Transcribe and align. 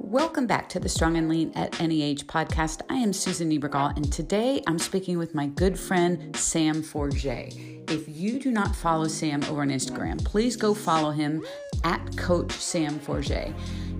Welcome 0.00 0.46
back 0.46 0.68
to 0.70 0.80
the 0.80 0.88
Strong 0.88 1.16
and 1.16 1.28
Lean 1.28 1.50
at 1.56 1.80
Any 1.80 2.02
Age 2.02 2.28
podcast. 2.28 2.82
I 2.88 2.94
am 2.94 3.12
Susan 3.12 3.50
Niebergall, 3.50 3.96
and 3.96 4.10
today 4.12 4.62
I'm 4.68 4.78
speaking 4.78 5.18
with 5.18 5.34
my 5.34 5.48
good 5.48 5.76
friend 5.76 6.34
Sam 6.36 6.84
Forget. 6.84 7.52
If 7.88 8.08
you 8.08 8.38
do 8.38 8.52
not 8.52 8.76
follow 8.76 9.08
Sam 9.08 9.42
over 9.44 9.62
on 9.62 9.70
Instagram, 9.70 10.24
please 10.24 10.56
go 10.56 10.72
follow 10.72 11.10
him 11.10 11.44
at 11.82 12.16
Coach 12.16 12.52
Sam 12.52 13.00
Forget. 13.00 13.52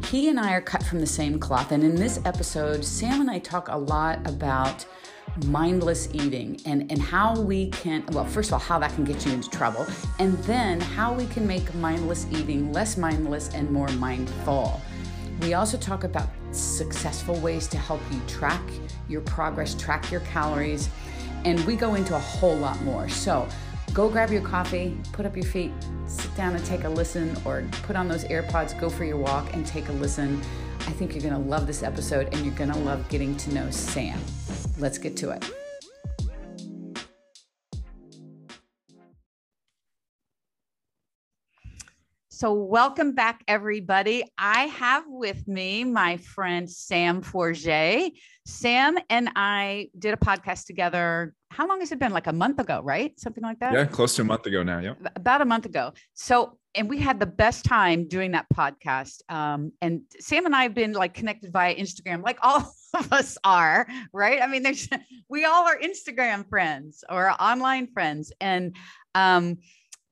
He 0.04 0.28
and 0.28 0.38
I 0.38 0.52
are 0.52 0.60
cut 0.60 0.84
from 0.84 1.00
the 1.00 1.06
same 1.06 1.40
cloth, 1.40 1.72
and 1.72 1.82
in 1.82 1.96
this 1.96 2.20
episode, 2.24 2.84
Sam 2.84 3.20
and 3.20 3.28
I 3.30 3.40
talk 3.40 3.66
a 3.68 3.76
lot 3.76 4.24
about 4.24 4.86
mindless 5.46 6.08
eating 6.14 6.60
and, 6.64 6.90
and 6.92 7.02
how 7.02 7.38
we 7.40 7.70
can, 7.70 8.04
well, 8.12 8.24
first 8.24 8.50
of 8.50 8.54
all, 8.54 8.60
how 8.60 8.78
that 8.78 8.94
can 8.94 9.04
get 9.04 9.26
you 9.26 9.32
into 9.32 9.50
trouble, 9.50 9.84
and 10.20 10.38
then 10.44 10.80
how 10.80 11.12
we 11.12 11.26
can 11.26 11.44
make 11.44 11.74
mindless 11.74 12.24
eating 12.30 12.72
less 12.72 12.96
mindless 12.96 13.48
and 13.50 13.68
more 13.68 13.88
mindful. 13.88 14.80
We 15.40 15.54
also 15.54 15.78
talk 15.78 16.04
about 16.04 16.28
successful 16.50 17.36
ways 17.40 17.66
to 17.68 17.78
help 17.78 18.00
you 18.10 18.20
track 18.26 18.62
your 19.08 19.20
progress, 19.22 19.74
track 19.74 20.10
your 20.10 20.20
calories, 20.22 20.88
and 21.44 21.60
we 21.64 21.76
go 21.76 21.94
into 21.94 22.14
a 22.14 22.18
whole 22.18 22.56
lot 22.56 22.80
more. 22.82 23.08
So 23.08 23.48
go 23.92 24.08
grab 24.08 24.30
your 24.30 24.42
coffee, 24.42 24.96
put 25.12 25.26
up 25.26 25.36
your 25.36 25.46
feet, 25.46 25.72
sit 26.06 26.34
down 26.36 26.54
and 26.54 26.64
take 26.64 26.84
a 26.84 26.88
listen, 26.88 27.36
or 27.44 27.64
put 27.82 27.96
on 27.96 28.08
those 28.08 28.24
AirPods, 28.24 28.78
go 28.80 28.90
for 28.90 29.04
your 29.04 29.16
walk 29.16 29.54
and 29.54 29.66
take 29.66 29.88
a 29.88 29.92
listen. 29.92 30.40
I 30.80 30.92
think 30.92 31.14
you're 31.14 31.22
gonna 31.22 31.38
love 31.38 31.66
this 31.66 31.82
episode 31.82 32.28
and 32.32 32.44
you're 32.44 32.54
gonna 32.54 32.78
love 32.78 33.08
getting 33.08 33.36
to 33.36 33.54
know 33.54 33.70
Sam. 33.70 34.18
Let's 34.78 34.98
get 34.98 35.16
to 35.18 35.30
it. 35.30 35.67
So, 42.38 42.52
welcome 42.52 43.16
back, 43.16 43.42
everybody. 43.48 44.22
I 44.38 44.66
have 44.66 45.02
with 45.08 45.48
me 45.48 45.82
my 45.82 46.18
friend 46.18 46.70
Sam 46.70 47.20
Forget. 47.20 48.12
Sam 48.46 48.96
and 49.10 49.28
I 49.34 49.88
did 49.98 50.14
a 50.14 50.16
podcast 50.16 50.66
together. 50.66 51.34
How 51.50 51.66
long 51.66 51.80
has 51.80 51.90
it 51.90 51.98
been? 51.98 52.12
Like 52.12 52.28
a 52.28 52.32
month 52.32 52.60
ago, 52.60 52.80
right? 52.84 53.18
Something 53.18 53.42
like 53.42 53.58
that? 53.58 53.72
Yeah, 53.72 53.86
close 53.86 54.14
to 54.14 54.22
a 54.22 54.24
month 54.24 54.46
ago 54.46 54.62
now. 54.62 54.78
Yeah. 54.78 54.94
About 55.16 55.40
a 55.40 55.44
month 55.44 55.66
ago. 55.66 55.94
So, 56.14 56.60
and 56.76 56.88
we 56.88 56.98
had 56.98 57.18
the 57.18 57.26
best 57.26 57.64
time 57.64 58.06
doing 58.06 58.30
that 58.30 58.46
podcast. 58.54 59.20
Um, 59.28 59.72
and 59.82 60.02
Sam 60.20 60.46
and 60.46 60.54
I 60.54 60.62
have 60.62 60.74
been 60.74 60.92
like 60.92 61.14
connected 61.14 61.52
via 61.52 61.74
Instagram, 61.74 62.22
like 62.22 62.38
all 62.42 62.72
of 62.94 63.12
us 63.12 63.36
are, 63.42 63.88
right? 64.12 64.40
I 64.40 64.46
mean, 64.46 64.62
there's, 64.62 64.88
we 65.28 65.44
all 65.44 65.66
are 65.66 65.76
Instagram 65.76 66.48
friends 66.48 67.02
or 67.10 67.32
online 67.42 67.88
friends. 67.88 68.32
And, 68.40 68.76
um, 69.16 69.56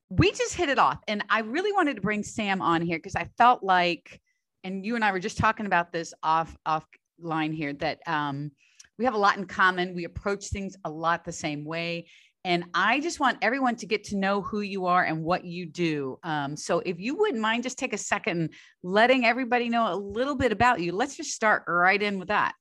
we 0.09 0.31
just 0.31 0.55
hit 0.55 0.69
it 0.69 0.79
off. 0.79 0.99
And 1.07 1.23
I 1.29 1.39
really 1.39 1.71
wanted 1.71 1.95
to 1.95 2.01
bring 2.01 2.23
Sam 2.23 2.61
on 2.61 2.81
here 2.81 2.97
because 2.97 3.15
I 3.15 3.29
felt 3.37 3.63
like, 3.63 4.21
and 4.63 4.85
you 4.85 4.95
and 4.95 5.03
I 5.03 5.11
were 5.11 5.19
just 5.19 5.37
talking 5.37 5.65
about 5.65 5.91
this 5.91 6.13
off 6.23 6.55
off 6.65 6.85
line 7.19 7.51
here, 7.51 7.73
that 7.73 7.99
um, 8.07 8.51
we 8.97 9.05
have 9.05 9.13
a 9.13 9.17
lot 9.17 9.37
in 9.37 9.45
common. 9.45 9.95
We 9.95 10.05
approach 10.05 10.47
things 10.47 10.75
a 10.83 10.89
lot 10.89 11.25
the 11.25 11.31
same 11.31 11.65
way. 11.65 12.07
And 12.43 12.63
I 12.73 13.01
just 13.01 13.19
want 13.19 13.39
everyone 13.41 13.75
to 13.77 13.85
get 13.85 14.05
to 14.05 14.17
know 14.17 14.41
who 14.41 14.61
you 14.61 14.85
are 14.85 15.03
and 15.03 15.21
what 15.21 15.43
you 15.43 15.65
do. 15.65 16.17
Um, 16.23 16.55
so 16.55 16.79
if 16.85 16.97
you 16.97 17.17
wouldn't 17.17 17.41
mind, 17.41 17.63
just 17.63 17.77
take 17.77 17.91
a 17.91 17.97
second 17.97 18.51
letting 18.83 19.25
everybody 19.25 19.67
know 19.67 19.93
a 19.93 19.97
little 19.97 20.35
bit 20.35 20.53
about 20.53 20.79
you. 20.79 20.93
Let's 20.93 21.17
just 21.17 21.31
start 21.31 21.63
right 21.67 22.01
in 22.01 22.19
with 22.19 22.29
that. 22.29 22.53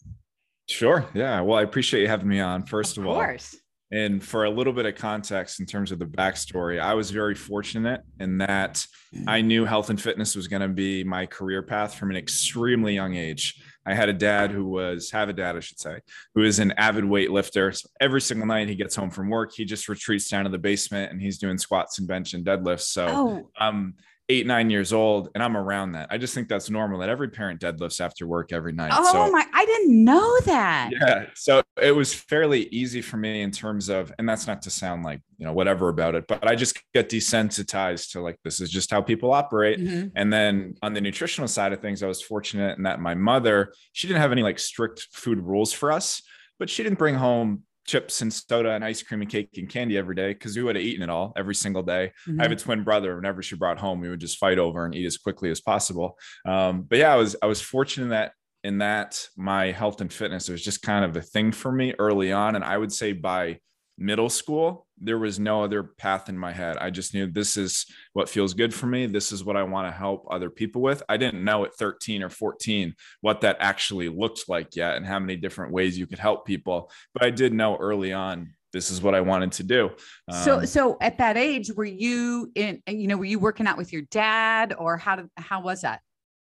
Sure. 0.68 1.06
Yeah. 1.14 1.40
Well, 1.42 1.58
I 1.58 1.62
appreciate 1.62 2.02
you 2.02 2.08
having 2.08 2.26
me 2.26 2.40
on, 2.40 2.66
first 2.66 2.96
of, 2.96 3.04
of 3.04 3.10
all. 3.10 3.14
Course. 3.14 3.54
And 3.92 4.22
for 4.22 4.44
a 4.44 4.50
little 4.50 4.72
bit 4.72 4.84
of 4.84 4.96
context 4.96 5.60
in 5.60 5.66
terms 5.66 5.92
of 5.92 6.00
the 6.00 6.06
backstory, 6.06 6.80
I 6.80 6.94
was 6.94 7.12
very 7.12 7.36
fortunate 7.36 8.02
in 8.18 8.38
that 8.38 8.84
mm. 9.14 9.24
I 9.28 9.42
knew 9.42 9.64
health 9.64 9.90
and 9.90 10.00
fitness 10.00 10.34
was 10.34 10.48
going 10.48 10.62
to 10.62 10.68
be 10.68 11.04
my 11.04 11.26
career 11.26 11.62
path 11.62 11.94
from 11.94 12.10
an 12.10 12.16
extremely 12.16 12.94
young 12.94 13.14
age. 13.14 13.62
I 13.86 13.94
had 13.94 14.08
a 14.08 14.12
dad 14.12 14.50
who 14.50 14.66
was, 14.66 15.12
have 15.12 15.28
a 15.28 15.32
dad, 15.32 15.56
I 15.56 15.60
should 15.60 15.78
say, 15.78 16.00
who 16.34 16.42
is 16.42 16.58
an 16.58 16.72
avid 16.72 17.04
weightlifter. 17.04 17.76
So 17.76 17.88
every 18.00 18.20
single 18.20 18.48
night 18.48 18.68
he 18.68 18.74
gets 18.74 18.96
home 18.96 19.10
from 19.10 19.30
work, 19.30 19.52
he 19.54 19.64
just 19.64 19.88
retreats 19.88 20.28
down 20.28 20.44
to 20.44 20.50
the 20.50 20.58
basement 20.58 21.12
and 21.12 21.22
he's 21.22 21.38
doing 21.38 21.56
squats 21.56 22.00
and 22.00 22.08
bench 22.08 22.34
and 22.34 22.44
deadlifts. 22.44 22.88
So, 22.88 23.06
oh. 23.08 23.50
um, 23.64 23.94
eight, 24.28 24.46
nine 24.46 24.70
years 24.70 24.92
old, 24.92 25.28
and 25.34 25.42
I'm 25.42 25.56
around 25.56 25.92
that. 25.92 26.08
I 26.10 26.18
just 26.18 26.34
think 26.34 26.48
that's 26.48 26.68
normal 26.68 26.98
that 26.98 27.08
every 27.08 27.28
parent 27.28 27.60
deadlifts 27.60 28.00
after 28.00 28.26
work 28.26 28.52
every 28.52 28.72
night. 28.72 28.90
Oh 28.92 29.12
so, 29.12 29.30
my, 29.30 29.46
I 29.54 29.64
didn't 29.64 30.04
know 30.04 30.40
that. 30.40 30.90
Yeah. 30.92 31.26
So 31.34 31.62
it 31.80 31.92
was 31.92 32.12
fairly 32.12 32.66
easy 32.68 33.02
for 33.02 33.18
me 33.18 33.42
in 33.42 33.52
terms 33.52 33.88
of, 33.88 34.12
and 34.18 34.28
that's 34.28 34.48
not 34.48 34.62
to 34.62 34.70
sound 34.70 35.04
like, 35.04 35.20
you 35.38 35.46
know, 35.46 35.52
whatever 35.52 35.88
about 35.88 36.16
it, 36.16 36.26
but 36.26 36.48
I 36.48 36.56
just 36.56 36.82
get 36.92 37.08
desensitized 37.08 38.12
to 38.12 38.20
like, 38.20 38.36
this 38.42 38.60
is 38.60 38.68
just 38.68 38.90
how 38.90 39.00
people 39.00 39.32
operate. 39.32 39.78
Mm-hmm. 39.78 40.08
And 40.16 40.32
then 40.32 40.74
on 40.82 40.92
the 40.92 41.00
nutritional 41.00 41.46
side 41.46 41.72
of 41.72 41.80
things, 41.80 42.02
I 42.02 42.08
was 42.08 42.20
fortunate 42.20 42.78
in 42.78 42.82
that 42.82 42.98
my 42.98 43.14
mother, 43.14 43.72
she 43.92 44.08
didn't 44.08 44.22
have 44.22 44.32
any 44.32 44.42
like 44.42 44.58
strict 44.58 45.06
food 45.12 45.38
rules 45.38 45.72
for 45.72 45.92
us, 45.92 46.20
but 46.58 46.68
she 46.68 46.82
didn't 46.82 46.98
bring 46.98 47.14
home 47.14 47.62
chips 47.86 48.20
and 48.22 48.32
soda 48.32 48.70
and 48.70 48.84
ice 48.84 49.02
cream 49.02 49.22
and 49.22 49.30
cake 49.30 49.50
and 49.56 49.68
candy 49.68 49.96
every 49.96 50.14
day 50.14 50.32
because 50.32 50.56
we 50.56 50.62
would 50.62 50.76
have 50.76 50.84
eaten 50.84 51.02
it 51.02 51.10
all 51.10 51.32
every 51.36 51.54
single 51.54 51.82
day. 51.82 52.12
Mm-hmm. 52.26 52.40
I 52.40 52.44
have 52.44 52.52
a 52.52 52.56
twin 52.56 52.82
brother. 52.82 53.16
Whenever 53.16 53.42
she 53.42 53.56
brought 53.56 53.78
home, 53.78 54.00
we 54.00 54.08
would 54.08 54.20
just 54.20 54.38
fight 54.38 54.58
over 54.58 54.84
and 54.84 54.94
eat 54.94 55.06
as 55.06 55.18
quickly 55.18 55.50
as 55.50 55.60
possible. 55.60 56.18
Um, 56.46 56.82
but 56.82 56.98
yeah, 56.98 57.12
I 57.12 57.16
was 57.16 57.36
I 57.42 57.46
was 57.46 57.60
fortunate 57.60 58.08
that 58.08 58.32
in 58.64 58.78
that 58.78 59.24
my 59.36 59.70
health 59.70 60.00
and 60.00 60.12
fitness 60.12 60.48
was 60.48 60.62
just 60.62 60.82
kind 60.82 61.04
of 61.04 61.16
a 61.16 61.22
thing 61.22 61.52
for 61.52 61.70
me 61.70 61.94
early 61.98 62.32
on, 62.32 62.56
and 62.56 62.64
I 62.64 62.76
would 62.76 62.92
say 62.92 63.12
by 63.12 63.60
middle 63.98 64.28
school, 64.28 64.85
there 64.98 65.18
was 65.18 65.38
no 65.38 65.62
other 65.62 65.82
path 65.82 66.28
in 66.28 66.38
my 66.38 66.52
head. 66.52 66.76
I 66.78 66.90
just 66.90 67.12
knew 67.12 67.26
this 67.26 67.56
is 67.56 67.86
what 68.12 68.28
feels 68.28 68.54
good 68.54 68.72
for 68.72 68.86
me. 68.86 69.06
This 69.06 69.32
is 69.32 69.44
what 69.44 69.56
I 69.56 69.62
want 69.62 69.88
to 69.88 69.92
help 69.92 70.26
other 70.30 70.50
people 70.50 70.80
with. 70.80 71.02
I 71.08 71.16
didn't 71.16 71.44
know 71.44 71.64
at 71.64 71.74
13 71.74 72.22
or 72.22 72.30
14 72.30 72.94
what 73.20 73.42
that 73.42 73.56
actually 73.60 74.08
looked 74.08 74.48
like 74.48 74.74
yet 74.74 74.96
and 74.96 75.06
how 75.06 75.18
many 75.18 75.36
different 75.36 75.72
ways 75.72 75.98
you 75.98 76.06
could 76.06 76.18
help 76.18 76.46
people. 76.46 76.90
But 77.12 77.24
I 77.24 77.30
did 77.30 77.52
know 77.52 77.76
early 77.76 78.12
on 78.12 78.54
this 78.72 78.90
is 78.90 79.00
what 79.00 79.14
I 79.14 79.20
wanted 79.20 79.52
to 79.52 79.62
do. 79.62 79.90
Um, 80.28 80.42
so, 80.42 80.64
so 80.64 80.98
at 81.00 81.18
that 81.18 81.36
age, 81.36 81.70
were 81.74 81.84
you 81.84 82.50
in, 82.54 82.82
you 82.86 83.06
know, 83.06 83.16
were 83.16 83.24
you 83.24 83.38
working 83.38 83.66
out 83.66 83.78
with 83.78 83.92
your 83.92 84.02
dad 84.10 84.74
or 84.76 84.96
how 84.96 85.16
did, 85.16 85.30
how 85.36 85.60
was 85.60 85.82
that? 85.82 86.00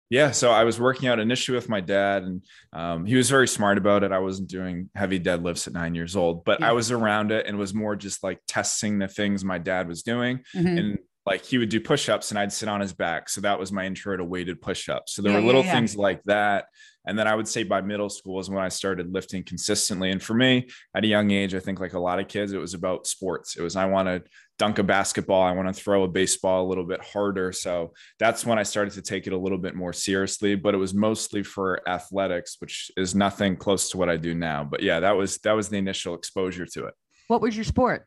Yeah, 0.09 0.31
so 0.31 0.53
I 0.53 0.63
was 0.65 0.79
working 0.79 1.09
out 1.09 1.19
initially 1.19 1.57
with 1.57 1.69
my 1.69 1.81
dad, 1.81 2.23
and 2.23 2.45
um, 2.73 3.07
he 3.07 3.17
was 3.17 3.29
very 3.29 3.49
smart 3.49 3.77
about 3.77 4.05
it. 4.05 4.13
I 4.13 4.21
wasn't 4.21 4.49
doing 4.49 4.89
heavy 4.95 5.19
deadlifts 5.19 5.67
at 5.67 5.73
nine 5.73 5.97
years 5.97 6.15
old, 6.15 6.45
but 6.45 6.61
yeah. 6.61 6.69
I 6.69 6.73
was 6.73 6.93
around 6.93 7.33
it 7.33 7.47
and 7.47 7.59
was 7.59 7.75
more 7.75 7.97
just 7.97 8.23
like 8.23 8.39
testing 8.47 8.99
the 8.99 9.09
things 9.09 9.45
my 9.45 9.59
dad 9.59 9.89
was 9.89 10.03
doing. 10.03 10.45
Mm-hmm. 10.55 10.79
And 10.79 10.99
like 11.27 11.45
he 11.45 11.59
would 11.59 11.69
do 11.69 11.81
push-ups 11.81 12.31
and 12.31 12.39
I'd 12.39 12.53
sit 12.53 12.69
on 12.69 12.81
his 12.81 12.93
back. 12.93 13.29
So 13.29 13.41
that 13.41 13.59
was 13.59 13.73
my 13.73 13.85
intro 13.85 14.17
to 14.17 14.25
weighted 14.25 14.63
push-ups. 14.63 15.15
So 15.15 15.23
there 15.23 15.33
yeah, 15.33 15.41
were 15.41 15.45
little 15.45 15.65
yeah, 15.65 15.73
things 15.73 15.97
like 15.97 16.23
that. 16.25 16.67
And 17.05 17.19
then 17.19 17.27
I 17.27 17.35
would 17.35 17.49
say 17.49 17.65
by 17.65 17.81
middle 17.81 18.09
school 18.09 18.41
is 18.41 18.49
when 18.49 18.65
I 18.65 18.69
started 18.69 19.13
lifting 19.13 19.43
consistently. 19.43 20.11
And 20.11 20.23
for 20.23 20.35
me, 20.35 20.69
at 20.95 21.05
a 21.05 21.09
young 21.09 21.31
age, 21.33 21.55
I 21.55 21.61
think 21.61 21.81
like 21.81 21.95
a 21.95 21.99
lot 21.99 22.21
of 22.21 22.29
kids, 22.29 22.53
it 22.53 22.59
was 22.59 22.75
about 22.75 23.07
sports. 23.07 23.57
It 23.57 23.63
was 23.63 23.77
I 23.77 23.87
want 23.87 24.09
to 24.09 24.23
dunk 24.59 24.79
a 24.79 24.83
basketball. 24.83 25.43
I 25.43 25.53
want 25.53 25.69
to 25.69 25.75
throw 25.75 26.05
a 26.05 26.09
baseball 26.09 26.65
a 26.65 26.69
little 26.69 26.85
bit 26.85 27.01
harder. 27.03 27.53
So 27.53 27.93
that's 28.19 28.47
when 28.47 28.59
I 28.59 28.65
started 28.65 28.95
to 28.95 29.03
take 29.03 29.27
it 29.27 29.33
a 29.33 29.39
little 29.39 29.59
bit 29.59 29.75
more 29.75 29.93
seriously, 29.93 30.55
but 30.55 30.75
it 30.75 30.79
was 30.79 30.95
mostly 30.95 31.43
for 31.43 31.81
athletics, 31.89 32.57
which 32.61 32.91
is 32.97 33.15
nothing 33.15 33.57
close 33.57 33.91
to 33.91 33.99
what 33.99 34.09
I 34.09 34.17
do 34.17 34.35
now. 34.35 34.65
But 34.65 34.83
yeah, 34.83 35.01
that 35.01 35.17
was 35.17 35.39
that 35.39 35.53
was 35.53 35.69
the 35.69 35.79
initial 35.79 36.15
exposure 36.15 36.67
to 36.67 36.87
it. 36.87 36.95
What 37.29 37.41
was 37.41 37.57
your 37.57 37.65
sport? 37.65 38.07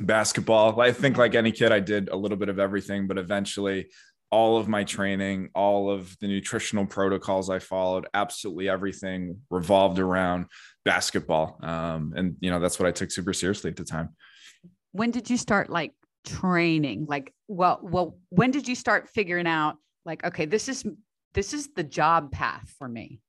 Basketball. 0.00 0.80
I 0.80 0.92
think 0.92 1.16
like 1.16 1.34
any 1.34 1.52
kid 1.52 1.72
I 1.72 1.80
did 1.80 2.08
a 2.08 2.16
little 2.16 2.36
bit 2.36 2.48
of 2.48 2.58
everything, 2.58 3.06
but 3.06 3.18
eventually 3.18 3.88
all 4.30 4.56
of 4.58 4.68
my 4.68 4.84
training, 4.84 5.50
all 5.54 5.90
of 5.90 6.16
the 6.20 6.28
nutritional 6.28 6.86
protocols 6.86 7.50
I 7.50 7.58
followed, 7.58 8.06
absolutely 8.14 8.68
everything 8.68 9.40
revolved 9.50 9.98
around 9.98 10.46
basketball. 10.84 11.58
Um, 11.62 12.12
and 12.16 12.36
you 12.40 12.50
know, 12.50 12.60
that's 12.60 12.78
what 12.78 12.88
I 12.88 12.92
took 12.92 13.10
super 13.10 13.32
seriously 13.32 13.70
at 13.70 13.76
the 13.76 13.84
time 13.84 14.10
when 14.92 15.10
did 15.10 15.30
you 15.30 15.36
start 15.36 15.70
like 15.70 15.92
training? 16.26 17.06
Like, 17.08 17.32
well, 17.48 17.80
well, 17.82 18.18
when 18.30 18.50
did 18.50 18.68
you 18.68 18.74
start 18.74 19.08
figuring 19.08 19.46
out 19.46 19.76
like, 20.04 20.24
okay, 20.24 20.46
this 20.46 20.68
is 20.68 20.84
this 21.32 21.54
is 21.54 21.68
the 21.74 21.84
job 21.84 22.32
path 22.32 22.74
for 22.78 22.88
me? 22.88 23.20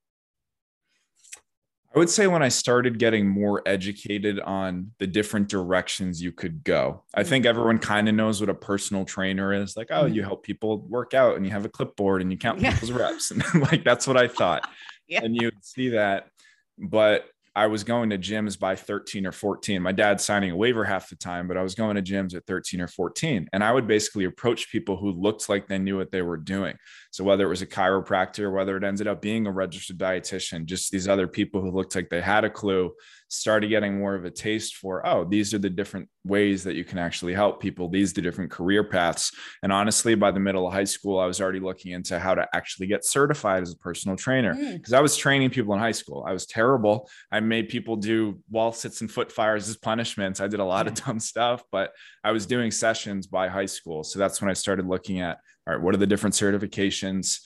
I 1.93 1.99
would 1.99 2.09
say 2.09 2.27
when 2.27 2.41
I 2.41 2.47
started 2.47 2.99
getting 2.99 3.27
more 3.27 3.61
educated 3.65 4.39
on 4.39 4.91
the 4.97 5.07
different 5.07 5.49
directions 5.49 6.21
you 6.21 6.31
could 6.31 6.63
go. 6.63 7.03
I 7.13 7.23
think 7.23 7.43
mm-hmm. 7.43 7.49
everyone 7.49 7.79
kind 7.79 8.07
of 8.07 8.15
knows 8.15 8.39
what 8.39 8.49
a 8.49 8.53
personal 8.53 9.03
trainer 9.03 9.53
is. 9.53 9.75
Like, 9.75 9.87
oh, 9.91 10.05
you 10.05 10.21
mm-hmm. 10.21 10.27
help 10.27 10.43
people 10.43 10.79
work 10.79 11.13
out 11.13 11.35
and 11.35 11.45
you 11.45 11.51
have 11.51 11.65
a 11.65 11.69
clipboard 11.69 12.21
and 12.21 12.31
you 12.31 12.37
count 12.37 12.61
yeah. 12.61 12.71
people's 12.71 12.93
reps. 12.93 13.31
And 13.31 13.43
like 13.71 13.83
that's 13.83 14.07
what 14.07 14.15
I 14.15 14.29
thought. 14.29 14.69
yeah. 15.07 15.21
And 15.21 15.35
you 15.35 15.47
would 15.47 15.65
see 15.65 15.89
that. 15.89 16.29
But 16.77 17.25
I 17.53 17.67
was 17.67 17.83
going 17.83 18.09
to 18.11 18.17
gyms 18.17 18.57
by 18.57 18.75
13 18.77 19.25
or 19.25 19.33
14. 19.33 19.81
My 19.81 19.91
dad's 19.91 20.23
signing 20.23 20.51
a 20.51 20.55
waiver 20.55 20.85
half 20.85 21.09
the 21.09 21.17
time, 21.17 21.49
but 21.49 21.57
I 21.57 21.63
was 21.63 21.75
going 21.75 21.97
to 21.97 22.01
gyms 22.01 22.33
at 22.33 22.45
13 22.45 22.79
or 22.79 22.87
14. 22.87 23.49
And 23.51 23.63
I 23.63 23.73
would 23.73 23.87
basically 23.87 24.23
approach 24.23 24.71
people 24.71 24.95
who 24.95 25.11
looked 25.11 25.49
like 25.49 25.67
they 25.67 25.77
knew 25.77 25.97
what 25.97 26.11
they 26.11 26.21
were 26.21 26.37
doing. 26.37 26.77
So 27.11 27.25
whether 27.25 27.45
it 27.45 27.49
was 27.49 27.61
a 27.61 27.67
chiropractor, 27.67 28.53
whether 28.53 28.77
it 28.77 28.85
ended 28.85 29.07
up 29.07 29.21
being 29.21 29.47
a 29.47 29.51
registered 29.51 29.97
dietitian, 29.97 30.65
just 30.65 30.91
these 30.91 31.09
other 31.09 31.27
people 31.27 31.59
who 31.59 31.71
looked 31.71 31.93
like 31.93 32.09
they 32.09 32.21
had 32.21 32.45
a 32.45 32.49
clue, 32.49 32.93
started 33.31 33.69
getting 33.69 33.97
more 33.97 34.13
of 34.13 34.25
a 34.25 34.29
taste 34.29 34.75
for, 34.75 35.05
oh, 35.07 35.23
these 35.23 35.53
are 35.53 35.57
the 35.57 35.69
different 35.69 36.09
ways 36.25 36.63
that 36.65 36.75
you 36.75 36.83
can 36.83 36.97
actually 36.97 37.33
help 37.33 37.61
people. 37.61 37.87
These 37.87 38.11
are 38.11 38.15
the 38.15 38.21
different 38.21 38.51
career 38.51 38.83
paths. 38.83 39.31
And 39.63 39.71
honestly, 39.71 40.15
by 40.15 40.31
the 40.31 40.39
middle 40.39 40.67
of 40.67 40.73
high 40.73 40.83
school, 40.83 41.17
I 41.17 41.25
was 41.25 41.39
already 41.39 41.61
looking 41.61 41.93
into 41.93 42.19
how 42.19 42.35
to 42.35 42.45
actually 42.53 42.87
get 42.87 43.05
certified 43.05 43.63
as 43.63 43.71
a 43.71 43.77
personal 43.77 44.17
trainer 44.17 44.53
because 44.53 44.93
mm. 44.93 44.97
I 44.97 45.01
was 45.01 45.15
training 45.15 45.49
people 45.51 45.73
in 45.73 45.79
high 45.79 45.93
school. 45.93 46.25
I 46.27 46.33
was 46.33 46.45
terrible. 46.45 47.09
I 47.31 47.39
made 47.39 47.69
people 47.69 47.95
do 47.95 48.39
wall 48.49 48.73
sits 48.73 48.99
and 48.99 49.09
foot 49.09 49.31
fires 49.31 49.69
as 49.69 49.77
punishments. 49.77 50.41
I 50.41 50.47
did 50.47 50.59
a 50.59 50.65
lot 50.65 50.85
yeah. 50.85 50.91
of 50.91 51.03
dumb 51.05 51.19
stuff, 51.19 51.63
but 51.71 51.93
I 52.23 52.31
was 52.31 52.45
doing 52.45 52.69
sessions 52.69 53.27
by 53.27 53.47
high 53.47 53.65
school. 53.65 54.03
So 54.03 54.19
that's 54.19 54.41
when 54.41 54.49
I 54.49 54.53
started 54.53 54.85
looking 54.85 55.21
at, 55.21 55.37
all 55.67 55.75
right, 55.75 55.81
what 55.81 55.93
are 55.93 55.99
the 55.99 56.07
different 56.07 56.35
certifications? 56.35 57.39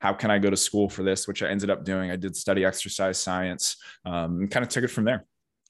How 0.00 0.14
can 0.14 0.30
I 0.30 0.38
go 0.38 0.50
to 0.50 0.56
school 0.56 0.88
for 0.88 1.02
this, 1.02 1.28
which 1.28 1.42
I 1.42 1.48
ended 1.48 1.70
up 1.70 1.84
doing. 1.84 2.10
I 2.10 2.16
did 2.16 2.34
study 2.34 2.64
exercise 2.64 3.20
science 3.20 3.76
um, 4.04 4.40
and 4.40 4.50
kind 4.50 4.64
of 4.64 4.70
took 4.70 4.82
it 4.82 4.88
from 4.88 5.04
there. 5.04 5.26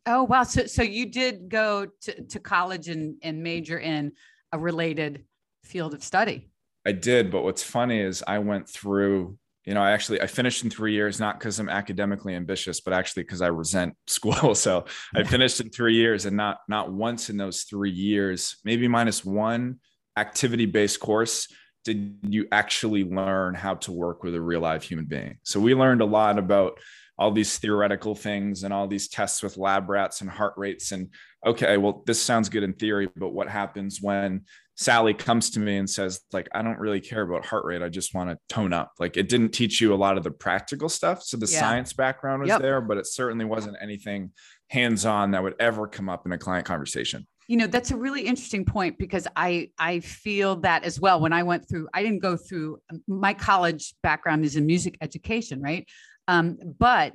Oh, 0.07 0.23
wow. 0.23 0.45
So, 0.45 0.67
so 0.67 0.83
you 0.83 1.07
did 1.07 1.49
go 1.49 1.89
to, 2.03 2.23
to 2.23 2.39
college 2.39 2.89
and, 2.89 3.17
and 3.23 3.43
major 3.43 3.79
in 3.79 4.13
a 4.53 4.59
related 4.59 5.25
field 5.65 5.95
of 5.95 6.03
study. 6.03 6.49
I 6.87 6.93
did. 6.93 7.31
But 7.31 7.43
what's 7.43 7.63
funny 7.63 8.01
is 8.01 8.23
I 8.27 8.39
went 8.39 8.69
through, 8.69 9.37
you 9.65 9.75
know, 9.75 9.83
I 9.83 9.91
actually, 9.91 10.23
I 10.23 10.27
finished 10.27 10.63
in 10.63 10.71
three 10.71 10.95
years, 10.95 11.19
not 11.19 11.39
because 11.39 11.59
I'm 11.59 11.69
academically 11.69 12.35
ambitious, 12.35 12.81
but 12.81 12.95
actually 12.95 13.25
because 13.25 13.43
I 13.43 13.49
resent 13.49 13.95
school. 14.07 14.55
So 14.55 14.85
I 15.15 15.25
finished 15.25 15.61
in 15.61 15.71
three 15.71 15.95
years 15.95 16.25
and 16.25 16.37
not, 16.37 16.59
not 16.69 16.93
once 16.93 17.31
in 17.31 17.37
those 17.37 17.65
three 17.65 17.91
years, 17.91 18.59
maybe 18.65 18.87
minus 18.87 19.25
one 19.25 19.81
activity 20.17 20.67
based 20.67 21.01
course 21.01 21.49
did 21.85 22.19
you 22.23 22.47
actually 22.53 23.05
learn 23.05 23.55
how 23.55 23.75
to 23.75 23.93
work 23.93 24.23
with 24.23 24.35
a 24.35 24.41
real 24.41 24.61
live 24.61 24.83
human 24.83 25.07
being? 25.07 25.39
So 25.43 25.61
we 25.61 25.75
learned 25.75 26.03
a 26.03 26.07
lot 26.07 26.39
about 26.39 26.79
all 27.21 27.31
these 27.31 27.59
theoretical 27.59 28.15
things 28.15 28.65
and 28.65 28.73
all 28.73 28.89
these 28.89 29.07
tests 29.07 29.43
with 29.43 29.59
lab 29.59 29.91
rats 29.91 30.23
and 30.23 30.31
heart 30.31 30.55
rates 30.57 30.91
and 30.91 31.11
okay 31.47 31.77
well 31.77 32.03
this 32.07 32.21
sounds 32.21 32.49
good 32.49 32.63
in 32.63 32.73
theory 32.73 33.09
but 33.15 33.29
what 33.29 33.49
happens 33.49 34.01
when 34.01 34.43
sally 34.75 35.13
comes 35.13 35.51
to 35.51 35.61
me 35.61 35.77
and 35.77 35.89
says 35.89 36.21
like 36.33 36.49
i 36.55 36.63
don't 36.63 36.79
really 36.79 37.01
care 37.01 37.23
about 37.23 37.45
heart 37.45 37.67
rate 37.67 37.83
i 37.83 37.91
just 37.91 38.15
want 38.15 38.31
to 38.31 38.39
tone 38.49 38.73
up 38.73 38.93
like 38.99 39.19
it 39.19 39.29
didn't 39.29 39.51
teach 39.51 39.83
you 39.83 39.93
a 39.93 39.97
lot 39.97 40.17
of 40.17 40.25
the 40.25 40.31
practical 40.31 40.89
stuff 40.89 41.23
so 41.23 41.37
the 41.37 41.47
yeah. 41.47 41.61
science 41.61 41.93
background 41.93 42.41
was 42.41 42.49
yep. 42.49 42.63
there 42.63 42.81
but 42.81 42.97
it 42.97 43.07
certainly 43.07 43.45
wasn't 43.45 43.77
anything 43.83 44.33
hands 44.69 45.05
on 45.05 45.33
that 45.33 45.43
would 45.43 45.55
ever 45.61 45.87
come 45.87 46.09
up 46.09 46.25
in 46.25 46.33
a 46.33 46.39
client 46.39 46.65
conversation 46.65 47.27
you 47.51 47.57
know 47.57 47.67
that's 47.67 47.91
a 47.91 47.97
really 47.97 48.23
interesting 48.23 48.65
point 48.65 48.97
because 48.97 49.27
i 49.35 49.69
i 49.77 49.99
feel 49.99 50.55
that 50.55 50.85
as 50.85 51.01
well. 51.01 51.19
When 51.21 51.33
i 51.33 51.43
went 51.43 51.69
through 51.69 51.89
i 51.93 52.01
didn't 52.01 52.21
go 52.21 52.37
through 52.37 52.79
my 53.09 53.35
college 53.35 53.93
background 54.05 54.45
is 54.45 54.55
in 54.55 54.67
music 54.67 54.97
education 55.01 55.61
right? 55.61 55.85
Um, 56.29 56.59
but 56.79 57.15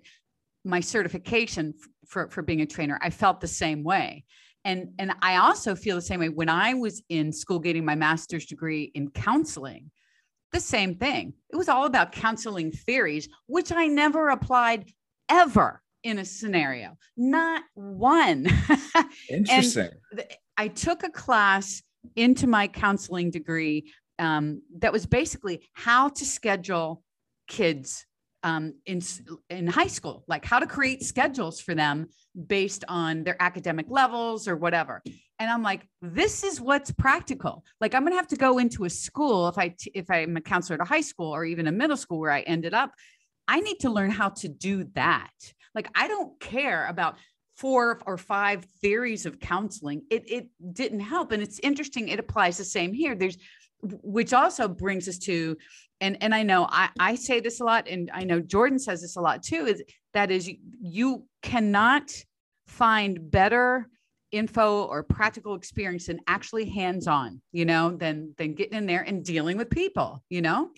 my 0.65 0.81
certification 0.81 1.73
for 2.05 2.29
for 2.29 2.41
being 2.41 2.59
a 2.59 2.65
trainer 2.65 2.99
i 3.01 3.09
felt 3.09 3.39
the 3.39 3.47
same 3.47 3.81
way. 3.81 4.25
And 4.65 4.89
and 4.99 5.13
i 5.21 5.37
also 5.37 5.73
feel 5.73 5.95
the 5.95 6.01
same 6.01 6.19
way. 6.19 6.27
When 6.27 6.49
i 6.49 6.73
was 6.73 7.01
in 7.07 7.31
school 7.31 7.59
getting 7.59 7.85
my 7.85 7.95
master's 7.95 8.45
degree 8.45 8.91
in 8.93 9.11
counseling 9.11 9.89
the 10.51 10.59
same 10.59 10.95
thing. 10.95 11.33
It 11.51 11.55
was 11.55 11.69
all 11.69 11.85
about 11.85 12.11
counseling 12.11 12.73
theories 12.73 13.29
which 13.47 13.71
i 13.71 13.87
never 13.87 14.27
applied 14.27 14.91
ever 15.29 15.81
in 16.05 16.19
a 16.19 16.25
scenario, 16.25 16.97
not 17.17 17.63
one. 17.73 18.47
Interesting. 19.29 19.89
I 20.55 20.67
took 20.67 21.03
a 21.03 21.09
class 21.09 21.81
into 22.15 22.45
my 22.45 22.67
counseling 22.67 23.31
degree 23.31 23.91
um, 24.19 24.61
that 24.77 24.93
was 24.93 25.07
basically 25.07 25.67
how 25.73 26.09
to 26.09 26.23
schedule 26.23 27.01
kids 27.47 28.05
um, 28.43 28.75
in 28.85 29.01
in 29.49 29.65
high 29.65 29.87
school, 29.87 30.23
like 30.27 30.45
how 30.45 30.59
to 30.59 30.67
create 30.67 31.03
schedules 31.03 31.59
for 31.59 31.73
them 31.73 32.07
based 32.47 32.83
on 32.87 33.23
their 33.23 33.35
academic 33.41 33.87
levels 33.89 34.47
or 34.47 34.55
whatever. 34.55 35.01
And 35.39 35.49
I'm 35.49 35.63
like, 35.63 35.87
this 36.03 36.43
is 36.43 36.61
what's 36.61 36.91
practical. 36.91 37.63
Like 37.81 37.95
I'm 37.95 38.03
gonna 38.03 38.15
have 38.15 38.27
to 38.27 38.35
go 38.35 38.59
into 38.59 38.85
a 38.85 38.89
school 38.91 39.47
if 39.47 39.57
I 39.57 39.69
t- 39.69 39.91
if 39.95 40.11
I'm 40.11 40.37
a 40.37 40.41
counselor 40.41 40.75
at 40.75 40.85
a 40.85 40.87
high 40.87 41.01
school 41.01 41.33
or 41.33 41.43
even 41.45 41.65
a 41.65 41.71
middle 41.71 41.97
school 41.97 42.19
where 42.19 42.31
I 42.31 42.41
ended 42.41 42.75
up. 42.75 42.91
I 43.47 43.59
need 43.59 43.79
to 43.81 43.89
learn 43.89 44.11
how 44.11 44.29
to 44.29 44.47
do 44.47 44.85
that. 44.95 45.31
Like, 45.75 45.89
I 45.93 46.07
don't 46.07 46.39
care 46.39 46.87
about 46.87 47.17
four 47.55 48.01
or 48.05 48.17
five 48.17 48.65
theories 48.81 49.25
of 49.25 49.39
counseling. 49.39 50.01
It, 50.09 50.23
it 50.29 50.47
didn't 50.73 51.01
help. 51.01 51.31
And 51.31 51.43
it's 51.43 51.59
interesting, 51.59 52.07
it 52.09 52.19
applies 52.19 52.57
the 52.57 52.65
same 52.65 52.93
here. 52.93 53.15
There's, 53.15 53.37
which 53.81 54.33
also 54.33 54.67
brings 54.67 55.07
us 55.07 55.17
to, 55.19 55.55
and, 56.01 56.17
and 56.21 56.33
I 56.33 56.43
know 56.43 56.67
I, 56.69 56.89
I 56.99 57.15
say 57.15 57.39
this 57.39 57.59
a 57.59 57.63
lot, 57.63 57.87
and 57.87 58.09
I 58.13 58.23
know 58.23 58.39
Jordan 58.41 58.79
says 58.79 59.01
this 59.01 59.15
a 59.15 59.21
lot 59.21 59.43
too, 59.43 59.67
is 59.67 59.83
that 60.13 60.31
is 60.31 60.47
you, 60.47 60.57
you 60.81 61.25
cannot 61.41 62.11
find 62.67 63.31
better 63.31 63.87
info 64.31 64.83
or 64.83 65.03
practical 65.03 65.55
experience 65.55 66.07
than 66.07 66.19
actually 66.27 66.65
hands-on, 66.65 67.41
you 67.51 67.63
know, 67.63 67.95
than 67.95 68.33
than 68.37 68.53
getting 68.53 68.77
in 68.77 68.85
there 68.85 69.01
and 69.01 69.23
dealing 69.23 69.55
with 69.55 69.69
people, 69.69 70.21
you 70.29 70.41
know? 70.41 70.71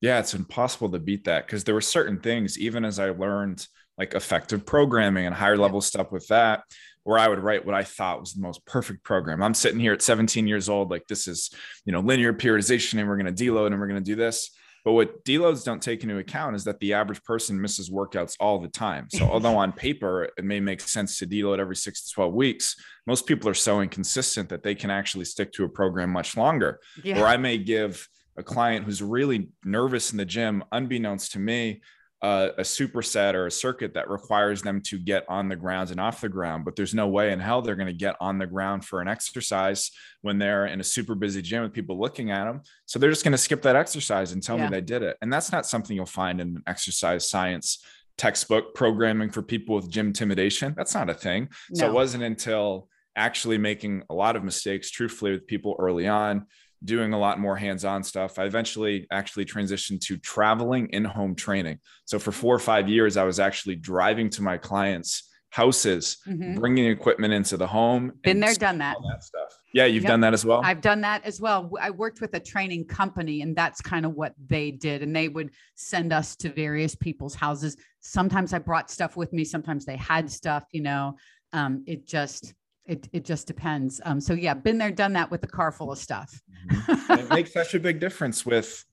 Yeah, 0.00 0.18
it's 0.18 0.34
impossible 0.34 0.90
to 0.90 0.98
beat 0.98 1.24
that 1.24 1.46
because 1.46 1.64
there 1.64 1.74
were 1.74 1.80
certain 1.80 2.18
things, 2.18 2.58
even 2.58 2.84
as 2.84 2.98
I 2.98 3.10
learned 3.10 3.66
like 4.02 4.14
effective 4.14 4.66
programming 4.66 5.26
and 5.26 5.34
higher 5.34 5.56
level 5.56 5.80
stuff 5.80 6.10
with 6.10 6.26
that 6.26 6.64
where 7.04 7.18
I 7.18 7.28
would 7.28 7.38
write 7.38 7.64
what 7.64 7.74
I 7.74 7.84
thought 7.84 8.18
was 8.18 8.32
the 8.32 8.42
most 8.42 8.64
perfect 8.66 9.04
program. 9.04 9.42
I'm 9.42 9.54
sitting 9.54 9.78
here 9.78 9.92
at 9.92 10.02
17 10.02 10.48
years 10.48 10.68
old, 10.68 10.90
like 10.90 11.06
this 11.06 11.28
is, 11.28 11.50
you 11.84 11.92
know, 11.92 12.00
linear 12.00 12.32
periodization 12.32 12.98
and 12.98 13.08
we're 13.08 13.16
going 13.16 13.32
to 13.32 13.44
deload 13.44 13.68
and 13.68 13.78
we're 13.78 13.86
going 13.86 14.02
to 14.02 14.10
do 14.10 14.16
this. 14.16 14.50
But 14.84 14.92
what 14.92 15.24
deloads 15.24 15.64
don't 15.64 15.80
take 15.80 16.02
into 16.02 16.18
account 16.18 16.56
is 16.56 16.64
that 16.64 16.80
the 16.80 16.94
average 16.94 17.22
person 17.22 17.60
misses 17.60 17.90
workouts 17.90 18.36
all 18.40 18.58
the 18.58 18.68
time. 18.68 19.06
So 19.12 19.24
although 19.32 19.56
on 19.56 19.72
paper 19.72 20.28
it 20.36 20.44
may 20.44 20.58
make 20.58 20.80
sense 20.80 21.18
to 21.18 21.26
deload 21.26 21.60
every 21.60 21.76
six 21.76 22.04
to 22.04 22.14
12 22.14 22.34
weeks, 22.34 22.74
most 23.06 23.26
people 23.26 23.48
are 23.48 23.54
so 23.54 23.80
inconsistent 23.80 24.48
that 24.48 24.64
they 24.64 24.74
can 24.74 24.90
actually 24.90 25.26
stick 25.26 25.52
to 25.52 25.64
a 25.64 25.68
program 25.68 26.10
much 26.10 26.36
longer. 26.36 26.80
Yeah. 27.04 27.20
Or 27.20 27.26
I 27.26 27.36
may 27.36 27.58
give 27.58 28.08
a 28.36 28.42
client 28.42 28.84
who's 28.84 29.02
really 29.02 29.48
nervous 29.64 30.10
in 30.10 30.18
the 30.18 30.24
gym, 30.24 30.64
unbeknownst 30.72 31.32
to 31.32 31.38
me, 31.38 31.82
uh, 32.22 32.50
a 32.56 32.62
superset 32.62 33.34
or 33.34 33.46
a 33.46 33.50
circuit 33.50 33.94
that 33.94 34.08
requires 34.08 34.62
them 34.62 34.80
to 34.80 34.98
get 34.98 35.24
on 35.28 35.48
the 35.48 35.56
ground 35.56 35.90
and 35.90 35.98
off 35.98 36.20
the 36.20 36.28
ground, 36.28 36.64
but 36.64 36.76
there's 36.76 36.94
no 36.94 37.08
way 37.08 37.32
in 37.32 37.40
hell 37.40 37.60
they're 37.60 37.74
going 37.74 37.88
to 37.88 37.92
get 37.92 38.14
on 38.20 38.38
the 38.38 38.46
ground 38.46 38.84
for 38.84 39.00
an 39.00 39.08
exercise 39.08 39.90
when 40.20 40.38
they're 40.38 40.66
in 40.66 40.80
a 40.80 40.84
super 40.84 41.16
busy 41.16 41.42
gym 41.42 41.64
with 41.64 41.72
people 41.72 41.98
looking 41.98 42.30
at 42.30 42.44
them. 42.44 42.62
So 42.86 43.00
they're 43.00 43.10
just 43.10 43.24
going 43.24 43.32
to 43.32 43.38
skip 43.38 43.62
that 43.62 43.74
exercise 43.74 44.32
and 44.32 44.42
tell 44.42 44.56
yeah. 44.56 44.66
me 44.66 44.70
they 44.70 44.80
did 44.80 45.02
it. 45.02 45.16
And 45.20 45.32
that's 45.32 45.50
not 45.50 45.66
something 45.66 45.96
you'll 45.96 46.06
find 46.06 46.40
in 46.40 46.48
an 46.56 46.62
exercise 46.68 47.28
science 47.28 47.84
textbook 48.16 48.74
programming 48.74 49.30
for 49.30 49.42
people 49.42 49.74
with 49.74 49.90
gym 49.90 50.08
intimidation. 50.08 50.74
That's 50.76 50.94
not 50.94 51.10
a 51.10 51.14
thing. 51.14 51.48
No. 51.70 51.80
So 51.80 51.86
it 51.88 51.92
wasn't 51.92 52.22
until 52.22 52.88
actually 53.16 53.58
making 53.58 54.04
a 54.10 54.14
lot 54.14 54.36
of 54.36 54.44
mistakes, 54.44 54.90
truthfully, 54.92 55.32
with 55.32 55.48
people 55.48 55.74
early 55.80 56.06
on 56.06 56.46
doing 56.84 57.12
a 57.12 57.18
lot 57.18 57.38
more 57.38 57.56
hands-on 57.56 58.02
stuff. 58.02 58.38
I 58.38 58.44
eventually 58.44 59.06
actually 59.10 59.44
transitioned 59.44 60.00
to 60.02 60.16
traveling 60.18 60.88
in-home 60.88 61.34
training. 61.34 61.78
So 62.04 62.18
for 62.18 62.32
4 62.32 62.54
or 62.54 62.58
5 62.58 62.88
years 62.88 63.16
I 63.16 63.24
was 63.24 63.40
actually 63.40 63.76
driving 63.76 64.30
to 64.30 64.42
my 64.42 64.58
clients' 64.58 65.28
houses, 65.50 66.16
mm-hmm. 66.26 66.54
bringing 66.58 66.86
equipment 66.86 67.34
into 67.34 67.58
the 67.58 67.66
home. 67.66 68.12
Been 68.22 68.40
there, 68.40 68.54
done 68.54 68.78
that. 68.78 68.96
that 69.10 69.22
stuff. 69.22 69.54
Yeah, 69.74 69.84
you've 69.84 70.02
yep. 70.02 70.10
done 70.10 70.20
that 70.20 70.32
as 70.32 70.44
well. 70.44 70.62
I've 70.64 70.80
done 70.80 71.02
that 71.02 71.24
as 71.24 71.40
well. 71.40 71.70
I 71.80 71.90
worked 71.90 72.20
with 72.20 72.34
a 72.34 72.40
training 72.40 72.86
company 72.86 73.42
and 73.42 73.54
that's 73.54 73.80
kind 73.80 74.06
of 74.06 74.14
what 74.14 74.34
they 74.46 74.70
did 74.70 75.02
and 75.02 75.14
they 75.14 75.28
would 75.28 75.50
send 75.74 76.12
us 76.12 76.36
to 76.36 76.50
various 76.50 76.94
people's 76.94 77.34
houses. 77.34 77.76
Sometimes 78.00 78.54
I 78.54 78.58
brought 78.58 78.90
stuff 78.90 79.16
with 79.16 79.32
me, 79.32 79.44
sometimes 79.44 79.84
they 79.84 79.96
had 79.96 80.30
stuff, 80.30 80.64
you 80.72 80.82
know. 80.82 81.16
Um, 81.52 81.84
it 81.86 82.06
just 82.06 82.54
it, 82.86 83.08
it 83.12 83.24
just 83.24 83.46
depends. 83.46 84.00
Um, 84.04 84.20
so 84.20 84.34
yeah, 84.34 84.54
been 84.54 84.78
there, 84.78 84.90
done 84.90 85.12
that 85.14 85.30
with 85.30 85.42
a 85.44 85.48
car 85.48 85.72
full 85.72 85.92
of 85.92 85.98
stuff. 85.98 86.40
Mm-hmm. 86.70 87.12
it 87.12 87.28
makes 87.30 87.52
such 87.54 87.74
a 87.74 87.80
big 87.80 88.00
difference 88.00 88.44
with 88.44 88.84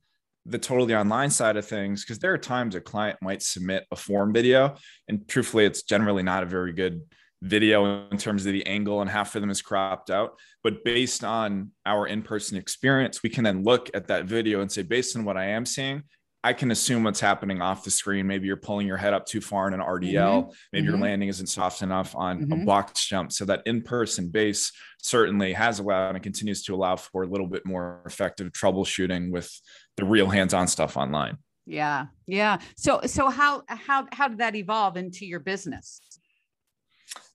the 0.45 0.57
totally 0.57 0.95
online 0.95 1.29
side 1.29 1.57
of 1.57 1.65
things 1.65 2.03
because 2.03 2.19
there 2.19 2.33
are 2.33 2.37
times 2.37 2.75
a 2.75 2.81
client 2.81 3.19
might 3.21 3.41
submit 3.41 3.85
a 3.91 3.95
form 3.95 4.33
video, 4.33 4.75
and 5.07 5.27
truthfully, 5.27 5.65
it's 5.65 5.83
generally 5.83 6.23
not 6.23 6.43
a 6.43 6.45
very 6.45 6.73
good 6.73 7.01
video 7.41 8.07
in 8.09 8.17
terms 8.17 8.45
of 8.45 8.53
the 8.53 8.65
angle, 8.65 9.01
and 9.01 9.09
half 9.09 9.35
of 9.35 9.41
them 9.41 9.49
is 9.49 9.61
cropped 9.61 10.09
out. 10.09 10.37
But 10.63 10.83
based 10.83 11.23
on 11.23 11.71
our 11.85 12.07
in-person 12.07 12.57
experience, 12.57 13.23
we 13.23 13.29
can 13.29 13.43
then 13.43 13.63
look 13.63 13.89
at 13.93 14.07
that 14.07 14.25
video 14.25 14.61
and 14.61 14.71
say, 14.71 14.81
based 14.81 15.15
on 15.15 15.23
what 15.23 15.37
I 15.37 15.45
am 15.45 15.65
seeing, 15.65 16.03
I 16.43 16.53
can 16.53 16.71
assume 16.71 17.03
what's 17.03 17.19
happening 17.19 17.61
off 17.61 17.83
the 17.83 17.91
screen. 17.91 18.25
Maybe 18.25 18.47
you're 18.47 18.55
pulling 18.55 18.87
your 18.87 18.97
head 18.97 19.13
up 19.13 19.25
too 19.25 19.41
far 19.41 19.67
in 19.67 19.73
an 19.73 19.81
RDL. 19.81 20.13
Mm-hmm. 20.13 20.49
Maybe 20.71 20.85
mm-hmm. 20.85 20.91
your 20.91 21.01
landing 21.01 21.29
isn't 21.29 21.47
soft 21.47 21.81
enough 21.81 22.15
on 22.15 22.41
mm-hmm. 22.41 22.61
a 22.61 22.65
box 22.65 23.05
jump. 23.05 23.33
So 23.33 23.43
that 23.45 23.63
in-person 23.65 24.29
base 24.29 24.71
certainly 24.99 25.51
has 25.53 25.79
allowed 25.79 26.15
and 26.15 26.23
continues 26.23 26.63
to 26.63 26.75
allow 26.75 26.95
for 26.95 27.23
a 27.23 27.27
little 27.27 27.47
bit 27.47 27.65
more 27.65 28.01
effective 28.05 28.51
troubleshooting 28.53 29.31
with 29.31 29.51
the 29.97 30.05
real 30.05 30.29
hands-on 30.29 30.67
stuff 30.67 30.95
online. 30.95 31.37
Yeah. 31.65 32.05
Yeah. 32.25 32.59
So 32.77 33.01
so 33.05 33.29
how 33.29 33.63
how 33.67 34.07
how 34.11 34.27
did 34.27 34.39
that 34.39 34.55
evolve 34.55 34.97
into 34.97 35.25
your 35.25 35.39
business? 35.39 36.01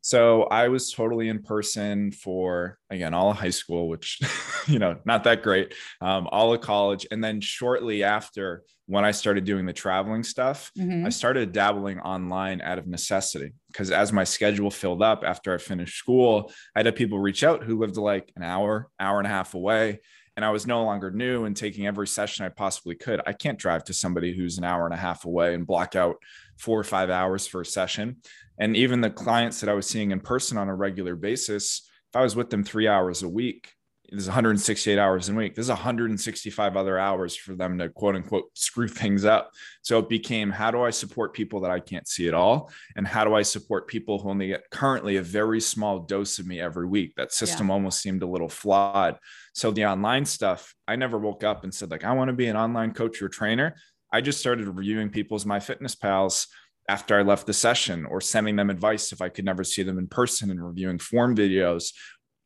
So 0.05 0.43
I 0.43 0.69
was 0.69 0.93
totally 0.93 1.31
in 1.31 1.43
person 1.43 2.13
for 2.13 2.79
again 2.91 3.15
all 3.15 3.31
of 3.31 3.39
high 3.39 3.49
school, 3.49 3.89
which 3.89 4.21
you 4.67 4.79
know 4.79 4.99
not 5.07 5.25
that 5.25 5.43
great. 5.43 5.73
Um, 6.03 6.29
all 6.31 6.53
of 6.53 6.61
college, 6.61 7.07
and 7.11 7.25
then 7.25 7.41
shortly 7.41 8.05
after, 8.05 8.65
when 8.85 9.07
I 9.07 9.13
started 9.13 9.47
doing 9.47 9.65
the 9.65 9.73
traveling 9.73 10.23
stuff, 10.23 10.71
mm-hmm. 10.79 11.07
I 11.07 11.09
started 11.09 11.53
dabbling 11.53 12.01
online 12.01 12.61
out 12.61 12.79
of 12.79 12.87
necessity 12.87 13.55
because 13.69 13.91
as 13.91 14.13
my 14.13 14.25
schedule 14.25 14.71
filled 14.71 15.03
up 15.03 15.25
after 15.25 15.55
I 15.55 15.57
finished 15.57 15.97
school, 15.97 16.53
I 16.77 16.83
had 16.83 16.97
people 16.97 17.19
reach 17.19 17.43
out 17.43 17.65
who 17.65 17.79
lived 17.79 17.97
like 17.97 18.31
an 18.37 18.43
hour, 18.43 18.91
hour 19.01 19.17
and 19.17 19.27
a 19.27 19.31
half 19.31 19.55
away. 19.55 20.01
And 20.37 20.45
I 20.45 20.51
was 20.51 20.67
no 20.67 20.85
longer 20.85 21.13
new 21.13 21.45
and 21.45 21.57
taking 21.57 21.87
every 21.87 22.09
session 22.09 22.45
I 22.45 22.49
possibly 22.49 22.97
could. 22.97 23.21
I 23.25 23.33
can't 23.33 23.59
drive 23.59 23.85
to 23.85 23.95
somebody 23.95 24.37
who's 24.37 24.59
an 24.59 24.65
hour 24.65 24.85
and 24.85 24.93
a 24.93 24.99
half 24.99 25.25
away 25.25 25.55
and 25.55 25.65
block 25.65 25.95
out 25.95 26.17
four 26.59 26.79
or 26.79 26.85
five 26.85 27.09
hours 27.09 27.47
for 27.47 27.61
a 27.61 27.67
session. 27.67 28.17
And 28.59 28.77
even 28.77 29.01
the 29.01 29.11
clients 29.11 29.61
that 29.61 29.69
I 29.69 29.75
was 29.75 29.87
seeing 29.87 30.11
in 30.11 30.21
person 30.21 30.59
on 30.59 30.69
a 30.69 30.75
regular 30.75 31.17
basis, 31.17 31.89
if 32.11 32.17
I 32.17 32.23
was 32.23 32.37
with 32.37 32.51
them 32.51 32.65
three 32.65 32.89
hours 32.89 33.23
a 33.23 33.29
week, 33.29 33.75
there's 34.11 34.27
168 34.27 34.99
hours 34.99 35.29
in 35.29 35.35
a 35.35 35.39
week. 35.39 35.55
There's 35.55 35.69
165 35.69 36.77
other 36.77 36.99
hours 36.99 37.35
for 37.35 37.55
them 37.55 37.79
to 37.79 37.89
quote 37.89 38.15
unquote 38.15 38.57
screw 38.57 38.87
things 38.87 39.25
up. 39.25 39.51
So 39.83 39.99
it 39.99 40.09
became 40.09 40.51
how 40.51 40.71
do 40.71 40.83
I 40.83 40.91
support 40.91 41.33
people 41.33 41.61
that 41.61 41.71
I 41.71 41.81
can't 41.81 42.07
see 42.07 42.29
at 42.29 42.35
all? 42.35 42.71
And 42.97 43.07
how 43.07 43.25
do 43.25 43.35
I 43.35 43.43
support 43.43 43.89
people 43.89 44.19
who 44.19 44.31
only 44.31 44.49
get 44.49 44.71
currently 44.71 45.17
a 45.17 45.23
very 45.23 45.61
small 45.61 46.01
dose 46.01 46.39
of 46.39 46.47
me 46.47 46.61
every 46.61 46.87
week? 46.87 47.15
That 47.17 47.33
system 47.33 47.69
yeah. 47.69 47.75
almost 47.75 48.03
seemed 48.03 48.23
a 48.23 48.27
little 48.27 48.49
flawed. 48.49 49.19
So 49.55 49.71
the 49.71 49.87
online 49.87 50.27
stuff, 50.27 50.75
I 50.87 50.97
never 50.97 51.19
woke 51.19 51.43
up 51.43 51.65
and 51.65 51.75
said, 51.75 51.91
like, 51.91 52.05
I 52.05 52.13
want 52.13 52.29
to 52.29 52.35
be 52.35 52.47
an 52.47 52.57
online 52.57 52.93
coach 52.93 53.23
or 53.23 53.29
trainer. 53.29 53.75
I 54.13 54.21
just 54.21 54.39
started 54.39 54.69
reviewing 54.69 55.11
people's 55.11 55.45
MyFitnessPals 55.45 56.47
after 56.89 57.19
I 57.19 57.23
left 57.23 57.47
the 57.47 57.53
session 57.53 58.05
or 58.05 58.21
sending 58.21 58.57
them 58.57 58.71
advice 58.71 59.13
if 59.13 59.23
I 59.23 59.29
could 59.29 59.45
never 59.45 59.65
see 59.65 59.83
them 59.83 59.99
in 59.99 60.07
person 60.07 60.51
and 60.51 60.65
reviewing 60.65 60.99
form 60.99 61.37
videos. 61.37 61.93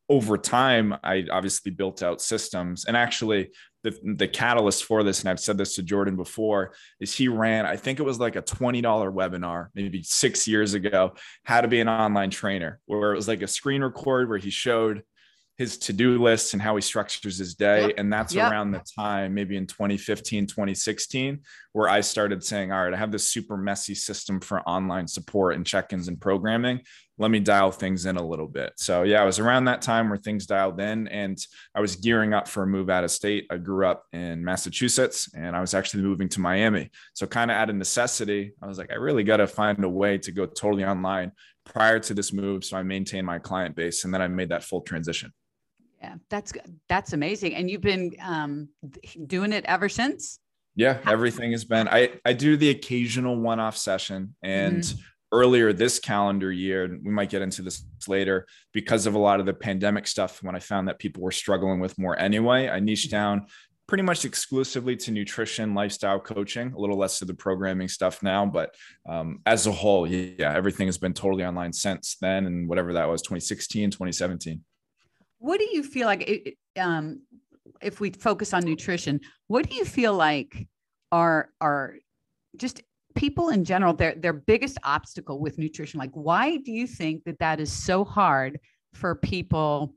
Over 0.09 0.39
time, 0.39 0.95
I 1.03 1.27
obviously 1.31 1.71
built 1.71 2.03
out 2.03 2.21
systems 2.21 2.87
and 2.87 2.97
actually 2.97 3.51
the, 3.83 3.97
the 4.17 4.29
catalyst 4.29 4.85
for 4.85 5.03
this, 5.03 5.21
and 5.21 5.29
I've 5.29 5.41
said 5.41 5.59
this 5.59 5.75
to 5.75 5.83
Jordan 5.83 6.17
before, 6.17 6.73
is 7.01 7.15
he 7.15 7.29
ran, 7.29 7.67
I 7.67 7.77
think 7.77 8.01
it 8.01 8.05
was 8.05 8.19
like 8.19 8.37
a 8.37 8.43
$20 8.43 8.83
webinar, 8.83 9.69
maybe 9.75 10.03
six 10.03 10.49
years 10.49 10.75
ago, 10.75 11.15
how 11.45 11.61
to 11.61 11.69
be 11.69 11.81
an 11.81 11.89
online 11.89 12.31
trainer, 12.31 12.81
where 12.87 13.13
it 13.13 13.17
was 13.17 13.29
like 13.29 13.43
a 13.43 13.47
screen 13.47 13.83
record 13.83 14.29
where 14.29 14.39
he 14.39 14.51
showed 14.51 15.03
his 15.59 15.77
to-do 15.77 16.23
lists 16.23 16.53
and 16.53 16.63
how 16.63 16.77
he 16.77 16.81
structures 16.81 17.37
his 17.37 17.57
day. 17.57 17.89
Yep. 17.89 17.95
and 17.99 18.13
that's 18.13 18.33
yep. 18.33 18.51
around 18.51 18.71
the 18.71 18.83
time 18.97 19.35
maybe 19.35 19.57
in 19.57 19.67
2015 19.67 20.47
2016 20.47 21.41
where 21.73 21.89
i 21.89 22.01
started 22.01 22.43
saying 22.43 22.73
all 22.73 22.85
right 22.85 22.95
i 22.95 22.97
have 22.97 23.11
this 23.11 23.27
super 23.27 23.57
messy 23.57 23.95
system 23.95 24.41
for 24.41 24.61
online 24.63 25.09
support 25.09 25.57
and 25.57 25.67
check-ins 25.67 26.09
and 26.09 26.21
programming. 26.21 26.81
Let 27.21 27.33
me 27.33 27.41
dial 27.41 27.73
things 27.73 28.07
in 28.07 28.17
a 28.17 28.25
little 28.25 28.47
bit. 28.47 28.75
So 28.77 29.03
yeah 29.03 29.21
it 29.23 29.27
was 29.27 29.41
around 29.41 29.65
that 29.65 29.83
time 29.83 30.09
where 30.09 30.19
things 30.19 30.47
dialed 30.47 30.81
in 30.81 31.09
and 31.09 31.37
i 31.75 31.81
was 31.81 31.97
gearing 31.97 32.33
up 32.33 32.47
for 32.47 32.63
a 32.63 32.67
move 32.67 32.89
out 32.89 33.05
of 33.05 33.11
state. 33.11 33.47
I 33.51 33.57
grew 33.57 33.87
up 33.87 34.05
in 34.13 34.45
massachusetts 34.45 35.29
and 35.35 35.57
i 35.57 35.61
was 35.61 35.75
actually 35.75 36.05
moving 36.05 36.29
to 36.31 36.41
miami. 36.41 36.91
So 37.15 37.27
kind 37.27 37.51
of 37.51 37.57
out 37.57 37.71
of 37.71 37.77
necessity 37.77 38.53
i 38.63 38.67
was 38.67 38.79
like 38.79 38.93
i 38.93 38.97
really 38.97 39.25
got 39.25 39.39
to 39.39 39.49
find 39.49 39.83
a 39.83 39.89
way 39.89 40.19
to 40.19 40.31
go 40.31 40.47
totally 40.47 40.85
online. 40.85 41.33
Prior 41.65 41.99
to 41.99 42.15
this 42.15 42.33
move 42.33 42.65
so 42.65 42.77
i 42.77 42.83
maintain 42.83 43.25
my 43.25 43.39
client 43.39 43.75
base 43.77 44.05
and 44.05 44.15
then 44.15 44.23
i 44.23 44.29
made 44.29 44.49
that 44.49 44.65
full 44.65 44.81
transition 44.81 45.33
yeah, 46.01 46.15
that's 46.31 46.53
that's 46.89 47.13
amazing. 47.13 47.55
And 47.55 47.71
you've 47.71 47.81
been 47.81 48.15
um, 48.23 48.69
doing 49.27 49.53
it 49.53 49.65
ever 49.67 49.89
since. 49.89 50.39
Yeah, 50.75 50.99
everything 51.07 51.51
has 51.53 51.65
been. 51.65 51.89
I 51.89 52.13
I 52.25 52.33
do 52.33 52.57
the 52.57 52.71
occasional 52.71 53.37
one-off 53.37 53.77
session, 53.77 54.37
and 54.43 54.83
mm-hmm. 54.83 55.01
earlier 55.33 55.73
this 55.73 55.99
calendar 55.99 56.53
year, 56.53 56.85
and 56.85 57.05
we 57.05 57.11
might 57.11 57.31
get 57.31 57.43
into 57.43 57.63
this 57.63 57.85
later, 58.07 58.47
because 58.73 59.07
of 59.07 59.15
a 59.15 59.19
lot 59.19 59.41
of 59.41 59.47
the 59.47 59.55
pandemic 59.55 60.07
stuff. 60.07 60.41
When 60.43 60.55
I 60.55 60.61
found 60.61 60.87
that 60.87 61.01
people 61.01 61.23
were 61.23 61.33
struggling 61.33 61.81
with 61.81 61.99
more 61.99 62.17
anyway, 62.17 62.69
I 62.69 62.79
niched 62.79 63.09
mm-hmm. 63.09 63.17
down 63.17 63.47
pretty 63.89 64.05
much 64.05 64.27
exclusively 64.27 64.95
to 64.95 65.11
nutrition, 65.11 65.75
lifestyle 65.75 66.21
coaching, 66.21 66.73
a 66.75 66.79
little 66.79 66.99
less 66.99 67.19
to 67.19 67.25
the 67.25 67.35
programming 67.35 67.89
stuff 67.89 68.23
now. 68.23 68.45
But 68.47 68.75
um, 69.09 69.41
as 69.47 69.67
a 69.67 69.73
whole, 69.73 70.07
yeah, 70.07 70.55
everything 70.55 70.87
has 70.87 70.99
been 70.99 71.15
totally 71.15 71.45
online 71.45 71.73
since 71.73 72.17
then, 72.21 72.47
and 72.47 72.69
whatever 72.69 72.93
that 72.93 73.09
was, 73.09 73.23
2016, 73.23 73.91
2017. 73.91 74.63
What 75.39 75.61
do 75.61 75.69
you 75.73 75.83
feel 75.83 76.07
like 76.07 76.57
um, 76.77 77.23
if 77.81 78.01
we 78.01 78.11
focus 78.11 78.53
on 78.53 78.65
nutrition? 78.65 79.21
What 79.47 79.69
do 79.69 79.77
you 79.77 79.85
feel 79.85 80.15
like 80.15 80.69
are 81.13 81.51
are 81.61 81.97
just 82.57 82.83
people 83.15 83.51
in 83.51 83.65
general 83.65 83.95
their 83.95 84.15
their 84.15 84.33
biggest 84.33 84.79
obstacle 84.85 85.41
with 85.41 85.59
nutrition? 85.59 85.99
Like, 85.99 86.13
why 86.13 86.57
do 86.59 86.73
you 86.73 86.87
think 86.87 87.25
that 87.25 87.39
that 87.39 87.61
is 87.61 87.73
so 87.73 88.05
hard 88.05 88.59
for 88.95 89.15
people? 89.15 89.95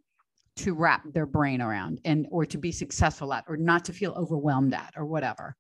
to 0.58 0.74
wrap 0.74 1.02
their 1.14 1.26
brain 1.26 1.62
around 1.62 2.02
and 2.04 2.28
or 2.30 2.46
to 2.46 2.58
be 2.58 2.74
successful 2.74 3.34
at 3.34 3.46
or 3.48 3.56
not 3.56 3.86
to 3.86 3.94
feel 3.94 4.12
overwhelmed 4.12 4.74
at 4.74 4.94
or 4.98 5.06
whatever 5.06 5.56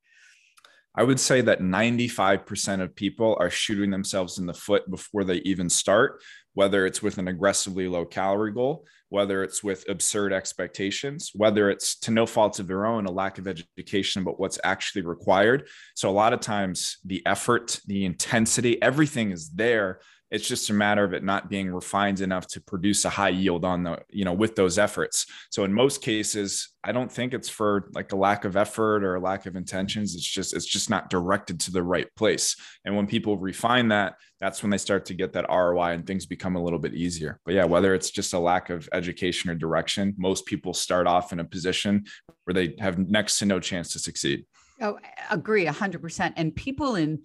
I 0.93 1.03
would 1.03 1.19
say 1.19 1.39
that 1.39 1.61
95% 1.61 2.81
of 2.81 2.93
people 2.93 3.37
are 3.39 3.49
shooting 3.49 3.89
themselves 3.89 4.37
in 4.37 4.45
the 4.45 4.53
foot 4.53 4.91
before 4.91 5.23
they 5.23 5.37
even 5.37 5.69
start 5.69 6.21
whether 6.53 6.85
it's 6.85 7.01
with 7.01 7.17
an 7.17 7.27
aggressively 7.27 7.87
low 7.87 8.05
calorie 8.05 8.51
goal, 8.51 8.85
whether 9.11 9.43
it's 9.43 9.61
with 9.61 9.87
absurd 9.89 10.31
expectations, 10.31 11.31
whether 11.35 11.69
it's 11.69 11.95
to 11.99 12.11
no 12.11 12.25
faults 12.25 12.59
of 12.59 12.67
their 12.67 12.85
own, 12.85 13.05
a 13.05 13.11
lack 13.11 13.37
of 13.37 13.45
education 13.45 14.21
about 14.21 14.39
what's 14.39 14.57
actually 14.63 15.01
required. 15.01 15.67
So, 15.95 16.09
a 16.09 16.11
lot 16.11 16.31
of 16.31 16.39
times, 16.39 16.97
the 17.03 17.21
effort, 17.25 17.81
the 17.85 18.05
intensity, 18.05 18.81
everything 18.81 19.31
is 19.31 19.49
there. 19.49 19.99
It's 20.31 20.47
just 20.47 20.69
a 20.69 20.73
matter 20.73 21.03
of 21.03 21.13
it 21.13 21.23
not 21.23 21.49
being 21.49 21.71
refined 21.71 22.21
enough 22.21 22.47
to 22.47 22.61
produce 22.61 23.03
a 23.03 23.09
high 23.09 23.29
yield 23.29 23.65
on 23.65 23.83
the, 23.83 23.99
you 24.09 24.23
know, 24.23 24.33
with 24.33 24.55
those 24.55 24.77
efforts. 24.77 25.25
So 25.49 25.65
in 25.65 25.73
most 25.73 26.01
cases, 26.01 26.69
I 26.83 26.93
don't 26.93 27.11
think 27.11 27.33
it's 27.33 27.49
for 27.49 27.89
like 27.93 28.13
a 28.13 28.15
lack 28.15 28.45
of 28.45 28.55
effort 28.55 29.03
or 29.03 29.15
a 29.15 29.19
lack 29.19 29.45
of 29.45 29.57
intentions. 29.57 30.15
It's 30.15 30.25
just, 30.25 30.55
it's 30.55 30.65
just 30.65 30.89
not 30.89 31.09
directed 31.09 31.59
to 31.61 31.71
the 31.71 31.83
right 31.83 32.07
place. 32.15 32.55
And 32.85 32.95
when 32.95 33.07
people 33.07 33.37
refine 33.37 33.89
that, 33.89 34.15
that's 34.39 34.63
when 34.63 34.69
they 34.69 34.77
start 34.77 35.05
to 35.07 35.13
get 35.13 35.33
that 35.33 35.49
ROI 35.49 35.91
and 35.91 36.07
things 36.07 36.25
become 36.25 36.55
a 36.55 36.63
little 36.63 36.79
bit 36.79 36.95
easier. 36.95 37.39
But 37.45 37.53
yeah, 37.53 37.65
whether 37.65 37.93
it's 37.93 38.09
just 38.09 38.33
a 38.33 38.39
lack 38.39 38.69
of 38.69 38.87
education 38.93 39.49
or 39.49 39.55
direction, 39.55 40.15
most 40.17 40.45
people 40.45 40.73
start 40.73 41.07
off 41.07 41.33
in 41.33 41.41
a 41.41 41.45
position 41.45 42.05
where 42.45 42.53
they 42.53 42.75
have 42.79 42.97
next 42.97 43.37
to 43.39 43.45
no 43.45 43.59
chance 43.59 43.91
to 43.93 43.99
succeed. 43.99 44.45
Oh, 44.81 44.97
agree 45.29 45.65
100%. 45.65 46.33
And 46.37 46.55
people 46.55 46.95
in 46.95 47.21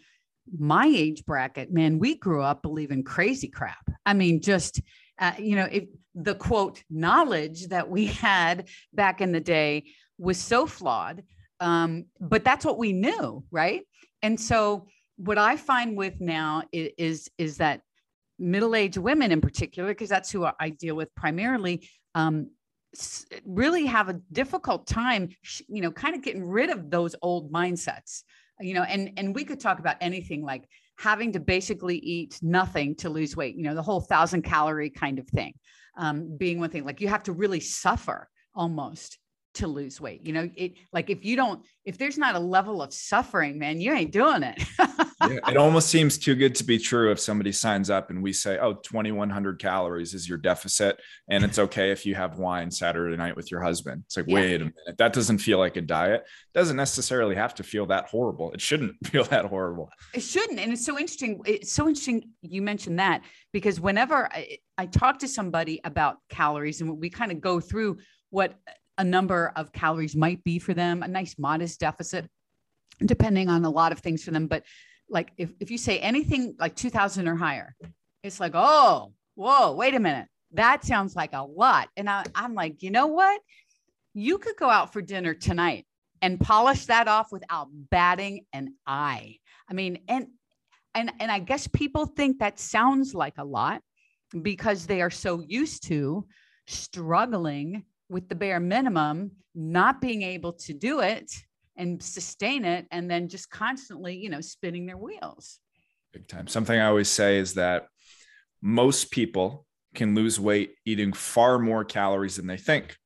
my 0.58 0.86
age 0.86 1.24
bracket, 1.24 1.72
man, 1.72 1.98
we 1.98 2.16
grew 2.16 2.42
up 2.42 2.62
believing 2.62 3.02
crazy 3.02 3.48
crap. 3.48 3.90
I 4.04 4.14
mean, 4.14 4.40
just, 4.40 4.80
uh, 5.18 5.32
you 5.38 5.56
know, 5.56 5.68
if 5.70 5.84
the 6.14 6.34
quote 6.34 6.82
knowledge 6.90 7.68
that 7.68 7.88
we 7.88 8.06
had 8.06 8.68
back 8.92 9.20
in 9.20 9.32
the 9.32 9.40
day 9.40 9.84
was 10.18 10.38
so 10.38 10.66
flawed, 10.66 11.22
um, 11.60 12.06
but 12.20 12.44
that's 12.44 12.64
what 12.64 12.78
we 12.78 12.92
knew, 12.92 13.44
right? 13.50 13.82
And 14.22 14.40
so, 14.40 14.88
what 15.18 15.38
I 15.38 15.56
find 15.56 15.96
with 15.96 16.20
now 16.20 16.62
is 16.72 16.90
is, 16.98 17.30
is 17.38 17.56
that 17.58 17.80
middle-aged 18.38 18.98
women 18.98 19.32
in 19.32 19.40
particular, 19.40 19.88
because 19.88 20.10
that's 20.10 20.30
who 20.30 20.46
I 20.60 20.68
deal 20.70 20.94
with 20.94 21.14
primarily, 21.14 21.88
um, 22.14 22.50
really 23.44 23.86
have 23.86 24.08
a 24.08 24.20
difficult 24.32 24.86
time, 24.86 25.30
you 25.68 25.80
know, 25.80 25.90
kind 25.90 26.14
of 26.14 26.22
getting 26.22 26.44
rid 26.44 26.70
of 26.70 26.90
those 26.90 27.14
old 27.22 27.50
mindsets 27.52 28.22
you 28.60 28.74
know 28.74 28.82
and 28.82 29.12
and 29.16 29.34
we 29.34 29.44
could 29.44 29.60
talk 29.60 29.78
about 29.78 29.96
anything 30.00 30.42
like 30.42 30.68
having 30.98 31.32
to 31.32 31.40
basically 31.40 31.98
eat 31.98 32.38
nothing 32.42 32.94
to 32.94 33.08
lose 33.08 33.36
weight 33.36 33.56
you 33.56 33.62
know 33.62 33.74
the 33.74 33.82
whole 33.82 34.00
thousand 34.00 34.42
calorie 34.42 34.90
kind 34.90 35.18
of 35.18 35.28
thing. 35.28 35.52
Um, 35.98 36.36
being 36.36 36.60
one 36.60 36.68
thing 36.68 36.84
like 36.84 37.00
you 37.00 37.08
have 37.08 37.22
to 37.22 37.32
really 37.32 37.60
suffer 37.60 38.28
almost 38.54 39.18
to 39.54 39.66
lose 39.66 39.98
weight 39.98 40.26
you 40.26 40.34
know 40.34 40.50
it 40.54 40.74
like 40.92 41.08
if 41.08 41.24
you 41.24 41.36
don't 41.36 41.64
if 41.86 41.96
there's 41.96 42.18
not 42.18 42.34
a 42.34 42.38
level 42.38 42.82
of 42.82 42.92
suffering 42.92 43.58
man 43.58 43.80
you 43.80 43.94
ain't 43.94 44.12
doing 44.12 44.42
it 44.42 44.62
yeah, 45.20 45.38
it 45.48 45.56
almost 45.56 45.88
seems 45.88 46.18
too 46.18 46.34
good 46.34 46.54
to 46.56 46.64
be 46.64 46.78
true 46.78 47.10
if 47.10 47.18
somebody 47.18 47.50
signs 47.50 47.88
up 47.88 48.10
and 48.10 48.22
we 48.22 48.32
say, 48.32 48.58
oh, 48.58 48.74
2,100 48.74 49.58
calories 49.58 50.12
is 50.12 50.28
your 50.28 50.36
deficit. 50.36 51.00
And 51.28 51.42
it's 51.42 51.58
okay 51.58 51.90
if 51.90 52.04
you 52.04 52.14
have 52.14 52.38
wine 52.38 52.70
Saturday 52.70 53.16
night 53.16 53.34
with 53.34 53.50
your 53.50 53.62
husband. 53.62 54.02
It's 54.06 54.16
like, 54.16 54.26
yeah. 54.28 54.34
wait 54.34 54.54
a 54.56 54.58
minute. 54.58 54.98
That 54.98 55.14
doesn't 55.14 55.38
feel 55.38 55.58
like 55.58 55.76
a 55.76 55.80
diet. 55.80 56.22
It 56.22 56.58
doesn't 56.58 56.76
necessarily 56.76 57.34
have 57.34 57.54
to 57.54 57.62
feel 57.62 57.86
that 57.86 58.08
horrible. 58.08 58.52
It 58.52 58.60
shouldn't 58.60 58.94
feel 59.06 59.24
that 59.24 59.46
horrible. 59.46 59.90
It 60.12 60.20
shouldn't. 60.20 60.58
And 60.58 60.72
it's 60.72 60.84
so 60.84 60.98
interesting. 60.98 61.40
It's 61.46 61.72
so 61.72 61.88
interesting 61.88 62.30
you 62.42 62.60
mentioned 62.60 62.98
that 62.98 63.22
because 63.52 63.80
whenever 63.80 64.26
I, 64.30 64.58
I 64.76 64.86
talk 64.86 65.20
to 65.20 65.28
somebody 65.28 65.80
about 65.84 66.18
calories 66.28 66.82
and 66.82 66.98
we 66.98 67.08
kind 67.08 67.32
of 67.32 67.40
go 67.40 67.58
through 67.58 67.98
what 68.30 68.54
a 68.98 69.04
number 69.04 69.52
of 69.56 69.72
calories 69.72 70.14
might 70.14 70.44
be 70.44 70.58
for 70.58 70.74
them, 70.74 71.02
a 71.02 71.08
nice 71.08 71.36
modest 71.38 71.80
deficit 71.80 72.28
depending 73.04 73.48
on 73.48 73.64
a 73.64 73.70
lot 73.70 73.92
of 73.92 73.98
things 73.98 74.24
for 74.24 74.30
them. 74.30 74.46
But 74.46 74.62
like 75.08 75.32
if, 75.36 75.50
if 75.60 75.70
you 75.70 75.78
say 75.78 75.98
anything 75.98 76.54
like 76.58 76.74
2000 76.74 77.28
or 77.28 77.36
higher, 77.36 77.74
it's 78.22 78.40
like, 78.40 78.52
oh, 78.54 79.12
whoa, 79.34 79.72
wait 79.72 79.94
a 79.94 80.00
minute. 80.00 80.28
That 80.52 80.84
sounds 80.84 81.14
like 81.14 81.32
a 81.32 81.42
lot. 81.42 81.88
And 81.96 82.08
I, 82.08 82.24
I'm 82.34 82.54
like, 82.54 82.82
you 82.82 82.90
know 82.90 83.08
what? 83.08 83.40
You 84.14 84.38
could 84.38 84.56
go 84.56 84.70
out 84.70 84.92
for 84.92 85.02
dinner 85.02 85.34
tonight 85.34 85.86
and 86.22 86.40
polish 86.40 86.86
that 86.86 87.08
off 87.08 87.30
without 87.30 87.68
batting 87.90 88.46
an 88.52 88.74
eye. 88.86 89.36
I 89.68 89.74
mean, 89.74 89.98
and 90.08 90.28
and 90.94 91.12
and 91.20 91.30
I 91.30 91.40
guess 91.40 91.66
people 91.66 92.06
think 92.06 92.38
that 92.38 92.58
sounds 92.58 93.14
like 93.14 93.34
a 93.36 93.44
lot, 93.44 93.82
because 94.42 94.86
they 94.86 95.02
are 95.02 95.10
so 95.10 95.40
used 95.46 95.86
to 95.88 96.26
struggling 96.66 97.84
with 98.08 98.28
the 98.28 98.34
bare 98.34 98.60
minimum, 98.60 99.32
not 99.54 100.00
being 100.00 100.22
able 100.22 100.54
to 100.54 100.72
do 100.72 101.00
it 101.00 101.30
and 101.76 102.02
sustain 102.02 102.64
it, 102.64 102.86
and 102.90 103.10
then 103.10 103.28
just 103.28 103.50
constantly, 103.50 104.16
you 104.16 104.30
know, 104.30 104.40
spinning 104.40 104.86
their 104.86 104.96
wheels. 104.96 105.58
Big 106.12 106.28
time. 106.28 106.46
Something 106.46 106.80
I 106.80 106.86
always 106.86 107.08
say 107.08 107.38
is 107.38 107.54
that 107.54 107.88
most 108.62 109.10
people 109.10 109.66
can 109.94 110.14
lose 110.14 110.38
weight 110.38 110.74
eating 110.84 111.12
far 111.12 111.58
more 111.58 111.84
calories 111.84 112.36
than 112.36 112.46
they 112.46 112.56
think 112.56 112.96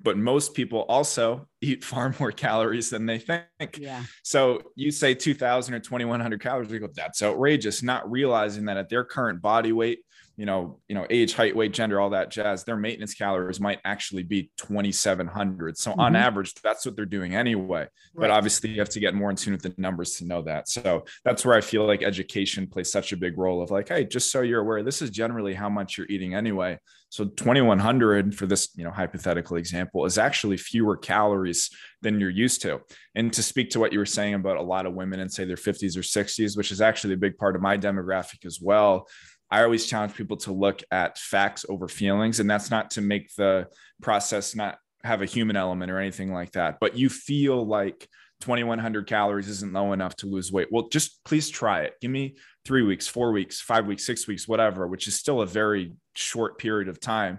but 0.00 0.16
most 0.16 0.54
people 0.54 0.80
also 0.82 1.48
eat 1.60 1.82
far 1.82 2.14
more 2.20 2.32
calories 2.32 2.90
than 2.90 3.06
they 3.06 3.18
think. 3.18 3.78
Yeah. 3.78 4.04
So 4.22 4.60
you 4.74 4.90
say 4.90 5.14
2000 5.14 5.74
or 5.74 5.80
2100 5.80 6.40
calories, 6.40 6.70
we 6.70 6.78
go, 6.78 6.88
that's 6.94 7.22
outrageous, 7.22 7.82
not 7.82 8.10
realizing 8.10 8.66
that 8.66 8.76
at 8.76 8.88
their 8.88 9.04
current 9.04 9.42
body 9.42 9.72
weight, 9.72 10.00
you 10.36 10.44
know, 10.44 10.80
you 10.86 10.94
know, 10.94 11.06
age, 11.08 11.34
height, 11.34 11.56
weight, 11.56 11.72
gender, 11.72 11.98
all 11.98 12.10
that 12.10 12.30
jazz, 12.30 12.64
their 12.64 12.76
maintenance 12.76 13.14
calories 13.14 13.58
might 13.58 13.80
actually 13.84 14.22
be 14.22 14.50
2,700. 14.58 15.78
So 15.78 15.90
mm-hmm. 15.90 16.00
on 16.00 16.14
average, 16.14 16.54
that's 16.62 16.84
what 16.84 16.94
they're 16.94 17.06
doing 17.06 17.34
anyway. 17.34 17.80
Right. 17.80 17.90
But 18.14 18.30
obviously, 18.30 18.70
you 18.70 18.78
have 18.80 18.90
to 18.90 19.00
get 19.00 19.14
more 19.14 19.30
in 19.30 19.36
tune 19.36 19.54
with 19.54 19.62
the 19.62 19.74
numbers 19.78 20.16
to 20.16 20.26
know 20.26 20.42
that. 20.42 20.68
So 20.68 21.04
that's 21.24 21.44
where 21.44 21.56
I 21.56 21.62
feel 21.62 21.86
like 21.86 22.02
education 22.02 22.66
plays 22.66 22.92
such 22.92 23.12
a 23.12 23.16
big 23.16 23.38
role 23.38 23.62
of 23.62 23.70
like, 23.70 23.88
hey, 23.88 24.04
just 24.04 24.30
so 24.30 24.42
you're 24.42 24.60
aware, 24.60 24.82
this 24.82 25.00
is 25.00 25.10
generally 25.10 25.54
how 25.54 25.70
much 25.70 25.96
you're 25.96 26.06
eating 26.10 26.34
anyway. 26.34 26.78
So 27.08 27.24
2,100 27.24 28.34
for 28.34 28.46
this, 28.46 28.68
you 28.76 28.84
know, 28.84 28.90
hypothetical 28.90 29.56
example 29.56 30.04
is 30.04 30.18
actually 30.18 30.58
fewer 30.58 30.96
calories 30.96 31.70
than 32.02 32.20
you're 32.20 32.28
used 32.28 32.60
to. 32.62 32.80
And 33.14 33.32
to 33.32 33.42
speak 33.42 33.70
to 33.70 33.80
what 33.80 33.92
you 33.92 34.00
were 34.00 34.04
saying 34.04 34.34
about 34.34 34.58
a 34.58 34.62
lot 34.62 34.84
of 34.84 34.92
women 34.92 35.20
in 35.20 35.28
say 35.30 35.44
their 35.44 35.56
50s 35.56 35.96
or 35.96 36.02
60s, 36.02 36.56
which 36.58 36.72
is 36.72 36.80
actually 36.80 37.14
a 37.14 37.18
big 37.18 37.38
part 37.38 37.56
of 37.56 37.62
my 37.62 37.78
demographic 37.78 38.44
as 38.44 38.60
well 38.60 39.06
I 39.50 39.62
always 39.62 39.86
challenge 39.86 40.14
people 40.14 40.36
to 40.38 40.52
look 40.52 40.82
at 40.90 41.18
facts 41.18 41.64
over 41.68 41.88
feelings. 41.88 42.40
And 42.40 42.50
that's 42.50 42.70
not 42.70 42.90
to 42.92 43.00
make 43.00 43.34
the 43.36 43.68
process 44.02 44.54
not 44.54 44.78
have 45.04 45.22
a 45.22 45.26
human 45.26 45.56
element 45.56 45.90
or 45.90 45.98
anything 45.98 46.32
like 46.32 46.52
that. 46.52 46.78
But 46.80 46.96
you 46.96 47.08
feel 47.08 47.64
like 47.64 48.08
2100 48.40 49.06
calories 49.06 49.48
isn't 49.48 49.72
low 49.72 49.92
enough 49.92 50.16
to 50.16 50.26
lose 50.26 50.52
weight. 50.52 50.68
Well, 50.70 50.88
just 50.88 51.24
please 51.24 51.48
try 51.48 51.82
it. 51.82 51.94
Give 52.00 52.10
me 52.10 52.36
three 52.64 52.82
weeks, 52.82 53.06
four 53.06 53.32
weeks, 53.32 53.60
five 53.60 53.86
weeks, 53.86 54.04
six 54.04 54.26
weeks, 54.26 54.46
whatever, 54.48 54.86
which 54.86 55.06
is 55.06 55.14
still 55.14 55.40
a 55.40 55.46
very 55.46 55.92
short 56.14 56.58
period 56.58 56.88
of 56.88 57.00
time. 57.00 57.38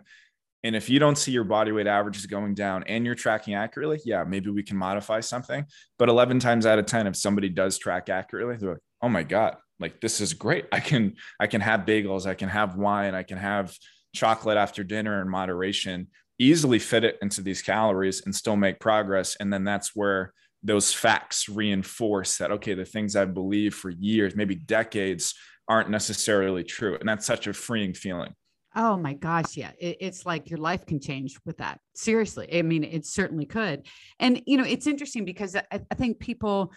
And 0.63 0.75
if 0.75 0.89
you 0.89 0.97
don't 0.99 1.17
see 1.17 1.31
your 1.31 1.43
body 1.43 1.71
weight 1.71 1.87
averages 1.87 2.25
going 2.25 2.55
down 2.55 2.83
and 2.83 3.05
you're 3.05 3.15
tracking 3.15 3.53
accurately, 3.53 3.99
yeah, 4.05 4.23
maybe 4.23 4.49
we 4.49 4.63
can 4.63 4.75
modify 4.75 5.19
something. 5.19 5.65
But 5.99 6.09
11 6.09 6.39
times 6.39 6.65
out 6.65 6.79
of 6.79 6.87
10, 6.87 7.07
if 7.07 7.15
somebody 7.15 7.49
does 7.49 7.77
track 7.77 8.09
accurately, 8.09 8.57
they're 8.57 8.71
like, 8.71 8.81
oh 9.01 9.09
my 9.09 9.23
God, 9.23 9.57
like 9.79 10.01
this 10.01 10.22
is 10.22 10.34
great. 10.34 10.65
I 10.72 10.79
can 10.79 11.15
i 11.39 11.48
can 11.48 11.62
have 11.62 11.81
bagels 11.81 12.25
i 12.25 12.34
can 12.34 12.50
have 12.50 12.75
wine 12.75 13.13
i 13.15 13.24
can 13.24 13.38
have 13.38 13.75
chocolate 14.13 14.57
after 14.57 14.84
dinner 14.84 15.22
in 15.22 15.29
moderation 15.29 16.07
easily 16.39 16.79
fit 16.79 17.03
it 17.03 17.17
into 17.22 17.41
these 17.41 17.62
calories 17.62 18.25
and 18.25 18.36
still 18.36 18.55
make 18.55 18.79
progress. 18.79 19.36
And 19.39 19.51
then 19.51 19.63
that's 19.63 19.96
where 19.96 20.34
those 20.63 20.93
facts 20.93 21.48
reinforce 21.48 22.39
that 22.39 22.51
okay 22.51 22.74
the 22.74 22.84
things 22.84 23.15
i've 23.15 23.36
believed 23.36 23.75
for 23.75 23.91
years 23.91 24.36
maybe 24.36 24.55
decades 24.55 25.36
aren't 25.69 25.89
necessarily 25.89 26.63
true. 26.63 26.98
And 27.00 27.07
that's 27.07 27.25
such 27.25 27.46
a 27.46 27.53
freeing 27.53 27.93
feeling. 27.93 28.34
Oh 28.75 28.98
my 28.98 29.13
gosh 29.13 29.55
yeah. 29.55 29.72
It, 29.79 29.98
it's 30.00 30.25
like 30.25 30.50
your 30.50 30.60
life 30.60 30.86
can 30.86 31.00
change 31.00 31.38
with 31.46 31.57
that. 31.57 31.79
Seriously. 31.96 32.48
I 32.57 32.63
mean 32.63 32.84
it 32.84 33.05
certainly 33.05 33.46
could. 33.46 33.86
And 34.19 34.41
you 34.46 34.57
know 34.57 34.63
it's 34.63 34.88
interesting 34.88 35.25
because 35.25 35.55
i, 35.55 35.63
I 35.72 35.96
think 35.96 36.19
people 36.19 36.74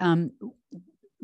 um, 0.00 0.32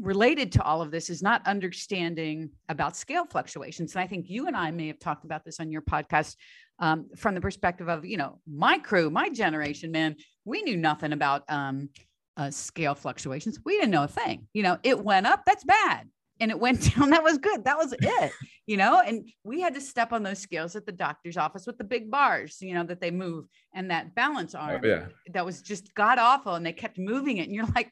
related 0.01 0.53
to 0.53 0.63
all 0.63 0.83
of 0.83 0.91
this 0.91 1.11
is 1.11 1.23
not 1.23 1.47
understanding 1.47 2.51
about 2.69 2.97
scale 2.97 3.25
fluctuations. 3.25 3.95
And 3.95 4.03
I 4.03 4.07
think 4.07 4.29
you 4.29 4.47
and 4.47 4.57
I 4.57 4.71
may 4.71 4.89
have 4.89 4.99
talked 4.99 5.25
about 5.25 5.45
this 5.45 5.61
on 5.61 5.71
your 5.71 5.83
podcast 5.83 6.37
um, 6.79 7.07
from 7.17 7.35
the 7.35 7.41
perspective 7.41 7.89
of, 7.89 8.05
you 8.05 8.17
know, 8.17 8.39
my 8.47 8.79
crew, 8.79 9.11
my 9.11 9.31
generation, 9.31 9.91
man, 9.91 10.17
we 10.45 10.63
knew 10.63 10.77
nothing 10.77 11.13
about 11.13 11.45
um, 11.49 11.89
uh, 12.37 12.51
scale 12.51 12.95
fluctuations. 12.95 13.59
We 13.65 13.77
didn't 13.77 13.93
know 13.93 14.05
a 14.05 14.09
thing. 14.09 14.47
You 14.53 14.63
know, 14.63 14.79
it 14.83 15.03
went 15.03 15.27
up, 15.27 15.43
that's 15.47 15.65
bad. 15.65 16.09
And 16.39 16.51
it 16.51 16.61
went 16.61 16.95
down, 16.95 17.11
that 17.11 17.23
was 17.23 17.39
good. 17.39 17.65
That 17.65 17.79
was 17.79 17.95
it, 17.99 18.33
you 18.67 18.77
know, 18.77 19.01
and 19.01 19.27
we 19.43 19.63
had 19.63 19.75
to 19.75 19.81
step 19.81 20.13
on 20.13 20.23
those 20.23 20.39
scales 20.39 20.77
at 20.77 20.85
the 20.85 20.93
doctor's 20.93 21.39
office 21.39 21.67
with 21.67 21.79
the 21.79 21.85
big 21.85 22.11
bars, 22.11 22.59
you 22.61 22.75
know, 22.75 22.85
that 22.85 23.01
they 23.01 23.11
move 23.11 23.47
and 23.75 23.91
that 23.91 24.15
balance 24.15 24.55
oh, 24.55 24.59
arm 24.59 24.81
oh, 24.85 24.87
yeah. 24.87 25.07
that 25.33 25.47
was 25.47 25.63
just 25.63 25.95
god 25.95 26.19
awful. 26.19 26.55
And 26.55 26.67
they 26.67 26.75
kept 26.75 26.99
moving 26.99 27.39
it. 27.39 27.47
And 27.47 27.55
you're 27.55 27.67
like, 27.75 27.91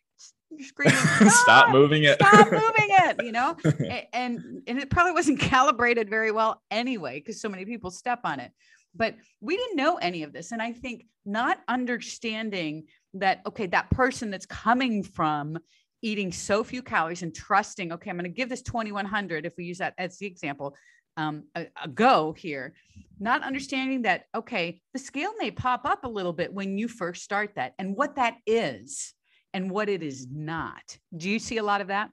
you're 0.58 0.66
screaming, 0.66 0.96
stop 1.28 1.70
moving 1.70 2.04
it, 2.04 2.14
stop 2.14 2.50
moving 2.50 2.88
it, 2.88 3.24
you 3.24 3.32
know, 3.32 3.56
and 4.12 4.62
and 4.66 4.78
it 4.78 4.90
probably 4.90 5.12
wasn't 5.12 5.40
calibrated 5.40 6.08
very 6.08 6.30
well 6.30 6.62
anyway 6.70 7.18
because 7.18 7.40
so 7.40 7.48
many 7.48 7.64
people 7.64 7.90
step 7.90 8.20
on 8.24 8.40
it. 8.40 8.52
But 8.94 9.16
we 9.40 9.56
didn't 9.56 9.76
know 9.76 9.96
any 9.96 10.22
of 10.22 10.32
this, 10.32 10.52
and 10.52 10.62
I 10.62 10.72
think 10.72 11.06
not 11.24 11.58
understanding 11.68 12.84
that 13.14 13.40
okay, 13.46 13.66
that 13.66 13.90
person 13.90 14.30
that's 14.30 14.46
coming 14.46 15.02
from 15.02 15.58
eating 16.02 16.30
so 16.30 16.62
few 16.62 16.82
calories 16.82 17.22
and 17.22 17.34
trusting, 17.34 17.90
okay, 17.90 18.10
I'm 18.10 18.16
going 18.16 18.24
to 18.24 18.28
give 18.28 18.50
this 18.50 18.60
2100 18.62 19.46
if 19.46 19.54
we 19.56 19.64
use 19.64 19.78
that 19.78 19.94
as 19.96 20.18
the 20.18 20.26
example, 20.26 20.76
um, 21.16 21.44
a, 21.54 21.66
a, 21.82 21.88
go 21.88 22.34
here, 22.36 22.74
not 23.18 23.42
understanding 23.42 24.02
that, 24.02 24.24
okay, 24.34 24.82
the 24.92 24.98
scale 24.98 25.32
may 25.38 25.50
pop 25.50 25.86
up 25.86 26.04
a 26.04 26.08
little 26.08 26.34
bit 26.34 26.52
when 26.52 26.76
you 26.76 26.88
first 26.88 27.22
start 27.22 27.52
that 27.56 27.72
and 27.78 27.96
what 27.96 28.16
that 28.16 28.36
is 28.46 29.14
and 29.54 29.70
what 29.70 29.88
it 29.88 30.02
is 30.02 30.26
not. 30.30 30.98
Do 31.16 31.30
you 31.30 31.38
see 31.38 31.56
a 31.56 31.62
lot 31.62 31.80
of 31.80 31.86
that? 31.86 32.10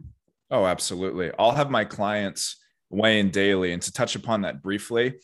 Oh, 0.51 0.65
absolutely. 0.65 1.32
I'll 1.38 1.51
have 1.51 1.69
my 1.69 1.84
clients 1.84 2.58
weigh 2.89 3.19
in 3.19 3.32
daily. 3.32 3.73
And 3.73 3.82
to 3.82 3.91
touch 3.91 4.15
upon 4.15 4.41
that 4.41 4.62
briefly, 4.62 5.15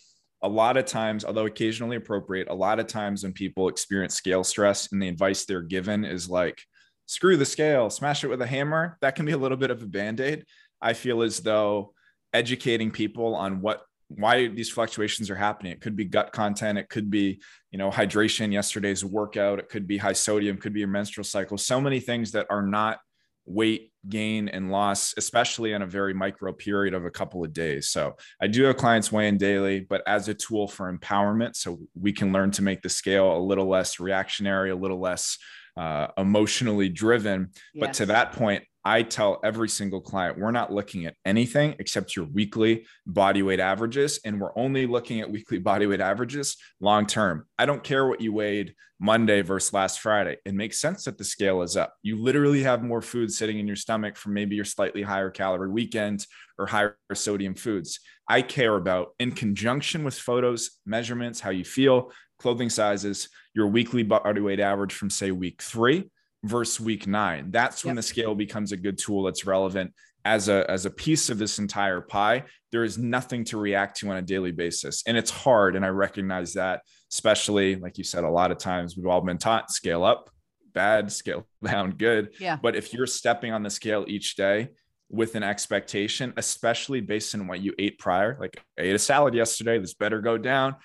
a 0.42 0.50
lot 0.50 0.78
of 0.78 0.86
times, 0.86 1.24
although 1.24 1.46
occasionally 1.46 1.96
appropriate, 1.96 2.48
a 2.50 2.56
lot 2.56 2.80
of 2.80 2.88
times 2.88 3.24
when 3.24 3.34
people 3.34 3.70
experience 3.70 4.16
scale 4.16 4.44
stress 4.44 4.92
and 4.92 5.02
the 5.02 5.08
advice 5.08 5.46
they're 5.46 5.62
given 5.62 6.04
is 6.04 6.30
like, 6.30 6.60
screw 7.06 7.38
the 7.38 7.46
scale, 7.46 7.90
smash 7.90 8.24
it 8.24 8.28
with 8.28 8.42
a 8.42 8.48
hammer, 8.48 8.98
that 9.02 9.16
can 9.16 9.26
be 9.26 9.32
a 9.32 9.38
little 9.38 9.58
bit 9.58 9.72
of 9.72 9.82
a 9.82 9.88
band 9.88 10.20
aid. 10.20 10.46
I 10.82 10.94
feel 10.94 11.22
as 11.22 11.40
though 11.40 11.94
educating 12.34 12.92
people 12.92 13.36
on 13.36 13.62
what 13.62 13.82
why 14.10 14.48
these 14.48 14.70
fluctuations 14.70 15.30
are 15.30 15.36
happening. 15.36 15.74
It 15.74 15.82
could 15.82 15.96
be 15.96 16.06
gut 16.06 16.32
content, 16.32 16.78
it 16.78 16.88
could 16.88 17.10
be, 17.10 17.42
you 17.78 17.84
know, 17.84 17.92
hydration, 17.92 18.52
yesterday's 18.52 19.06
workout, 19.06 19.60
it 19.60 19.70
could 19.70 19.86
be 19.86 20.00
high 20.00 20.12
sodium, 20.12 20.58
could 20.58 20.74
be 20.74 20.80
your 20.80 20.90
menstrual 20.90 21.24
cycle. 21.24 21.60
So 21.60 21.80
many 21.80 22.00
things 22.00 22.32
that 22.32 22.48
are 22.50 22.64
not 22.64 22.98
weight 23.46 23.92
gain 24.10 24.48
and 24.48 24.72
loss, 24.72 25.14
especially 25.16 25.74
in 25.74 25.84
a 25.84 25.86
very 25.86 26.12
micro 26.12 26.52
period 26.52 26.96
of 26.96 27.06
a 27.06 27.12
couple 27.12 27.44
of 27.44 27.54
days. 27.54 27.90
So 27.90 28.16
I 28.42 28.48
do 28.48 28.64
have 28.64 28.78
clients 28.78 29.12
weigh 29.12 29.28
in 29.28 29.38
daily, 29.38 29.82
but 29.82 30.02
as 30.08 30.28
a 30.28 30.34
tool 30.34 30.68
for 30.68 30.92
empowerment, 30.92 31.56
so 31.56 31.78
we 31.94 32.12
can 32.12 32.34
learn 32.34 32.50
to 32.54 32.64
make 32.64 32.82
the 32.82 32.90
scale 32.90 33.38
a 33.38 33.46
little 33.46 33.68
less 33.68 34.00
reactionary, 34.00 34.72
a 34.72 34.76
little 34.76 35.00
less 35.00 35.38
uh, 35.80 36.08
emotionally 36.18 36.90
driven. 36.90 37.52
Yes. 37.76 37.86
But 37.86 37.94
to 37.94 38.08
that 38.08 38.32
point, 38.32 38.64
I 38.88 39.02
tell 39.02 39.42
every 39.44 39.68
single 39.68 40.00
client 40.00 40.40
we're 40.40 40.52
not 40.52 40.72
looking 40.72 41.08
at 41.08 41.16
anything 41.26 41.76
except 41.78 42.16
your 42.16 42.24
weekly 42.24 42.86
body 43.06 43.44
weight 43.44 43.60
averages. 43.60 44.22
And 44.24 44.40
we're 44.40 44.58
only 44.58 44.88
looking 44.88 45.20
at 45.20 45.30
weekly 45.30 45.60
body 45.60 45.86
weight 45.86 46.00
averages 46.00 46.56
long 46.80 47.06
term. 47.06 47.46
I 47.60 47.66
don't 47.66 47.84
care 47.84 48.08
what 48.08 48.22
you 48.22 48.32
weighed 48.32 48.76
Monday 48.98 49.42
versus 49.42 49.74
last 49.74 50.00
Friday. 50.00 50.38
It 50.46 50.54
makes 50.54 50.80
sense 50.80 51.04
that 51.04 51.18
the 51.18 51.26
scale 51.26 51.64
is 51.64 51.76
up. 51.76 51.96
You 52.02 52.16
literally 52.16 52.64
have 52.64 52.82
more 52.82 53.02
food 53.02 53.30
sitting 53.30 53.60
in 53.60 53.68
your 53.68 53.76
stomach 53.76 54.16
from 54.16 54.34
maybe 54.34 54.56
your 54.56 54.64
slightly 54.64 55.02
higher 55.02 55.32
calorie 55.32 55.70
weekend 55.70 56.26
or 56.58 56.66
higher 56.66 56.96
sodium 57.14 57.56
foods. 57.56 58.00
I 58.30 58.42
care 58.42 58.78
about 58.78 59.10
in 59.20 59.34
conjunction 59.34 60.06
with 60.06 60.18
photos, 60.18 60.80
measurements, 60.86 61.42
how 61.42 61.50
you 61.50 61.66
feel, 61.66 62.14
clothing 62.40 62.70
sizes, 62.70 63.28
your 63.54 63.68
weekly 63.68 64.04
body 64.04 64.40
weight 64.40 64.62
average 64.62 64.94
from, 64.94 65.10
say, 65.10 65.32
week 65.32 65.62
three 65.62 66.10
versus 66.48 66.80
week 66.80 67.08
nine. 67.08 67.52
That's 67.52 67.84
when 67.84 67.96
yep. 67.96 68.04
the 68.04 68.08
scale 68.08 68.36
becomes 68.36 68.72
a 68.72 68.78
good 68.78 68.98
tool 68.98 69.24
that's 69.24 69.46
relevant 69.46 69.94
as 70.26 70.50
a 70.50 70.70
as 70.70 70.86
a 70.86 70.90
piece 70.90 71.30
of 71.30 71.38
this 71.38 71.60
entire 71.60 72.02
pie. 72.02 72.44
There 72.72 72.84
is 72.84 72.98
nothing 72.98 73.46
to 73.46 73.58
react 73.58 73.98
to 73.98 74.10
on 74.10 74.18
a 74.18 74.22
daily 74.22 74.52
basis, 74.52 75.04
and 75.08 75.18
it's 75.18 75.32
hard. 75.32 75.76
And 75.76 75.86
I 75.86 75.90
recognize 75.90 76.54
that, 76.54 76.82
especially 77.12 77.76
like 77.76 77.98
you 77.98 78.04
said, 78.04 78.24
a 78.24 78.30
lot 78.30 78.52
of 78.52 78.58
times 78.58 78.98
we've 78.98 79.08
all 79.08 79.22
been 79.22 79.38
taught 79.38 79.72
scale 79.72 80.04
up, 80.04 80.30
bad, 80.74 81.12
scale 81.22 81.48
down, 81.64 81.92
good. 81.92 82.34
Yeah. 82.40 82.58
But 82.62 82.76
if 82.76 82.94
you're 82.94 83.08
stepping 83.08 83.54
on 83.54 83.64
the 83.64 83.70
scale 83.70 84.06
each 84.08 84.36
day 84.36 84.70
with 85.10 85.36
an 85.36 85.44
expectation, 85.44 86.34
especially 86.36 87.00
based 87.00 87.34
on 87.34 87.48
what 87.48 87.62
you 87.62 87.74
ate 87.80 87.98
prior, 87.98 88.38
like 88.40 88.62
I 88.78 88.84
ate 88.84 88.96
a 88.96 89.00
salad 89.00 89.34
yesterday, 89.34 89.80
this 89.80 89.94
better 89.94 90.20
go 90.20 90.38
down 90.38 90.76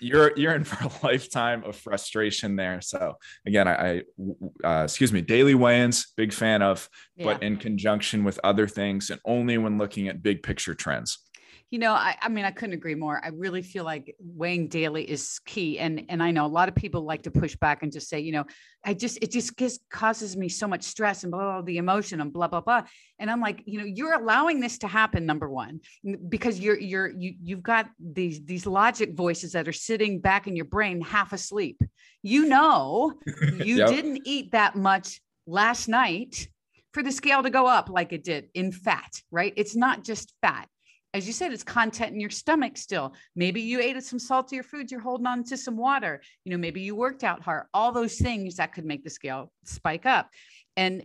you're 0.00 0.36
you're 0.36 0.54
in 0.54 0.64
for 0.64 0.84
a 0.84 0.90
lifetime 1.06 1.64
of 1.64 1.76
frustration 1.76 2.56
there. 2.56 2.80
So 2.80 3.14
again, 3.46 3.68
I, 3.68 4.02
I 4.64 4.68
uh, 4.68 4.84
excuse 4.84 5.12
me, 5.12 5.20
daily 5.20 5.54
weigh-ins, 5.54 6.12
big 6.16 6.32
fan 6.32 6.62
of, 6.62 6.88
yeah. 7.16 7.26
but 7.26 7.42
in 7.42 7.56
conjunction 7.56 8.24
with 8.24 8.40
other 8.42 8.66
things, 8.66 9.10
and 9.10 9.20
only 9.24 9.58
when 9.58 9.78
looking 9.78 10.08
at 10.08 10.22
big 10.22 10.42
picture 10.42 10.74
trends. 10.74 11.18
You 11.70 11.78
know, 11.78 11.92
I, 11.92 12.16
I 12.20 12.28
mean, 12.28 12.44
I 12.44 12.50
couldn't 12.50 12.74
agree 12.74 12.96
more. 12.96 13.20
I 13.24 13.28
really 13.28 13.62
feel 13.62 13.84
like 13.84 14.16
weighing 14.18 14.66
daily 14.66 15.08
is 15.08 15.38
key. 15.44 15.78
And 15.78 16.04
and 16.08 16.20
I 16.20 16.32
know 16.32 16.44
a 16.44 16.48
lot 16.48 16.68
of 16.68 16.74
people 16.74 17.02
like 17.02 17.22
to 17.22 17.30
push 17.30 17.54
back 17.54 17.84
and 17.84 17.92
just 17.92 18.08
say, 18.08 18.18
you 18.18 18.32
know, 18.32 18.44
I 18.84 18.94
just 18.94 19.18
it 19.22 19.30
just 19.30 19.56
gives, 19.56 19.78
causes 19.88 20.36
me 20.36 20.48
so 20.48 20.66
much 20.66 20.82
stress 20.82 21.22
and 21.22 21.30
blah, 21.30 21.40
blah, 21.40 21.52
blah 21.52 21.62
the 21.62 21.78
emotion 21.78 22.20
and 22.20 22.32
blah 22.32 22.48
blah 22.48 22.60
blah. 22.60 22.82
And 23.20 23.30
I'm 23.30 23.40
like, 23.40 23.62
you 23.66 23.78
know, 23.78 23.84
you're 23.84 24.14
allowing 24.14 24.58
this 24.58 24.78
to 24.78 24.88
happen. 24.88 25.26
Number 25.26 25.48
one, 25.48 25.80
because 26.28 26.58
you're 26.58 26.78
you're 26.78 27.10
you 27.10 27.34
you've 27.40 27.62
got 27.62 27.88
these 28.00 28.44
these 28.44 28.66
logic 28.66 29.14
voices 29.14 29.52
that 29.52 29.68
are 29.68 29.72
sitting 29.72 30.20
back 30.20 30.48
in 30.48 30.56
your 30.56 30.64
brain 30.64 31.00
half 31.00 31.32
asleep. 31.32 31.80
You 32.22 32.46
know, 32.46 33.12
you 33.64 33.76
yep. 33.76 33.88
didn't 33.90 34.22
eat 34.24 34.52
that 34.52 34.74
much 34.74 35.20
last 35.46 35.88
night 35.88 36.48
for 36.92 37.02
the 37.02 37.12
scale 37.12 37.42
to 37.42 37.50
go 37.50 37.66
up 37.66 37.88
like 37.88 38.12
it 38.12 38.24
did 38.24 38.48
in 38.54 38.72
fat, 38.72 39.12
right? 39.30 39.52
It's 39.56 39.76
not 39.76 40.02
just 40.02 40.34
fat 40.42 40.68
as 41.12 41.26
you 41.26 41.32
said, 41.32 41.52
it's 41.52 41.64
content 41.64 42.14
in 42.14 42.20
your 42.20 42.30
stomach 42.30 42.76
still. 42.76 43.14
Maybe 43.34 43.60
you 43.60 43.80
ate 43.80 44.02
some 44.02 44.18
saltier 44.18 44.62
foods, 44.62 44.92
you're 44.92 45.00
holding 45.00 45.26
on 45.26 45.42
to 45.44 45.56
some 45.56 45.76
water. 45.76 46.22
You 46.44 46.52
know, 46.52 46.58
maybe 46.58 46.80
you 46.80 46.94
worked 46.94 47.24
out 47.24 47.42
hard. 47.42 47.66
All 47.74 47.90
those 47.90 48.16
things 48.16 48.56
that 48.56 48.72
could 48.72 48.84
make 48.84 49.02
the 49.02 49.10
scale 49.10 49.52
spike 49.64 50.06
up. 50.06 50.30
And 50.76 51.04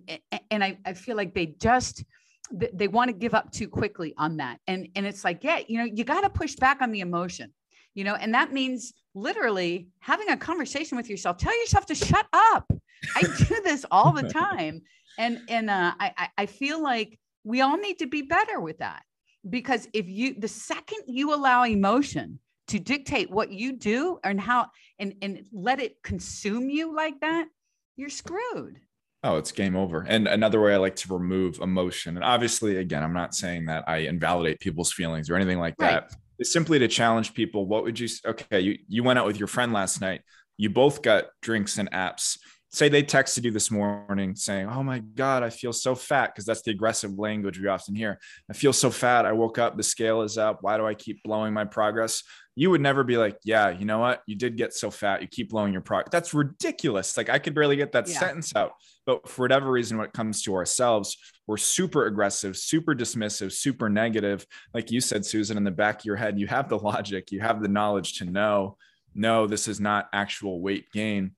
and 0.51 0.63
I, 0.63 0.77
I 0.85 0.93
feel 0.93 1.17
like 1.17 1.33
they 1.33 1.47
just 1.47 2.03
they 2.51 2.87
want 2.87 3.09
to 3.09 3.13
give 3.13 3.33
up 3.33 3.51
too 3.51 3.67
quickly 3.67 4.13
on 4.17 4.37
that. 4.37 4.59
And 4.67 4.89
and 4.95 5.07
it's 5.07 5.23
like, 5.23 5.43
yeah, 5.43 5.61
you 5.67 5.79
know, 5.79 5.85
you 5.85 6.03
got 6.03 6.21
to 6.21 6.29
push 6.29 6.55
back 6.55 6.81
on 6.81 6.91
the 6.91 6.99
emotion, 6.99 7.51
you 7.95 8.03
know, 8.03 8.13
and 8.13 8.33
that 8.35 8.53
means 8.53 8.93
literally 9.15 9.87
having 9.99 10.29
a 10.29 10.37
conversation 10.37 10.97
with 10.97 11.09
yourself. 11.09 11.37
Tell 11.37 11.57
yourself 11.59 11.87
to 11.87 11.95
shut 11.95 12.27
up. 12.31 12.71
I 13.15 13.21
do 13.21 13.61
this 13.63 13.85
all 13.89 14.11
the 14.11 14.29
time. 14.29 14.81
And 15.17 15.39
and 15.49 15.71
uh, 15.71 15.93
I 15.99 16.29
I 16.37 16.45
feel 16.45 16.81
like 16.83 17.19
we 17.43 17.61
all 17.61 17.77
need 17.77 17.99
to 17.99 18.07
be 18.07 18.21
better 18.21 18.59
with 18.59 18.77
that 18.79 19.01
because 19.49 19.87
if 19.93 20.07
you 20.07 20.35
the 20.37 20.47
second 20.47 20.99
you 21.07 21.33
allow 21.33 21.63
emotion 21.63 22.39
to 22.67 22.79
dictate 22.79 23.29
what 23.29 23.51
you 23.51 23.73
do 23.73 24.19
and 24.23 24.39
how 24.41 24.67
and 24.99 25.15
and 25.21 25.43
let 25.51 25.79
it 25.79 26.01
consume 26.03 26.69
you 26.69 26.95
like 26.95 27.19
that 27.21 27.47
you're 27.95 28.09
screwed. 28.09 28.79
Oh 29.23 29.37
it's 29.37 29.51
game 29.51 29.75
over. 29.75 30.05
And 30.07 30.27
another 30.27 30.61
way 30.61 30.73
i 30.73 30.77
like 30.77 30.95
to 30.97 31.13
remove 31.13 31.59
emotion 31.59 32.15
and 32.15 32.23
obviously 32.23 32.77
again 32.77 33.03
i'm 33.03 33.13
not 33.13 33.35
saying 33.35 33.65
that 33.65 33.83
i 33.87 33.97
invalidate 33.97 34.59
people's 34.59 34.91
feelings 34.91 35.29
or 35.29 35.35
anything 35.35 35.59
like 35.59 35.77
that. 35.77 36.11
It's 36.37 36.51
simply 36.51 36.79
to 36.79 36.89
challenge 36.89 37.33
people. 37.33 37.65
What 37.65 37.83
would 37.83 37.99
you 37.99 38.09
okay 38.25 38.59
you, 38.59 38.77
you 38.87 39.03
went 39.03 39.19
out 39.19 39.25
with 39.25 39.37
your 39.37 39.47
friend 39.47 39.71
last 39.71 40.01
night. 40.01 40.21
You 40.57 40.69
both 40.69 41.01
got 41.01 41.25
drinks 41.41 41.77
and 41.77 41.89
apps 41.91 42.37
say 42.75 42.89
they 42.89 43.03
texted 43.03 43.45
you 43.45 43.51
this 43.51 43.71
morning 43.71 44.35
saying, 44.35 44.67
Oh 44.67 44.83
my 44.83 44.99
God, 44.99 45.43
I 45.43 45.49
feel 45.49 45.71
so 45.71 45.95
fat, 45.95 46.27
because 46.27 46.45
that's 46.45 46.61
the 46.61 46.71
aggressive 46.71 47.17
language 47.17 47.59
we 47.59 47.67
often 47.67 47.95
hear. 47.95 48.19
I 48.49 48.53
feel 48.53 48.73
so 48.73 48.91
fat. 48.91 49.25
I 49.25 49.31
woke 49.31 49.57
up, 49.57 49.77
the 49.77 49.83
scale 49.83 50.21
is 50.23 50.37
up. 50.37 50.59
Why 50.61 50.77
do 50.77 50.85
I 50.85 50.93
keep 50.93 51.23
blowing 51.23 51.53
my 51.53 51.63
progress? 51.63 52.23
You 52.53 52.69
would 52.71 52.81
never 52.81 53.03
be 53.03 53.17
like, 53.17 53.37
Yeah, 53.45 53.69
you 53.69 53.85
know 53.85 53.99
what? 53.99 54.23
You 54.27 54.35
did 54.35 54.57
get 54.57 54.73
so 54.73 54.91
fat. 54.91 55.21
You 55.21 55.27
keep 55.29 55.49
blowing 55.51 55.71
your 55.71 55.81
progress. 55.81 56.09
That's 56.11 56.33
ridiculous. 56.33 57.15
Like 57.15 57.29
I 57.29 57.39
could 57.39 57.55
barely 57.55 57.77
get 57.77 57.93
that 57.93 58.09
yeah. 58.09 58.19
sentence 58.19 58.53
out. 58.55 58.73
But 59.05 59.29
for 59.29 59.43
whatever 59.43 59.71
reason, 59.71 59.97
when 59.97 60.07
it 60.07 60.13
comes 60.13 60.41
to 60.43 60.55
ourselves, 60.55 61.17
we're 61.47 61.57
super 61.57 62.07
aggressive, 62.07 62.57
super 62.57 62.93
dismissive, 62.93 63.53
super 63.53 63.87
negative. 63.87 64.45
Like 64.73 64.91
you 64.91 64.99
said, 64.99 65.25
Susan, 65.25 65.57
in 65.57 65.63
the 65.63 65.71
back 65.71 65.99
of 65.99 66.05
your 66.05 66.15
head, 66.15 66.39
you 66.39 66.47
have 66.47 66.69
the 66.69 66.79
logic, 66.79 67.31
you 67.31 67.39
have 67.39 67.61
the 67.61 67.69
knowledge 67.69 68.17
to 68.17 68.25
know, 68.25 68.77
no, 69.13 69.47
this 69.47 69.69
is 69.69 69.79
not 69.79 70.09
actual 70.11 70.59
weight 70.59 70.91
gain 70.91 71.34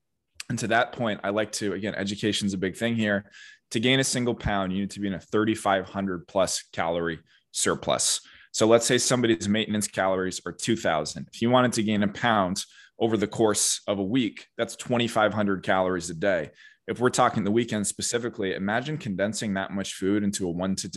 and 0.48 0.58
to 0.58 0.68
that 0.68 0.92
point, 0.92 1.20
I 1.22 1.30
like 1.30 1.52
to, 1.52 1.74
again, 1.74 1.94
education 1.94 2.46
is 2.46 2.54
a 2.54 2.58
big 2.58 2.76
thing 2.76 2.96
here. 2.96 3.30
To 3.72 3.80
gain 3.80 4.00
a 4.00 4.04
single 4.04 4.34
pound, 4.34 4.72
you 4.72 4.80
need 4.80 4.90
to 4.92 5.00
be 5.00 5.08
in 5.08 5.14
a 5.14 5.20
3,500 5.20 6.26
plus 6.26 6.64
calorie 6.72 7.20
surplus. 7.52 8.20
So 8.52 8.66
let's 8.66 8.86
say 8.86 8.96
somebody's 8.96 9.48
maintenance 9.48 9.88
calories 9.88 10.40
are 10.46 10.52
2,000. 10.52 11.28
If 11.32 11.42
you 11.42 11.50
wanted 11.50 11.74
to 11.74 11.82
gain 11.82 12.02
a 12.02 12.08
pound 12.08 12.64
over 12.98 13.16
the 13.16 13.26
course 13.26 13.82
of 13.86 13.98
a 13.98 14.04
week, 14.04 14.46
that's 14.56 14.74
2,500 14.76 15.62
calories 15.62 16.08
a 16.10 16.14
day. 16.14 16.50
If 16.86 16.98
we're 16.98 17.10
talking 17.10 17.44
the 17.44 17.50
weekend 17.50 17.86
specifically, 17.86 18.54
imagine 18.54 18.96
condensing 18.96 19.54
that 19.54 19.70
much 19.70 19.94
food 19.94 20.24
into 20.24 20.46
a 20.46 20.50
one 20.50 20.74
to 20.76 20.88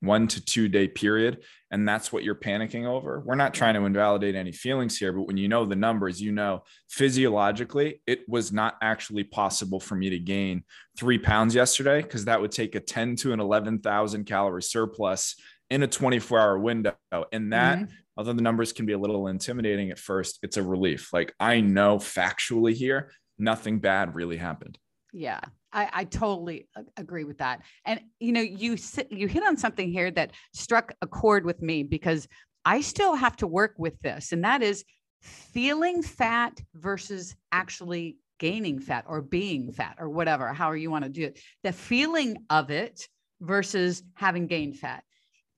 one 0.00 0.28
to 0.28 0.44
two 0.44 0.68
day 0.68 0.86
period 0.86 1.42
and 1.70 1.86
that's 1.86 2.12
what 2.12 2.24
you're 2.24 2.34
panicking 2.34 2.86
over. 2.86 3.20
We're 3.20 3.34
not 3.34 3.52
trying 3.52 3.74
to 3.74 3.84
invalidate 3.84 4.34
any 4.34 4.52
feelings 4.52 4.96
here 4.98 5.12
but 5.12 5.22
when 5.22 5.36
you 5.36 5.48
know 5.48 5.64
the 5.64 5.76
numbers 5.76 6.20
you 6.20 6.32
know 6.32 6.62
physiologically 6.88 8.00
it 8.06 8.20
was 8.28 8.52
not 8.52 8.76
actually 8.80 9.24
possible 9.24 9.80
for 9.80 9.96
me 9.96 10.10
to 10.10 10.18
gain 10.18 10.62
three 10.96 11.18
pounds 11.18 11.54
yesterday 11.54 12.02
because 12.02 12.26
that 12.26 12.40
would 12.40 12.52
take 12.52 12.74
a 12.74 12.80
10 12.80 13.16
to 13.16 13.32
an 13.32 13.40
11000 13.40 14.24
calorie 14.24 14.62
surplus 14.62 15.34
in 15.70 15.82
a 15.82 15.86
24 15.86 16.38
hour 16.38 16.58
window. 16.58 16.94
And 17.32 17.52
that 17.52 17.78
mm-hmm. 17.78 17.92
although 18.16 18.32
the 18.32 18.42
numbers 18.42 18.72
can 18.72 18.86
be 18.86 18.92
a 18.92 18.98
little 18.98 19.26
intimidating 19.26 19.90
at 19.90 19.98
first 19.98 20.38
it's 20.42 20.56
a 20.56 20.62
relief. 20.62 21.12
Like 21.12 21.34
i 21.40 21.60
know 21.60 21.98
factually 21.98 22.74
here 22.74 23.10
nothing 23.38 23.78
bad 23.78 24.14
really 24.14 24.36
happened 24.36 24.78
yeah 25.12 25.40
I, 25.72 25.88
I 25.92 26.04
totally 26.04 26.68
agree 26.96 27.24
with 27.24 27.38
that. 27.38 27.62
And 27.84 28.00
you 28.20 28.32
know, 28.32 28.40
you 28.40 28.76
sit, 28.76 29.10
you 29.12 29.28
hit 29.28 29.42
on 29.44 29.56
something 29.56 29.90
here 29.90 30.10
that 30.12 30.32
struck 30.54 30.92
a 31.02 31.06
chord 31.06 31.44
with 31.44 31.60
me 31.62 31.82
because 31.82 32.26
I 32.64 32.80
still 32.80 33.14
have 33.14 33.36
to 33.36 33.46
work 33.46 33.74
with 33.78 34.00
this, 34.00 34.32
and 34.32 34.44
that 34.44 34.62
is 34.62 34.84
feeling 35.22 36.02
fat 36.02 36.60
versus 36.74 37.34
actually 37.52 38.18
gaining 38.38 38.78
fat 38.78 39.04
or 39.08 39.20
being 39.20 39.72
fat 39.72 39.96
or 39.98 40.08
whatever, 40.08 40.52
however 40.52 40.76
you 40.76 40.90
want 40.90 41.04
to 41.04 41.10
do 41.10 41.24
it. 41.24 41.40
The 41.64 41.72
feeling 41.72 42.36
of 42.50 42.70
it 42.70 43.08
versus 43.40 44.02
having 44.14 44.46
gained 44.46 44.78
fat. 44.78 45.02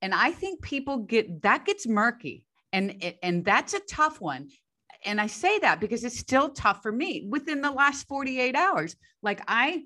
And 0.01 0.13
I 0.13 0.31
think 0.31 0.61
people 0.61 0.99
get 0.99 1.43
that 1.43 1.65
gets 1.65 1.87
murky. 1.87 2.45
And, 2.73 3.13
and 3.21 3.43
that's 3.43 3.73
a 3.73 3.81
tough 3.81 4.21
one 4.21 4.49
and 5.05 5.19
I 5.19 5.27
say 5.27 5.59
that 5.59 5.79
because 5.79 6.03
it's 6.03 6.17
still 6.17 6.49
tough 6.49 6.81
for 6.81 6.91
me 6.91 7.27
within 7.29 7.61
the 7.61 7.71
last 7.71 8.07
48 8.07 8.55
hours. 8.55 8.95
Like 9.21 9.41
I, 9.47 9.83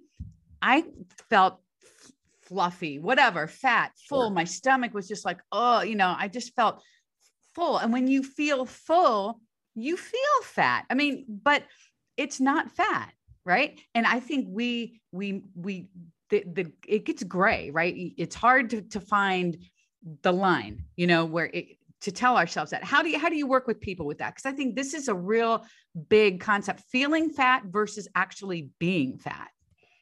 I 0.61 0.85
felt 1.29 1.59
fluffy, 2.43 2.99
whatever, 2.99 3.47
fat, 3.47 3.91
full. 4.07 4.27
Sure. 4.27 4.33
My 4.33 4.43
stomach 4.43 4.93
was 4.93 5.07
just 5.07 5.25
like, 5.25 5.39
oh, 5.51 5.81
you 5.81 5.95
know, 5.95 6.15
I 6.17 6.27
just 6.27 6.55
felt 6.55 6.83
full. 7.53 7.77
And 7.77 7.91
when 7.91 8.07
you 8.07 8.23
feel 8.23 8.65
full, 8.65 9.39
you 9.75 9.97
feel 9.97 10.41
fat. 10.43 10.85
I 10.89 10.93
mean, 10.93 11.25
but 11.27 11.63
it's 12.17 12.39
not 12.39 12.71
fat, 12.71 13.11
right? 13.45 13.79
And 13.93 14.05
I 14.05 14.19
think 14.19 14.47
we, 14.49 15.01
we, 15.11 15.43
we, 15.55 15.89
the, 16.29 16.43
the 16.45 16.71
it 16.87 17.05
gets 17.05 17.23
gray, 17.23 17.69
right? 17.71 18.13
It's 18.17 18.35
hard 18.35 18.71
to, 18.71 18.81
to 18.81 18.99
find 18.99 19.57
the 20.21 20.31
line, 20.31 20.85
you 20.95 21.07
know, 21.07 21.25
where 21.25 21.49
it 21.51 21.74
to 22.05 22.11
tell 22.11 22.37
ourselves 22.37 22.69
that. 22.69 22.83
How 22.83 23.01
do 23.01 23.09
you 23.09 23.19
how 23.19 23.29
do 23.29 23.35
you 23.35 23.47
work 23.47 23.65
with 23.65 23.81
people 23.81 24.05
with 24.05 24.19
that? 24.19 24.35
Because 24.35 24.45
i 24.45 24.55
think 24.55 24.75
this 24.75 24.93
is 24.93 25.07
a 25.07 25.15
real 25.15 25.65
big 26.09 26.39
concept 26.39 26.83
feeling 26.91 27.31
fat 27.31 27.63
versus 27.65 28.07
actually 28.15 28.69
being 28.79 29.17
fat. 29.17 29.49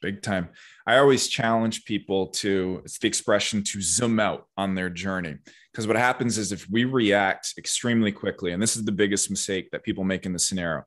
Big 0.02 0.20
time. 0.20 0.50
I 0.86 0.98
always 0.98 1.28
challenge 1.28 1.86
people 1.86 2.26
to 2.42 2.82
it's 2.84 2.98
the 2.98 3.08
expression 3.08 3.62
to 3.64 3.80
zoom 3.80 4.20
out 4.20 4.46
on 4.58 4.74
their 4.74 4.90
journey. 4.90 5.36
Because 5.72 5.86
what 5.86 5.96
happens 5.96 6.36
is 6.36 6.52
if 6.52 6.68
we 6.70 6.84
react 6.84 7.54
extremely 7.56 8.12
quickly 8.12 8.52
and 8.52 8.62
this 8.62 8.76
is 8.76 8.84
the 8.84 8.92
biggest 8.92 9.30
mistake 9.30 9.70
that 9.72 9.82
people 9.82 10.04
make 10.04 10.26
in 10.26 10.34
the 10.34 10.38
scenario 10.38 10.84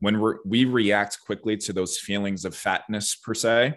when 0.00 0.20
we 0.20 0.32
we 0.44 0.64
react 0.66 1.18
quickly 1.24 1.56
to 1.56 1.72
those 1.72 1.98
feelings 1.98 2.44
of 2.44 2.54
fatness 2.54 3.16
per 3.16 3.34
se 3.34 3.74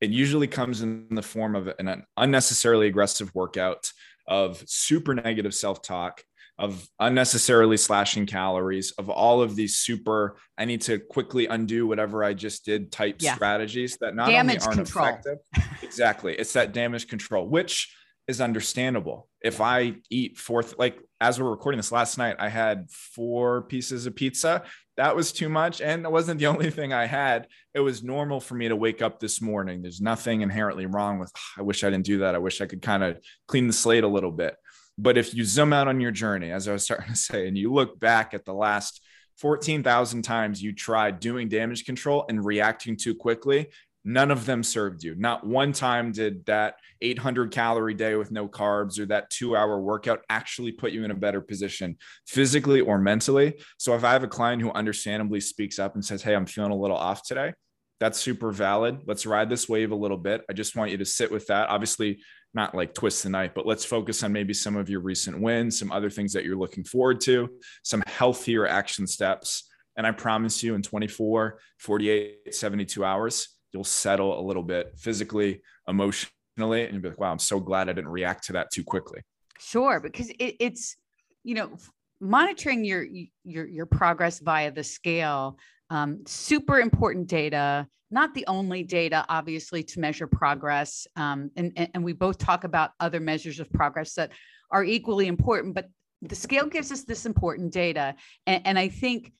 it 0.00 0.10
usually 0.10 0.46
comes 0.46 0.82
in 0.82 1.06
the 1.10 1.22
form 1.22 1.56
of 1.56 1.72
an 1.78 2.04
unnecessarily 2.18 2.86
aggressive 2.86 3.34
workout 3.34 3.90
of 4.28 4.62
super 4.66 5.14
negative 5.14 5.54
self 5.54 5.82
talk, 5.82 6.22
of 6.58 6.88
unnecessarily 6.98 7.76
slashing 7.76 8.26
calories, 8.26 8.92
of 8.92 9.10
all 9.10 9.42
of 9.42 9.56
these 9.56 9.76
super, 9.76 10.36
I 10.56 10.64
need 10.64 10.80
to 10.82 10.98
quickly 10.98 11.46
undo 11.46 11.86
whatever 11.86 12.24
I 12.24 12.34
just 12.34 12.64
did 12.64 12.90
type 12.90 13.16
yeah. 13.20 13.34
strategies 13.34 13.98
that 14.00 14.14
not 14.14 14.28
damage 14.28 14.62
only 14.62 14.66
aren't 14.66 14.86
control. 14.86 15.06
effective. 15.06 15.38
exactly. 15.82 16.34
It's 16.34 16.54
that 16.54 16.72
damage 16.72 17.08
control, 17.08 17.46
which 17.48 17.94
is 18.26 18.40
understandable. 18.40 19.28
If 19.42 19.60
I 19.60 19.96
eat 20.10 20.38
fourth, 20.38 20.76
like 20.78 20.98
as 21.20 21.40
we're 21.40 21.50
recording 21.50 21.78
this 21.78 21.92
last 21.92 22.18
night, 22.18 22.36
I 22.38 22.48
had 22.48 22.90
four 22.90 23.62
pieces 23.62 24.06
of 24.06 24.16
pizza 24.16 24.64
that 24.96 25.14
was 25.14 25.32
too 25.32 25.48
much. 25.48 25.80
And 25.80 26.04
it 26.04 26.10
wasn't 26.10 26.38
the 26.38 26.46
only 26.46 26.70
thing 26.70 26.92
I 26.92 27.06
had. 27.06 27.48
It 27.74 27.80
was 27.80 28.02
normal 28.02 28.40
for 28.40 28.54
me 28.54 28.68
to 28.68 28.76
wake 28.76 29.02
up 29.02 29.20
this 29.20 29.40
morning. 29.40 29.82
There's 29.82 30.00
nothing 30.00 30.40
inherently 30.40 30.86
wrong 30.86 31.18
with, 31.18 31.30
ah, 31.36 31.54
I 31.58 31.62
wish 31.62 31.84
I 31.84 31.90
didn't 31.90 32.06
do 32.06 32.18
that. 32.18 32.34
I 32.34 32.38
wish 32.38 32.60
I 32.60 32.66
could 32.66 32.82
kind 32.82 33.04
of 33.04 33.20
clean 33.46 33.66
the 33.66 33.72
slate 33.72 34.04
a 34.04 34.08
little 34.08 34.32
bit. 34.32 34.56
But 34.98 35.18
if 35.18 35.34
you 35.34 35.44
zoom 35.44 35.72
out 35.72 35.88
on 35.88 36.00
your 36.00 36.10
journey, 36.10 36.50
as 36.50 36.66
I 36.66 36.72
was 36.72 36.84
starting 36.84 37.08
to 37.08 37.16
say, 37.16 37.46
and 37.46 37.56
you 37.56 37.72
look 37.72 38.00
back 38.00 38.34
at 38.34 38.44
the 38.44 38.54
last 38.54 39.02
14,000 39.38 40.22
times 40.22 40.62
you 40.62 40.72
tried 40.72 41.20
doing 41.20 41.48
damage 41.48 41.84
control 41.84 42.24
and 42.28 42.44
reacting 42.44 42.96
too 42.96 43.14
quickly, 43.14 43.68
none 44.06 44.30
of 44.30 44.46
them 44.46 44.62
served 44.62 45.02
you. 45.02 45.16
Not 45.16 45.44
one 45.44 45.72
time 45.72 46.12
did 46.12 46.46
that 46.46 46.76
800 47.02 47.50
calorie 47.50 47.92
day 47.92 48.14
with 48.14 48.30
no 48.30 48.48
carbs 48.48 49.00
or 49.00 49.06
that 49.06 49.30
two 49.30 49.56
hour 49.56 49.80
workout 49.80 50.20
actually 50.30 50.70
put 50.72 50.92
you 50.92 51.04
in 51.04 51.10
a 51.10 51.14
better 51.14 51.40
position 51.40 51.96
physically 52.26 52.80
or 52.80 52.98
mentally. 52.98 53.60
So 53.78 53.96
if 53.96 54.04
I 54.04 54.12
have 54.12 54.22
a 54.22 54.28
client 54.28 54.62
who 54.62 54.70
understandably 54.70 55.40
speaks 55.40 55.80
up 55.80 55.96
and 55.96 56.04
says, 56.04 56.22
Hey, 56.22 56.36
I'm 56.36 56.46
feeling 56.46 56.70
a 56.70 56.76
little 56.76 56.96
off 56.96 57.26
today, 57.26 57.52
That's 57.98 58.20
super 58.20 58.52
valid. 58.52 59.00
Let's 59.06 59.26
ride 59.26 59.50
this 59.50 59.68
wave 59.68 59.90
a 59.90 59.96
little 59.96 60.18
bit. 60.18 60.44
I 60.48 60.52
just 60.52 60.76
want 60.76 60.92
you 60.92 60.98
to 60.98 61.04
sit 61.04 61.32
with 61.32 61.48
that. 61.48 61.68
Obviously, 61.68 62.20
not 62.54 62.76
like 62.76 62.94
twist 62.94 63.24
the 63.24 63.28
knife, 63.28 63.52
but 63.54 63.66
let's 63.66 63.84
focus 63.84 64.22
on 64.22 64.32
maybe 64.32 64.54
some 64.54 64.76
of 64.76 64.88
your 64.88 65.00
recent 65.00 65.40
wins, 65.40 65.78
some 65.78 65.90
other 65.90 66.10
things 66.10 66.32
that 66.34 66.44
you're 66.44 66.56
looking 66.56 66.84
forward 66.84 67.20
to, 67.22 67.48
some 67.82 68.04
healthier 68.06 68.68
action 68.68 69.06
steps. 69.06 69.68
And 69.96 70.06
I 70.06 70.12
promise 70.12 70.62
you 70.62 70.74
in 70.74 70.82
24, 70.82 71.58
48, 71.78 72.54
72 72.54 73.04
hours, 73.04 73.55
you'll 73.72 73.84
settle 73.84 74.38
a 74.38 74.42
little 74.42 74.62
bit 74.62 74.92
physically, 74.96 75.60
emotionally, 75.88 76.84
and 76.84 76.92
you'll 76.92 77.02
be 77.02 77.08
like, 77.08 77.20
wow, 77.20 77.32
I'm 77.32 77.38
so 77.38 77.60
glad 77.60 77.88
I 77.88 77.92
didn't 77.92 78.10
react 78.10 78.44
to 78.44 78.52
that 78.54 78.70
too 78.72 78.84
quickly. 78.84 79.20
Sure. 79.58 80.00
Because 80.00 80.28
it, 80.30 80.56
it's, 80.60 80.96
you 81.44 81.54
know, 81.54 81.76
monitoring 82.20 82.84
your 82.84 83.06
your 83.44 83.66
your 83.66 83.86
progress 83.86 84.40
via 84.40 84.70
the 84.70 84.84
scale 84.84 85.58
um, 85.90 86.22
super 86.26 86.80
important 86.80 87.26
data 87.26 87.86
not 88.10 88.32
the 88.34 88.46
only 88.46 88.82
data 88.82 89.24
obviously 89.28 89.82
to 89.82 90.00
measure 90.00 90.26
progress 90.26 91.06
um, 91.16 91.50
and, 91.56 91.90
and 91.94 92.04
we 92.04 92.12
both 92.12 92.38
talk 92.38 92.64
about 92.64 92.92
other 93.00 93.20
measures 93.20 93.60
of 93.60 93.70
progress 93.72 94.14
that 94.14 94.30
are 94.70 94.84
equally 94.84 95.26
important 95.26 95.74
but 95.74 95.88
the 96.22 96.34
scale 96.34 96.66
gives 96.66 96.90
us 96.90 97.04
this 97.04 97.26
important 97.26 97.72
data 97.72 98.14
and, 98.46 98.62
and 98.66 98.78
i 98.78 98.88
think 98.88 99.32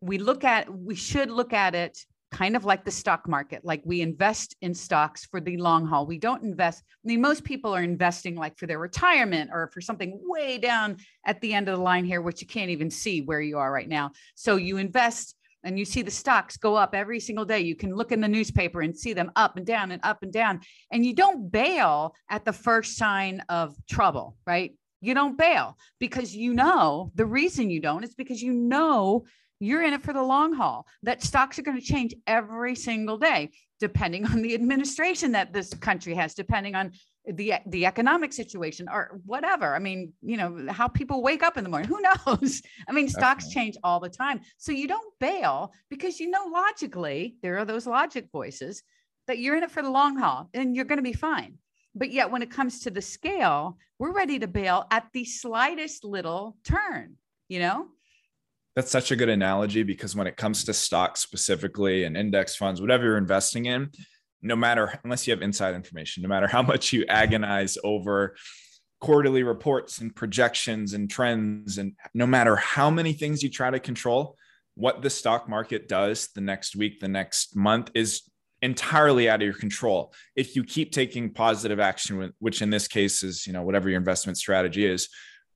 we 0.00 0.18
look 0.18 0.44
at 0.44 0.72
we 0.72 0.94
should 0.94 1.30
look 1.30 1.52
at 1.52 1.74
it 1.74 1.98
kind 2.32 2.56
of 2.56 2.64
like 2.64 2.84
the 2.84 2.90
stock 2.90 3.28
market 3.28 3.64
like 3.64 3.82
we 3.84 4.00
invest 4.00 4.56
in 4.62 4.74
stocks 4.74 5.26
for 5.26 5.40
the 5.40 5.56
long 5.58 5.86
haul. 5.86 6.06
We 6.06 6.18
don't 6.18 6.42
invest 6.42 6.82
i 6.88 7.06
mean 7.06 7.20
most 7.20 7.44
people 7.44 7.72
are 7.74 7.82
investing 7.82 8.34
like 8.34 8.58
for 8.58 8.66
their 8.66 8.78
retirement 8.78 9.50
or 9.52 9.70
for 9.72 9.80
something 9.80 10.18
way 10.22 10.58
down 10.58 10.96
at 11.26 11.40
the 11.40 11.52
end 11.52 11.68
of 11.68 11.76
the 11.76 11.82
line 11.82 12.04
here 12.04 12.22
which 12.22 12.40
you 12.40 12.46
can't 12.46 12.70
even 12.70 12.90
see 12.90 13.20
where 13.20 13.40
you 13.40 13.58
are 13.58 13.70
right 13.70 13.88
now. 13.88 14.12
So 14.34 14.56
you 14.56 14.78
invest 14.78 15.36
and 15.64 15.78
you 15.78 15.84
see 15.84 16.02
the 16.02 16.10
stocks 16.10 16.56
go 16.56 16.74
up 16.74 16.94
every 16.94 17.20
single 17.20 17.44
day. 17.44 17.60
You 17.60 17.76
can 17.76 17.94
look 17.94 18.10
in 18.10 18.20
the 18.20 18.28
newspaper 18.28 18.80
and 18.80 18.96
see 18.96 19.12
them 19.12 19.30
up 19.36 19.56
and 19.56 19.64
down 19.64 19.92
and 19.92 20.04
up 20.04 20.22
and 20.22 20.32
down. 20.32 20.60
And 20.90 21.06
you 21.06 21.14
don't 21.14 21.52
bail 21.52 22.14
at 22.28 22.44
the 22.44 22.52
first 22.52 22.96
sign 22.96 23.42
of 23.48 23.76
trouble 23.88 24.36
right? 24.46 24.72
You 25.00 25.14
don't 25.14 25.36
bail 25.36 25.76
because 25.98 26.34
you 26.34 26.54
know 26.54 27.10
the 27.16 27.26
reason 27.26 27.70
you 27.70 27.80
don't 27.80 28.04
is 28.04 28.14
because 28.14 28.40
you 28.40 28.52
know 28.52 29.24
you're 29.62 29.82
in 29.82 29.92
it 29.92 30.02
for 30.02 30.12
the 30.12 30.22
long 30.22 30.52
haul. 30.52 30.86
That 31.02 31.22
stocks 31.22 31.58
are 31.58 31.62
going 31.62 31.78
to 31.78 31.84
change 31.84 32.14
every 32.26 32.74
single 32.74 33.16
day, 33.16 33.50
depending 33.80 34.26
on 34.32 34.42
the 34.42 34.54
administration 34.54 35.32
that 35.32 35.52
this 35.52 35.72
country 35.74 36.14
has, 36.14 36.34
depending 36.34 36.74
on 36.74 36.92
the 37.24 37.54
the 37.66 37.86
economic 37.86 38.32
situation 38.32 38.88
or 38.90 39.20
whatever. 39.24 39.74
I 39.74 39.78
mean, 39.78 40.12
you 40.22 40.36
know, 40.36 40.66
how 40.68 40.88
people 40.88 41.22
wake 41.22 41.42
up 41.42 41.56
in 41.56 41.64
the 41.64 41.70
morning. 41.70 41.88
Who 41.88 42.00
knows? 42.26 42.62
I 42.88 42.92
mean, 42.92 43.08
stocks 43.08 43.48
change 43.48 43.76
all 43.84 44.00
the 44.00 44.08
time. 44.08 44.40
So 44.58 44.72
you 44.72 44.88
don't 44.88 45.14
bail 45.20 45.72
because 45.88 46.18
you 46.18 46.30
know 46.30 46.46
logically 46.52 47.36
there 47.42 47.58
are 47.58 47.64
those 47.64 47.86
logic 47.86 48.28
voices 48.32 48.82
that 49.28 49.38
you're 49.38 49.56
in 49.56 49.62
it 49.62 49.70
for 49.70 49.82
the 49.82 49.90
long 49.90 50.16
haul 50.16 50.50
and 50.52 50.74
you're 50.74 50.84
going 50.84 50.98
to 50.98 51.02
be 51.02 51.12
fine. 51.12 51.58
But 51.94 52.10
yet 52.10 52.30
when 52.30 52.42
it 52.42 52.50
comes 52.50 52.80
to 52.80 52.90
the 52.90 53.02
scale, 53.02 53.78
we're 53.98 54.12
ready 54.12 54.38
to 54.40 54.48
bail 54.48 54.86
at 54.90 55.06
the 55.12 55.24
slightest 55.24 56.04
little 56.04 56.56
turn, 56.64 57.16
you 57.48 57.60
know? 57.60 57.88
That's 58.74 58.90
such 58.90 59.10
a 59.10 59.16
good 59.16 59.28
analogy 59.28 59.82
because 59.82 60.16
when 60.16 60.26
it 60.26 60.36
comes 60.36 60.64
to 60.64 60.74
stocks 60.74 61.20
specifically 61.20 62.04
and 62.04 62.16
index 62.16 62.56
funds, 62.56 62.80
whatever 62.80 63.04
you're 63.04 63.18
investing 63.18 63.66
in, 63.66 63.90
no 64.40 64.56
matter 64.56 64.98
unless 65.04 65.26
you 65.26 65.32
have 65.32 65.42
inside 65.42 65.74
information, 65.74 66.22
no 66.22 66.28
matter 66.28 66.46
how 66.46 66.62
much 66.62 66.92
you 66.92 67.04
agonize 67.08 67.78
over 67.84 68.34
quarterly 69.00 69.42
reports 69.42 69.98
and 69.98 70.14
projections 70.14 70.94
and 70.94 71.10
trends, 71.10 71.78
and 71.78 71.92
no 72.14 72.26
matter 72.26 72.56
how 72.56 72.88
many 72.88 73.12
things 73.12 73.42
you 73.42 73.50
try 73.50 73.70
to 73.70 73.80
control, 73.80 74.36
what 74.74 75.02
the 75.02 75.10
stock 75.10 75.48
market 75.48 75.88
does 75.88 76.28
the 76.34 76.40
next 76.40 76.74
week, 76.76 77.00
the 77.00 77.08
next 77.08 77.54
month 77.54 77.90
is 77.94 78.22
entirely 78.62 79.28
out 79.28 79.42
of 79.42 79.44
your 79.44 79.54
control. 79.54 80.14
If 80.36 80.56
you 80.56 80.64
keep 80.64 80.92
taking 80.92 81.32
positive 81.32 81.80
action, 81.80 82.32
which 82.38 82.62
in 82.62 82.70
this 82.70 82.88
case 82.88 83.22
is, 83.22 83.46
you 83.46 83.52
know, 83.52 83.62
whatever 83.62 83.88
your 83.88 83.98
investment 83.98 84.38
strategy 84.38 84.86
is, 84.86 85.08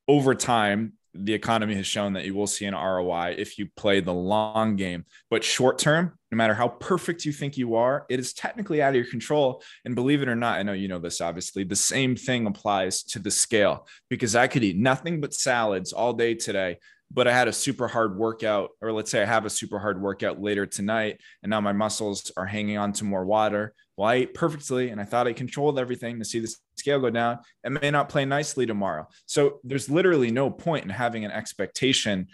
over 0.09 0.35
time, 0.35 0.95
the 1.25 1.35
economy 1.35 1.75
has 1.75 1.87
shown 1.87 2.13
that 2.15 2.25
you 2.25 2.35
will 2.35 2.47
see 2.47 2.67
an 2.67 2.75
ROI 2.75 3.35
if 3.39 3.59
you 3.59 3.69
play 3.77 4.01
the 4.01 4.13
long 4.13 4.77
game. 4.77 5.05
But 5.31 5.45
short 5.45 5.79
term, 5.79 6.19
no 6.31 6.37
matter 6.37 6.55
how 6.55 6.69
perfect 6.69 7.25
you 7.25 7.33
think 7.33 7.57
you 7.57 7.77
are, 7.77 8.05
it 8.09 8.19
is 8.19 8.33
technically 8.33 8.83
out 8.83 8.91
of 8.91 8.97
your 8.97 9.07
control. 9.07 9.63
And 9.85 9.95
believe 9.95 10.23
it 10.23 10.29
or 10.29 10.35
not, 10.35 10.59
I 10.59 10.63
know 10.63 10.73
you 10.73 10.89
know 10.89 10.99
this 10.99 11.21
obviously, 11.21 11.65
the 11.65 11.77
same 11.77 12.17
thing 12.17 12.47
applies 12.47 13.03
to 13.05 13.19
the 13.19 13.31
scale 13.31 13.87
because 14.09 14.37
I 14.37 14.49
could 14.49 14.65
eat 14.65 14.77
nothing 14.77 15.21
but 15.21 15.35
salads 15.35 15.93
all 15.93 16.13
day 16.13 16.35
today. 16.35 16.79
But 17.11 17.29
I 17.29 17.33
had 17.33 17.49
a 17.49 17.53
super 17.53 17.89
hard 17.89 18.17
workout, 18.17 18.71
or 18.83 18.93
let's 18.93 19.11
say 19.11 19.23
I 19.23 19.27
have 19.27 19.47
a 19.47 19.51
super 19.51 19.79
hard 19.79 20.01
workout 20.01 20.41
later 20.41 20.67
tonight, 20.67 21.21
and 21.43 21.51
now 21.51 21.61
my 21.61 21.73
muscles 21.73 22.31
are 22.37 22.47
hanging 22.47 22.79
on 22.79 22.93
to 22.95 23.05
more 23.05 23.25
water. 23.25 23.75
Well, 23.97 24.09
I 24.09 24.15
ate 24.17 24.35
perfectly 24.35 24.91
and 24.91 25.01
I 25.01 25.05
thought 25.05 25.27
I 25.27 25.33
controlled 25.33 25.79
everything 25.79 26.19
to 26.19 26.25
see 26.25 26.41
the 26.41 26.55
scale 26.77 27.01
go 27.01 27.09
down. 27.09 27.39
It 27.65 27.71
may 27.71 27.91
not 27.91 28.11
play 28.11 28.27
nicely 28.27 28.67
tomorrow. 28.67 29.09
So 29.25 29.61
there's 29.65 29.89
literally 29.89 30.31
no 30.31 30.51
point 30.51 30.85
in 30.85 30.91
having 30.91 31.25
an 31.25 31.31
expectation 31.31 32.29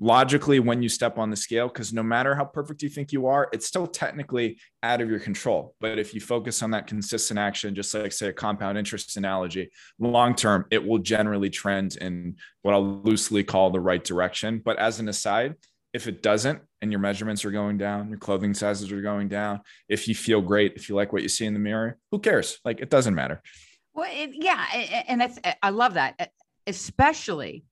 logically 0.00 0.58
when 0.58 0.82
you 0.82 0.88
step 0.88 1.18
on 1.18 1.30
the 1.30 1.36
scale 1.36 1.68
because 1.68 1.92
no 1.92 2.02
matter 2.02 2.34
how 2.34 2.44
perfect 2.44 2.82
you 2.82 2.88
think 2.88 3.12
you 3.12 3.26
are 3.26 3.48
it's 3.52 3.66
still 3.66 3.86
technically 3.86 4.58
out 4.82 5.00
of 5.00 5.08
your 5.08 5.20
control 5.20 5.74
but 5.80 6.00
if 6.00 6.12
you 6.12 6.20
focus 6.20 6.62
on 6.62 6.72
that 6.72 6.88
consistent 6.88 7.38
action 7.38 7.74
just 7.74 7.94
like 7.94 8.10
say 8.10 8.28
a 8.28 8.32
compound 8.32 8.76
interest 8.76 9.16
analogy 9.16 9.70
long 10.00 10.34
term 10.34 10.66
it 10.72 10.84
will 10.84 10.98
generally 10.98 11.48
trend 11.48 11.96
in 11.98 12.34
what 12.62 12.74
i'll 12.74 13.00
loosely 13.04 13.44
call 13.44 13.70
the 13.70 13.78
right 13.78 14.02
direction 14.02 14.60
but 14.64 14.76
as 14.78 14.98
an 14.98 15.08
aside 15.08 15.54
if 15.94 16.08
it 16.08 16.22
doesn't 16.22 16.60
and 16.82 16.90
your 16.90 17.00
measurements 17.00 17.44
are 17.44 17.52
going 17.52 17.78
down, 17.78 18.08
your 18.08 18.18
clothing 18.18 18.52
sizes 18.52 18.90
are 18.90 19.00
going 19.00 19.28
down, 19.28 19.60
if 19.88 20.08
you 20.08 20.14
feel 20.14 20.42
great, 20.42 20.74
if 20.74 20.88
you 20.88 20.96
like 20.96 21.12
what 21.12 21.22
you 21.22 21.28
see 21.28 21.46
in 21.46 21.54
the 21.54 21.60
mirror, 21.60 21.96
who 22.10 22.18
cares? 22.18 22.58
Like 22.64 22.80
it 22.80 22.90
doesn't 22.90 23.14
matter. 23.14 23.40
Well, 23.94 24.10
it, 24.12 24.30
yeah, 24.34 24.66
and 25.06 25.20
that's 25.20 25.38
I 25.62 25.70
love 25.70 25.94
that, 25.94 26.32
especially 26.66 27.64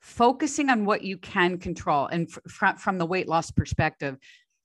focusing 0.00 0.70
on 0.70 0.84
what 0.84 1.02
you 1.02 1.16
can 1.18 1.58
control. 1.58 2.06
And 2.06 2.30
from 2.30 2.76
from 2.76 2.98
the 2.98 3.06
weight 3.06 3.28
loss 3.28 3.50
perspective, 3.50 4.18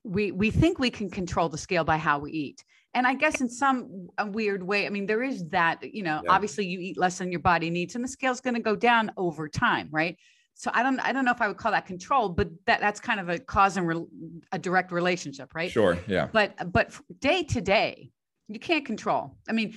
we 0.04 0.32
we 0.32 0.52
think 0.52 0.80
we 0.80 0.90
can 0.90 1.10
control 1.10 1.50
the 1.50 1.58
scale 1.58 1.84
by 1.84 1.98
how 1.98 2.20
we 2.20 2.32
eat. 2.32 2.64
And 2.94 3.06
I 3.06 3.14
guess 3.14 3.42
in 3.42 3.50
some 3.50 4.08
weird 4.28 4.64
way, 4.64 4.86
I 4.86 4.90
mean, 4.90 5.06
there 5.06 5.22
is 5.22 5.50
that, 5.50 5.84
you 5.84 6.02
know, 6.02 6.22
yeah. 6.24 6.32
obviously 6.32 6.66
you 6.66 6.80
eat 6.80 6.98
less 6.98 7.18
than 7.18 7.30
your 7.30 7.42
body 7.42 7.70
needs, 7.70 7.96
and 7.96 8.04
the 8.04 8.08
scale's 8.08 8.40
going 8.40 8.54
to 8.54 8.62
go 8.62 8.74
down 8.74 9.12
over 9.18 9.50
time, 9.50 9.90
right? 9.92 10.18
so 10.56 10.72
i 10.74 10.82
don't 10.82 11.00
i 11.02 11.12
don't 11.12 11.26
know 11.26 11.32
if 11.32 11.42
i 11.42 11.48
would 11.48 11.58
call 11.58 11.72
that 11.72 11.86
control 11.86 12.30
but 12.30 12.50
that 12.66 12.80
that's 12.80 13.00
kind 13.00 13.20
of 13.20 13.30
a 13.30 13.38
cause 13.38 13.78
and 13.78 13.88
re, 13.88 14.04
a 14.52 14.58
direct 14.58 14.92
relationship 14.92 15.54
right 15.54 15.72
sure 15.72 15.98
yeah 16.08 16.28
but 16.32 16.56
but 16.72 16.92
day 17.20 17.44
to 17.44 17.62
day 17.62 18.10
you 18.48 18.60
can't 18.60 18.86
control 18.86 19.36
i 19.48 19.52
mean 19.52 19.76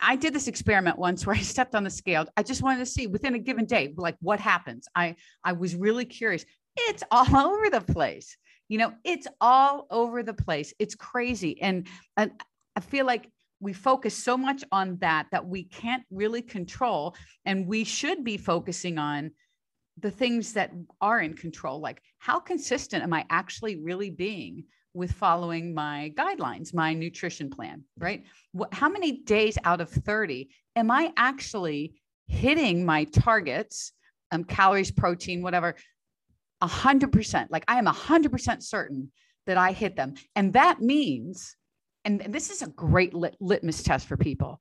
I 0.00 0.16
did 0.16 0.32
this 0.32 0.48
experiment 0.48 0.98
once 0.98 1.26
where 1.26 1.36
I 1.36 1.40
stepped 1.40 1.74
on 1.74 1.84
the 1.84 1.90
scale. 1.90 2.26
I 2.36 2.42
just 2.42 2.62
wanted 2.62 2.78
to 2.78 2.86
see 2.86 3.06
within 3.06 3.34
a 3.34 3.38
given 3.38 3.66
day, 3.66 3.92
like 3.96 4.16
what 4.20 4.40
happens. 4.40 4.88
I 4.94 5.16
I 5.44 5.52
was 5.52 5.74
really 5.74 6.04
curious. 6.04 6.44
It's 6.76 7.02
all 7.10 7.36
over 7.36 7.70
the 7.70 7.80
place. 7.80 8.36
You 8.68 8.78
know, 8.78 8.92
it's 9.04 9.26
all 9.40 9.86
over 9.90 10.22
the 10.22 10.34
place. 10.34 10.72
It's 10.78 10.94
crazy, 10.94 11.60
and, 11.60 11.88
and 12.16 12.30
I 12.76 12.80
feel 12.80 13.04
like 13.04 13.28
we 13.58 13.72
focus 13.72 14.14
so 14.14 14.38
much 14.38 14.62
on 14.70 14.96
that 14.98 15.26
that 15.32 15.44
we 15.44 15.64
can't 15.64 16.04
really 16.10 16.40
control, 16.40 17.16
and 17.44 17.66
we 17.66 17.84
should 17.84 18.22
be 18.22 18.36
focusing 18.36 18.96
on 18.96 19.32
the 19.98 20.10
things 20.10 20.54
that 20.54 20.70
are 21.00 21.20
in 21.20 21.34
control 21.34 21.80
like 21.80 22.00
how 22.18 22.38
consistent 22.38 23.02
am 23.02 23.12
i 23.12 23.24
actually 23.28 23.76
really 23.76 24.08
being 24.08 24.64
with 24.94 25.12
following 25.12 25.74
my 25.74 26.12
guidelines 26.16 26.74
my 26.74 26.92
nutrition 26.92 27.50
plan 27.50 27.84
right? 27.98 28.24
How 28.72 28.88
many 28.88 29.12
days 29.22 29.56
out 29.64 29.80
of 29.80 29.90
30 29.90 30.48
am 30.76 30.90
i 30.90 31.12
actually 31.16 31.94
hitting 32.26 32.84
my 32.84 33.04
targets 33.04 33.92
um, 34.32 34.44
calories 34.44 34.90
protein 34.90 35.42
whatever 35.42 35.74
100% 36.62 37.46
like 37.50 37.64
i 37.68 37.78
am 37.78 37.86
100% 37.86 38.62
certain 38.62 39.10
that 39.46 39.56
i 39.56 39.72
hit 39.72 39.96
them. 39.96 40.14
And 40.36 40.52
that 40.52 40.80
means 40.80 41.56
and 42.04 42.20
this 42.20 42.50
is 42.50 42.62
a 42.62 42.68
great 42.68 43.14
lit- 43.14 43.36
litmus 43.40 43.82
test 43.82 44.06
for 44.06 44.16
people. 44.16 44.60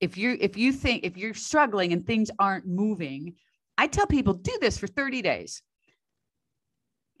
If 0.00 0.18
you 0.18 0.36
if 0.40 0.56
you 0.56 0.72
think 0.72 1.04
if 1.04 1.16
you're 1.16 1.34
struggling 1.34 1.92
and 1.92 2.04
things 2.04 2.30
aren't 2.38 2.66
moving 2.66 3.34
I 3.78 3.86
tell 3.86 4.06
people 4.06 4.34
do 4.34 4.56
this 4.60 4.78
for 4.78 4.86
30 4.86 5.22
days. 5.22 5.62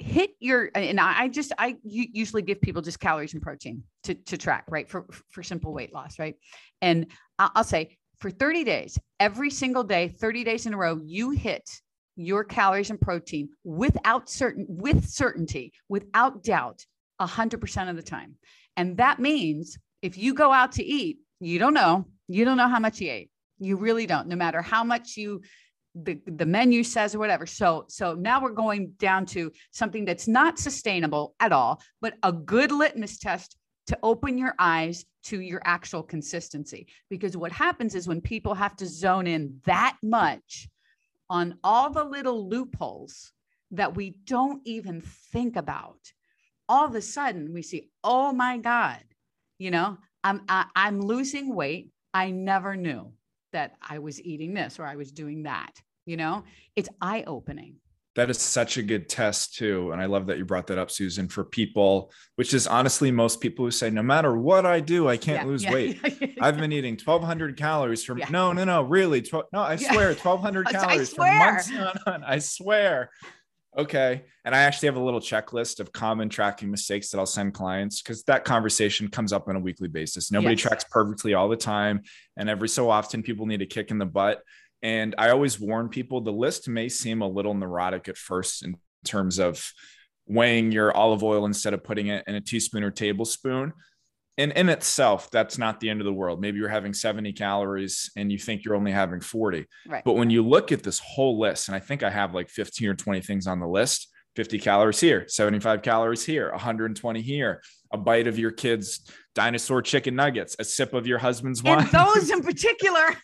Hit 0.02 0.30
your, 0.40 0.70
and 0.74 0.98
I 0.98 1.28
just, 1.28 1.52
I 1.58 1.76
usually 1.84 2.42
give 2.42 2.60
people 2.60 2.82
just 2.82 2.98
calories 2.98 3.34
and 3.34 3.42
protein 3.42 3.84
to, 4.04 4.14
to 4.14 4.36
track, 4.36 4.64
right? 4.68 4.88
For, 4.88 5.06
for 5.30 5.42
simple 5.42 5.72
weight 5.72 5.94
loss, 5.94 6.18
right? 6.18 6.34
And 6.80 7.06
I'll 7.38 7.64
say 7.64 7.96
for 8.18 8.30
30 8.30 8.64
days, 8.64 8.98
every 9.20 9.50
single 9.50 9.84
day, 9.84 10.08
30 10.08 10.44
days 10.44 10.66
in 10.66 10.74
a 10.74 10.76
row, 10.76 11.00
you 11.04 11.30
hit 11.30 11.68
your 12.16 12.44
calories 12.44 12.90
and 12.90 13.00
protein 13.00 13.48
without 13.64 14.28
certain, 14.28 14.66
with 14.68 15.08
certainty, 15.08 15.72
without 15.88 16.42
doubt, 16.42 16.84
100% 17.20 17.90
of 17.90 17.96
the 17.96 18.02
time. 18.02 18.36
And 18.76 18.96
that 18.96 19.18
means 19.18 19.78
if 20.02 20.18
you 20.18 20.34
go 20.34 20.52
out 20.52 20.72
to 20.72 20.84
eat, 20.84 21.18
you 21.40 21.58
don't 21.58 21.74
know, 21.74 22.06
you 22.28 22.44
don't 22.44 22.56
know 22.56 22.68
how 22.68 22.80
much 22.80 23.00
you 23.00 23.10
ate. 23.10 23.30
You 23.58 23.76
really 23.76 24.06
don't, 24.06 24.28
no 24.28 24.36
matter 24.36 24.62
how 24.62 24.82
much 24.82 25.16
you 25.16 25.42
the, 25.94 26.18
the 26.26 26.46
menu 26.46 26.82
says 26.82 27.14
or 27.14 27.18
whatever. 27.18 27.46
So 27.46 27.84
so 27.88 28.14
now 28.14 28.40
we're 28.40 28.50
going 28.50 28.92
down 28.98 29.26
to 29.26 29.52
something 29.70 30.04
that's 30.04 30.28
not 30.28 30.58
sustainable 30.58 31.34
at 31.40 31.52
all, 31.52 31.82
but 32.00 32.14
a 32.22 32.32
good 32.32 32.72
litmus 32.72 33.18
test 33.18 33.56
to 33.88 33.98
open 34.02 34.38
your 34.38 34.54
eyes 34.58 35.04
to 35.24 35.40
your 35.40 35.60
actual 35.64 36.02
consistency. 36.02 36.86
Because 37.10 37.36
what 37.36 37.52
happens 37.52 37.94
is 37.94 38.08
when 38.08 38.20
people 38.20 38.54
have 38.54 38.76
to 38.76 38.86
zone 38.86 39.26
in 39.26 39.60
that 39.64 39.96
much 40.02 40.68
on 41.28 41.58
all 41.64 41.90
the 41.90 42.04
little 42.04 42.48
loopholes 42.48 43.32
that 43.72 43.94
we 43.94 44.14
don't 44.24 44.60
even 44.64 45.00
think 45.00 45.56
about, 45.56 45.98
all 46.68 46.86
of 46.86 46.94
a 46.94 47.02
sudden 47.02 47.52
we 47.52 47.62
see, 47.62 47.90
oh 48.04 48.32
my 48.32 48.58
God, 48.58 49.02
you 49.58 49.70
know, 49.70 49.98
I'm 50.24 50.42
I, 50.48 50.60
am 50.60 50.66
i 50.74 50.88
am 50.88 51.00
losing 51.00 51.54
weight. 51.54 51.90
I 52.14 52.30
never 52.30 52.76
knew 52.76 53.12
that 53.52 53.76
I 53.80 53.98
was 53.98 54.20
eating 54.20 54.54
this 54.54 54.78
or 54.78 54.84
I 54.84 54.96
was 54.96 55.12
doing 55.12 55.44
that. 55.44 55.72
You 56.06 56.16
know, 56.16 56.44
it's 56.74 56.88
eye 57.00 57.24
opening 57.26 57.76
that 58.14 58.28
is 58.28 58.38
such 58.38 58.76
a 58.76 58.82
good 58.82 59.08
test 59.08 59.54
too 59.54 59.92
and 59.92 60.00
i 60.00 60.06
love 60.06 60.26
that 60.26 60.38
you 60.38 60.44
brought 60.44 60.66
that 60.66 60.78
up 60.78 60.90
susan 60.90 61.28
for 61.28 61.44
people 61.44 62.12
which 62.36 62.54
is 62.54 62.66
honestly 62.66 63.10
most 63.10 63.40
people 63.40 63.64
who 63.64 63.70
say 63.70 63.90
no 63.90 64.02
matter 64.02 64.36
what 64.36 64.66
i 64.66 64.80
do 64.80 65.08
i 65.08 65.16
can't 65.16 65.42
yeah, 65.42 65.46
lose 65.46 65.64
yeah, 65.64 65.72
weight. 65.72 66.00
yeah, 66.20 66.26
i've 66.40 66.56
been 66.56 66.72
eating 66.72 66.94
1200 66.94 67.56
calories 67.56 68.04
from 68.04 68.20
no 68.30 68.52
no 68.52 68.64
no 68.64 68.82
really 68.82 69.22
12, 69.22 69.46
no 69.52 69.60
i 69.60 69.76
swear 69.76 70.08
1200 70.08 70.68
calories 70.68 71.12
for 71.12 71.26
months 71.26 71.70
on, 71.72 71.98
on 72.06 72.24
i 72.24 72.38
swear 72.38 73.10
okay 73.76 74.22
and 74.44 74.54
i 74.54 74.60
actually 74.60 74.86
have 74.86 74.96
a 74.96 75.02
little 75.02 75.20
checklist 75.20 75.80
of 75.80 75.92
common 75.92 76.28
tracking 76.28 76.70
mistakes 76.70 77.10
that 77.10 77.18
i'll 77.18 77.26
send 77.26 77.54
clients 77.54 78.02
because 78.02 78.22
that 78.24 78.44
conversation 78.44 79.08
comes 79.08 79.32
up 79.32 79.48
on 79.48 79.56
a 79.56 79.60
weekly 79.60 79.88
basis 79.88 80.30
nobody 80.30 80.54
yes. 80.54 80.60
tracks 80.60 80.84
perfectly 80.90 81.34
all 81.34 81.48
the 81.48 81.56
time 81.56 82.02
and 82.36 82.50
every 82.50 82.68
so 82.68 82.90
often 82.90 83.22
people 83.22 83.46
need 83.46 83.62
a 83.62 83.66
kick 83.66 83.90
in 83.90 83.98
the 83.98 84.06
butt 84.06 84.42
and 84.82 85.14
I 85.16 85.30
always 85.30 85.60
warn 85.60 85.88
people 85.88 86.20
the 86.20 86.32
list 86.32 86.68
may 86.68 86.88
seem 86.88 87.22
a 87.22 87.28
little 87.28 87.54
neurotic 87.54 88.08
at 88.08 88.16
first 88.16 88.64
in 88.64 88.76
terms 89.04 89.38
of 89.38 89.72
weighing 90.26 90.72
your 90.72 90.94
olive 90.96 91.22
oil 91.22 91.46
instead 91.46 91.72
of 91.72 91.84
putting 91.84 92.08
it 92.08 92.24
in 92.26 92.34
a 92.34 92.40
teaspoon 92.40 92.82
or 92.82 92.90
tablespoon. 92.90 93.72
And 94.38 94.52
in 94.52 94.68
itself, 94.68 95.30
that's 95.30 95.58
not 95.58 95.80
the 95.80 95.90
end 95.90 96.00
of 96.00 96.06
the 96.06 96.12
world. 96.12 96.40
Maybe 96.40 96.58
you're 96.58 96.68
having 96.68 96.94
70 96.94 97.32
calories 97.34 98.10
and 98.16 98.32
you 98.32 98.38
think 98.38 98.64
you're 98.64 98.74
only 98.74 98.92
having 98.92 99.20
40. 99.20 99.66
Right. 99.86 100.02
But 100.04 100.14
when 100.14 100.30
you 100.30 100.42
look 100.46 100.72
at 100.72 100.82
this 100.82 100.98
whole 100.98 101.38
list, 101.38 101.68
and 101.68 101.76
I 101.76 101.80
think 101.80 102.02
I 102.02 102.10
have 102.10 102.34
like 102.34 102.48
15 102.48 102.88
or 102.88 102.94
20 102.94 103.20
things 103.20 103.46
on 103.46 103.60
the 103.60 103.68
list 103.68 104.08
50 104.36 104.58
calories 104.58 104.98
here, 105.00 105.26
75 105.28 105.82
calories 105.82 106.24
here, 106.24 106.50
120 106.52 107.20
here, 107.20 107.62
a 107.92 107.98
bite 107.98 108.26
of 108.26 108.38
your 108.38 108.50
kid's 108.50 109.06
dinosaur 109.34 109.82
chicken 109.82 110.16
nuggets, 110.16 110.56
a 110.58 110.64
sip 110.64 110.94
of 110.94 111.06
your 111.06 111.18
husband's 111.18 111.62
wine. 111.62 111.80
And 111.80 111.90
those 111.90 112.30
in 112.30 112.40
particular. 112.42 113.14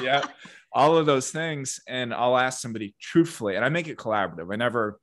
yeah 0.00 0.24
all 0.72 0.96
of 0.96 1.06
those 1.06 1.30
things. 1.30 1.80
And 1.88 2.14
I'll 2.14 2.36
ask 2.36 2.60
somebody 2.60 2.94
truthfully, 3.00 3.56
and 3.56 3.64
I 3.64 3.68
make 3.68 3.88
it 3.88 3.98
collaborative. 3.98 4.52
I 4.52 4.56
never 4.56 5.00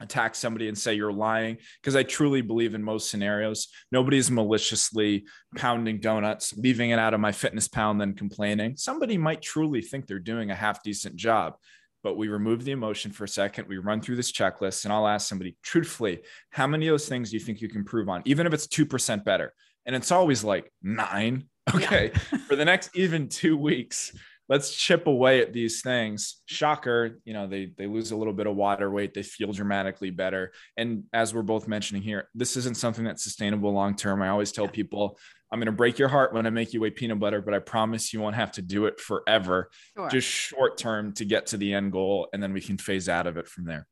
attack 0.00 0.34
somebody 0.34 0.68
and 0.68 0.76
say 0.76 0.94
you're 0.94 1.12
lying 1.12 1.56
because 1.80 1.96
I 1.96 2.02
truly 2.02 2.42
believe 2.42 2.74
in 2.74 2.82
most 2.82 3.10
scenarios, 3.10 3.68
nobody's 3.90 4.30
maliciously 4.30 5.24
pounding 5.56 6.00
donuts, 6.00 6.56
leaving 6.56 6.90
it 6.90 6.98
out 6.98 7.14
of 7.14 7.20
my 7.20 7.32
fitness 7.32 7.68
pal 7.68 7.94
then 7.94 8.14
complaining. 8.14 8.76
Somebody 8.76 9.16
might 9.16 9.42
truly 9.42 9.80
think 9.80 10.06
they're 10.06 10.18
doing 10.18 10.50
a 10.50 10.54
half 10.54 10.82
decent 10.82 11.16
job. 11.16 11.54
But 12.02 12.16
we 12.16 12.28
remove 12.28 12.62
the 12.62 12.72
emotion 12.72 13.10
for 13.10 13.24
a 13.24 13.28
second. 13.28 13.66
We 13.66 13.78
run 13.78 14.00
through 14.00 14.14
this 14.14 14.30
checklist, 14.30 14.84
and 14.84 14.92
I'll 14.92 15.08
ask 15.08 15.28
somebody 15.28 15.56
truthfully, 15.64 16.20
how 16.50 16.68
many 16.68 16.86
of 16.86 16.92
those 16.92 17.08
things 17.08 17.30
do 17.30 17.36
you 17.36 17.40
think 17.40 17.60
you 17.60 17.68
can 17.68 17.84
prove 17.84 18.08
on, 18.08 18.22
even 18.26 18.46
if 18.46 18.52
it's 18.52 18.68
2% 18.68 19.24
better? 19.24 19.52
And 19.86 19.96
it's 19.96 20.12
always 20.12 20.44
like 20.44 20.72
nine. 20.82 21.48
Okay. 21.74 22.12
Yeah. 22.14 22.38
for 22.46 22.54
the 22.54 22.64
next 22.64 22.90
even 22.94 23.28
two 23.28 23.56
weeks, 23.56 24.12
let's 24.48 24.74
chip 24.74 25.06
away 25.06 25.40
at 25.40 25.52
these 25.52 25.82
things. 25.82 26.42
Shocker, 26.46 27.20
you 27.24 27.32
know, 27.32 27.46
they 27.46 27.72
they 27.76 27.86
lose 27.86 28.10
a 28.10 28.16
little 28.16 28.32
bit 28.32 28.46
of 28.46 28.56
water 28.56 28.90
weight, 28.90 29.14
they 29.14 29.22
feel 29.22 29.52
dramatically 29.52 30.10
better. 30.10 30.52
And 30.76 31.04
as 31.12 31.34
we're 31.34 31.42
both 31.42 31.68
mentioning 31.68 32.02
here, 32.02 32.28
this 32.34 32.56
isn't 32.56 32.76
something 32.76 33.04
that's 33.04 33.24
sustainable 33.24 33.72
long 33.72 33.96
term. 33.96 34.22
I 34.22 34.28
always 34.28 34.52
tell 34.52 34.68
people, 34.68 35.18
I'm 35.50 35.58
going 35.58 35.66
to 35.66 35.72
break 35.72 35.98
your 35.98 36.08
heart 36.08 36.32
when 36.32 36.46
I 36.46 36.50
make 36.50 36.72
you 36.72 36.80
weigh 36.80 36.90
peanut 36.90 37.18
butter, 37.18 37.40
but 37.40 37.54
I 37.54 37.58
promise 37.58 38.12
you 38.12 38.20
won't 38.20 38.36
have 38.36 38.52
to 38.52 38.62
do 38.62 38.86
it 38.86 39.00
forever. 39.00 39.70
Sure. 39.96 40.08
Just 40.08 40.28
short 40.28 40.76
term 40.78 41.12
to 41.14 41.24
get 41.24 41.46
to 41.48 41.56
the 41.56 41.72
end 41.74 41.92
goal, 41.92 42.28
and 42.32 42.42
then 42.42 42.52
we 42.52 42.60
can 42.60 42.78
phase 42.78 43.08
out 43.08 43.26
of 43.26 43.36
it 43.36 43.48
from 43.48 43.64
there. 43.64 43.86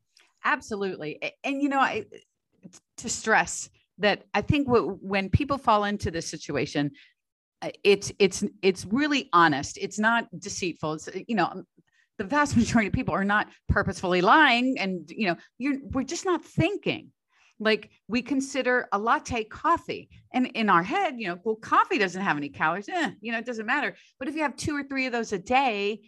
Absolutely, 0.45 1.21
and 1.43 1.63
you 1.63 1.69
know, 1.69 1.81
I 1.81 2.05
to 2.99 3.09
stress 3.09 3.69
that 3.99 4.25
I 4.35 4.41
think 4.41 4.67
when 4.69 5.31
people 5.31 5.59
fall 5.59 5.85
into 5.85 6.11
this 6.11 6.27
situation, 6.27 6.91
it's 7.83 8.13
it's 8.19 8.45
it's 8.63 8.85
really 8.87 9.29
honest. 9.33 9.79
It's 9.81 9.99
not 9.99 10.29
deceitful. 10.39 10.95
It's 10.95 11.09
you 11.27 11.37
know 11.37 11.65
the 12.19 12.25
vast 12.25 12.57
majority 12.57 12.89
of 12.89 12.93
people 12.93 13.15
are 13.15 13.25
not 13.25 13.49
purposefully 13.69 14.21
lying 14.21 14.79
and 14.79 15.11
you 15.11 15.27
know 15.29 15.37
you're 15.59 15.79
we're 15.93 16.05
just 16.05 16.25
not 16.25 16.45
thinking. 16.45 17.11
Like 17.61 17.91
we 18.09 18.21
consider 18.21 18.89
a 18.93 18.99
latte 18.99 19.45
coffee 19.45 20.09
and 20.33 20.47
in 20.49 20.69
our 20.69 20.83
head 20.83 21.15
you 21.19 21.29
know 21.29 21.39
well 21.45 21.57
coffee 21.57 21.99
doesn't 21.99 22.21
have 22.21 22.37
any 22.37 22.49
calories 22.49 22.89
eh, 22.89 23.11
you 23.21 23.33
know 23.33 23.39
it 23.39 23.47
doesn't 23.47 23.67
matter. 23.67 23.95
But 24.19 24.29
if 24.29 24.35
you 24.35 24.43
have 24.43 24.57
two 24.57 24.77
or 24.77 24.83
three 24.83 25.07
of 25.07 25.13
those 25.13 25.33
a 25.33 25.39
day 25.39 26.01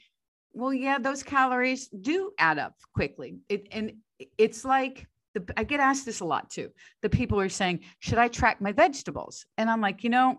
well 0.53 0.75
yeah 0.75 0.99
those 0.99 1.23
calories 1.23 1.89
do 1.89 2.33
add 2.39 2.59
up 2.59 2.75
quickly. 2.95 3.39
It, 3.49 3.69
and 3.71 3.93
it's 4.39 4.65
like 4.65 5.07
the, 5.35 5.45
i 5.57 5.65
get 5.65 5.81
asked 5.81 6.07
this 6.07 6.21
a 6.21 6.25
lot 6.25 6.51
too. 6.51 6.71
The 7.03 7.11
people 7.11 7.39
are 7.41 7.49
saying 7.49 7.81
should 8.01 8.19
i 8.19 8.29
track 8.29 8.61
my 8.61 8.73
vegetables? 8.73 9.47
And 9.57 9.71
i'm 9.71 9.81
like 9.81 10.03
you 10.03 10.11
know 10.11 10.39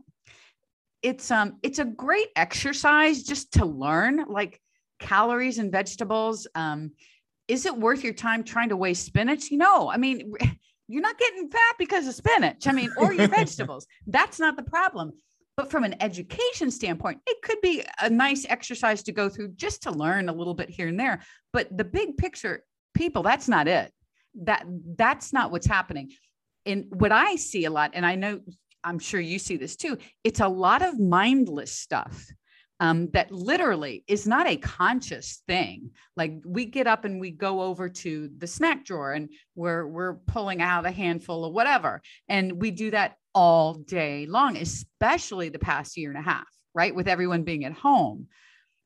it's 1.08 1.32
um 1.32 1.58
it's 1.64 1.80
a 1.80 1.86
great 1.86 2.28
exercise 2.36 3.24
just 3.24 3.54
to 3.54 3.66
learn 3.66 4.26
like 4.28 4.60
calories 5.00 5.58
and 5.58 5.72
vegetables 5.72 6.48
um 6.54 6.92
is 7.48 7.66
it 7.66 7.78
worth 7.78 8.04
your 8.04 8.14
time 8.14 8.44
trying 8.44 8.68
to 8.68 8.76
weigh 8.76 8.94
spinach? 8.94 9.50
You 9.50 9.58
know 9.58 9.90
i 9.90 9.98
mean 9.98 10.34
you're 10.90 11.02
not 11.02 11.18
getting 11.18 11.50
fat 11.50 11.76
because 11.80 12.08
of 12.08 12.14
spinach 12.14 12.68
i 12.68 12.74
mean 12.74 12.92
or 12.98 13.14
your 13.14 13.28
vegetables. 13.40 13.88
That's 14.06 14.40
not 14.40 14.58
the 14.58 14.64
problem. 14.64 15.14
But 15.56 15.72
from 15.72 15.86
an 15.86 15.96
education 16.02 16.70
standpoint 16.72 17.20
it 17.26 17.42
could 17.42 17.62
be 17.62 17.84
a 18.02 18.10
nice 18.10 18.46
exercise 18.50 19.02
to 19.04 19.14
go 19.14 19.30
through 19.30 19.54
just 19.54 19.84
to 19.84 19.92
learn 19.92 20.28
a 20.28 20.34
little 20.34 20.54
bit 20.54 20.70
here 20.70 20.90
and 20.90 21.00
there. 21.00 21.22
But 21.54 21.76
the 21.76 21.86
big 21.86 22.18
picture 22.18 22.66
people 22.94 23.24
that's 23.24 23.48
not 23.48 23.70
it. 23.70 23.94
That 24.44 24.66
that's 24.98 25.32
not 25.32 25.52
what's 25.52 25.68
happening. 25.68 26.12
And 26.66 26.86
what 26.90 27.14
i 27.14 27.38
see 27.38 27.64
a 27.64 27.72
lot 27.72 27.92
and 27.94 28.06
i 28.06 28.16
know 28.16 28.42
I'm 28.88 29.00
sure 29.00 29.20
you 29.20 29.38
see 29.38 29.58
this 29.58 29.76
too. 29.76 29.98
It's 30.24 30.40
a 30.40 30.48
lot 30.48 30.82
of 30.82 30.98
mindless 30.98 31.74
stuff 31.74 32.26
um, 32.80 33.10
that 33.12 33.32
literally 33.32 34.06
is 34.08 34.26
not 34.26 34.48
a 34.48 34.56
conscious 34.56 35.42
thing. 35.46 35.92
Like 36.16 36.36
we 36.46 36.66
get 36.66 36.88
up 36.88 37.04
and 37.04 37.20
we 37.20 37.32
go 37.32 37.62
over 37.62 37.90
to 37.90 38.30
the 38.38 38.48
snack 38.48 38.86
drawer 38.86 39.12
and 39.12 39.30
we're 39.56 39.86
we're 39.88 40.16
pulling 40.28 40.62
out 40.62 40.86
a 40.86 40.92
handful 40.92 41.44
of 41.44 41.54
whatever, 41.54 42.02
and 42.30 42.62
we 42.62 42.72
do 42.72 42.92
that 42.92 43.16
all 43.36 43.74
day 43.74 44.26
long, 44.26 44.56
especially 44.58 45.50
the 45.50 45.60
past 45.60 45.98
year 45.98 46.10
and 46.10 46.20
a 46.20 46.22
half, 46.22 46.48
right? 46.74 46.96
With 46.96 47.08
everyone 47.08 47.44
being 47.44 47.66
at 47.66 47.74
home, 47.74 48.28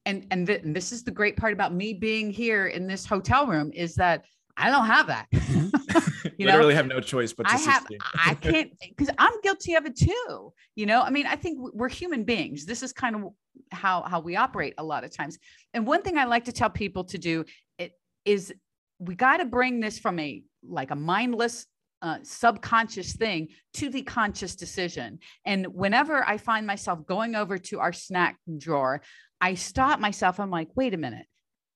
and 0.05 0.25
and, 0.31 0.47
th- 0.47 0.63
and 0.63 0.75
this 0.75 0.91
is 0.91 1.03
the 1.03 1.11
great 1.11 1.37
part 1.37 1.53
about 1.53 1.73
me 1.73 1.93
being 1.93 2.31
here 2.31 2.67
in 2.67 2.87
this 2.87 3.05
hotel 3.05 3.45
room 3.45 3.71
is 3.73 3.95
that 3.95 4.25
I 4.57 4.69
don't 4.69 4.85
have 4.85 5.07
that. 5.07 5.27
you 6.37 6.45
literally 6.45 6.73
know? 6.73 6.77
have 6.77 6.87
no 6.87 6.99
choice 6.99 7.33
but 7.33 7.47
to 7.47 7.53
I 7.53 7.57
have 7.57 7.87
I 8.15 8.33
can't 8.35 8.71
because 8.79 9.13
I'm 9.17 9.39
guilty 9.41 9.75
of 9.75 9.85
it 9.85 9.95
too. 9.95 10.53
You 10.75 10.85
know, 10.85 11.01
I 11.01 11.09
mean, 11.09 11.25
I 11.25 11.35
think 11.35 11.59
we're 11.73 11.89
human 11.89 12.23
beings. 12.23 12.65
This 12.65 12.83
is 12.83 12.93
kind 12.93 13.15
of 13.15 13.23
how 13.71 14.03
how 14.03 14.19
we 14.19 14.35
operate 14.35 14.73
a 14.77 14.83
lot 14.83 15.03
of 15.03 15.15
times. 15.15 15.37
And 15.73 15.85
one 15.85 16.01
thing 16.01 16.17
I 16.17 16.25
like 16.25 16.45
to 16.45 16.51
tell 16.51 16.69
people 16.69 17.03
to 17.05 17.17
do 17.17 17.45
it 17.77 17.93
is 18.25 18.53
we 18.99 19.15
got 19.15 19.37
to 19.37 19.45
bring 19.45 19.79
this 19.79 19.99
from 19.99 20.19
a 20.19 20.43
like 20.63 20.91
a 20.91 20.95
mindless 20.95 21.65
uh, 22.01 22.17
subconscious 22.23 23.13
thing 23.13 23.49
to 23.75 23.89
the 23.89 24.01
conscious 24.01 24.55
decision. 24.55 25.19
And 25.45 25.67
whenever 25.67 26.27
I 26.27 26.37
find 26.37 26.65
myself 26.65 27.05
going 27.05 27.35
over 27.35 27.59
to 27.59 27.79
our 27.79 27.93
snack 27.93 28.37
drawer, 28.57 29.01
I 29.39 29.53
stop 29.53 29.99
myself. 29.99 30.39
I'm 30.39 30.49
like, 30.49 30.69
wait 30.75 30.93
a 30.93 30.97
minute 30.97 31.25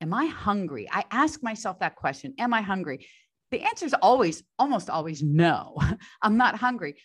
Am 0.02 0.14
I 0.14 0.26
hungry? 0.26 0.88
I 0.92 1.04
ask 1.12 1.42
myself 1.42 1.80
that 1.80 1.96
question 1.96 2.34
Am 2.38 2.54
I 2.54 2.62
hungry? 2.62 3.08
The 3.52 3.62
answer 3.62 3.86
is 3.86 3.96
always, 4.02 4.44
almost 4.60 4.90
always, 4.90 5.22
no, 5.22 5.78
I'm 6.22 6.38
not 6.38 6.56
hungry. 6.56 6.96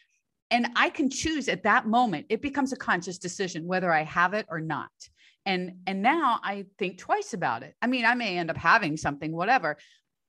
And 0.50 0.68
I 0.74 0.90
can 0.90 1.10
choose 1.10 1.48
at 1.48 1.62
that 1.62 1.86
moment, 1.86 2.26
it 2.28 2.42
becomes 2.42 2.72
a 2.72 2.76
conscious 2.76 3.18
decision 3.18 3.66
whether 3.66 3.92
I 3.92 4.02
have 4.02 4.34
it 4.34 4.46
or 4.48 4.60
not. 4.60 4.90
And, 5.46 5.76
and 5.86 6.02
now 6.02 6.40
I 6.42 6.66
think 6.78 6.98
twice 6.98 7.34
about 7.34 7.62
it. 7.62 7.74
I 7.80 7.86
mean, 7.86 8.04
I 8.04 8.14
may 8.14 8.36
end 8.36 8.50
up 8.50 8.56
having 8.56 8.96
something, 8.96 9.32
whatever. 9.32 9.78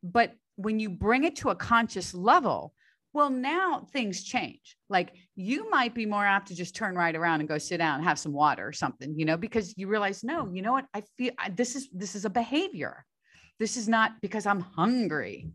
But 0.03 0.33
when 0.55 0.79
you 0.79 0.89
bring 0.89 1.23
it 1.23 1.37
to 1.37 1.49
a 1.49 1.55
conscious 1.55 2.13
level, 2.13 2.73
well, 3.13 3.29
now 3.29 3.87
things 3.91 4.23
change. 4.23 4.77
Like 4.89 5.13
you 5.35 5.69
might 5.69 5.93
be 5.93 6.05
more 6.05 6.25
apt 6.25 6.47
to 6.47 6.55
just 6.55 6.75
turn 6.75 6.95
right 6.95 7.15
around 7.15 7.41
and 7.41 7.49
go 7.49 7.57
sit 7.57 7.77
down 7.77 7.95
and 7.95 8.03
have 8.03 8.19
some 8.19 8.33
water 8.33 8.67
or 8.67 8.73
something, 8.73 9.17
you 9.17 9.25
know, 9.25 9.37
because 9.37 9.73
you 9.77 9.87
realize, 9.87 10.23
no, 10.23 10.49
you 10.51 10.61
know 10.61 10.71
what? 10.71 10.85
I 10.93 11.03
feel 11.17 11.33
I, 11.37 11.49
this 11.49 11.75
is 11.75 11.89
this 11.93 12.15
is 12.15 12.25
a 12.25 12.29
behavior. 12.29 13.05
This 13.59 13.77
is 13.77 13.87
not 13.87 14.13
because 14.21 14.45
I'm 14.45 14.61
hungry. 14.61 15.49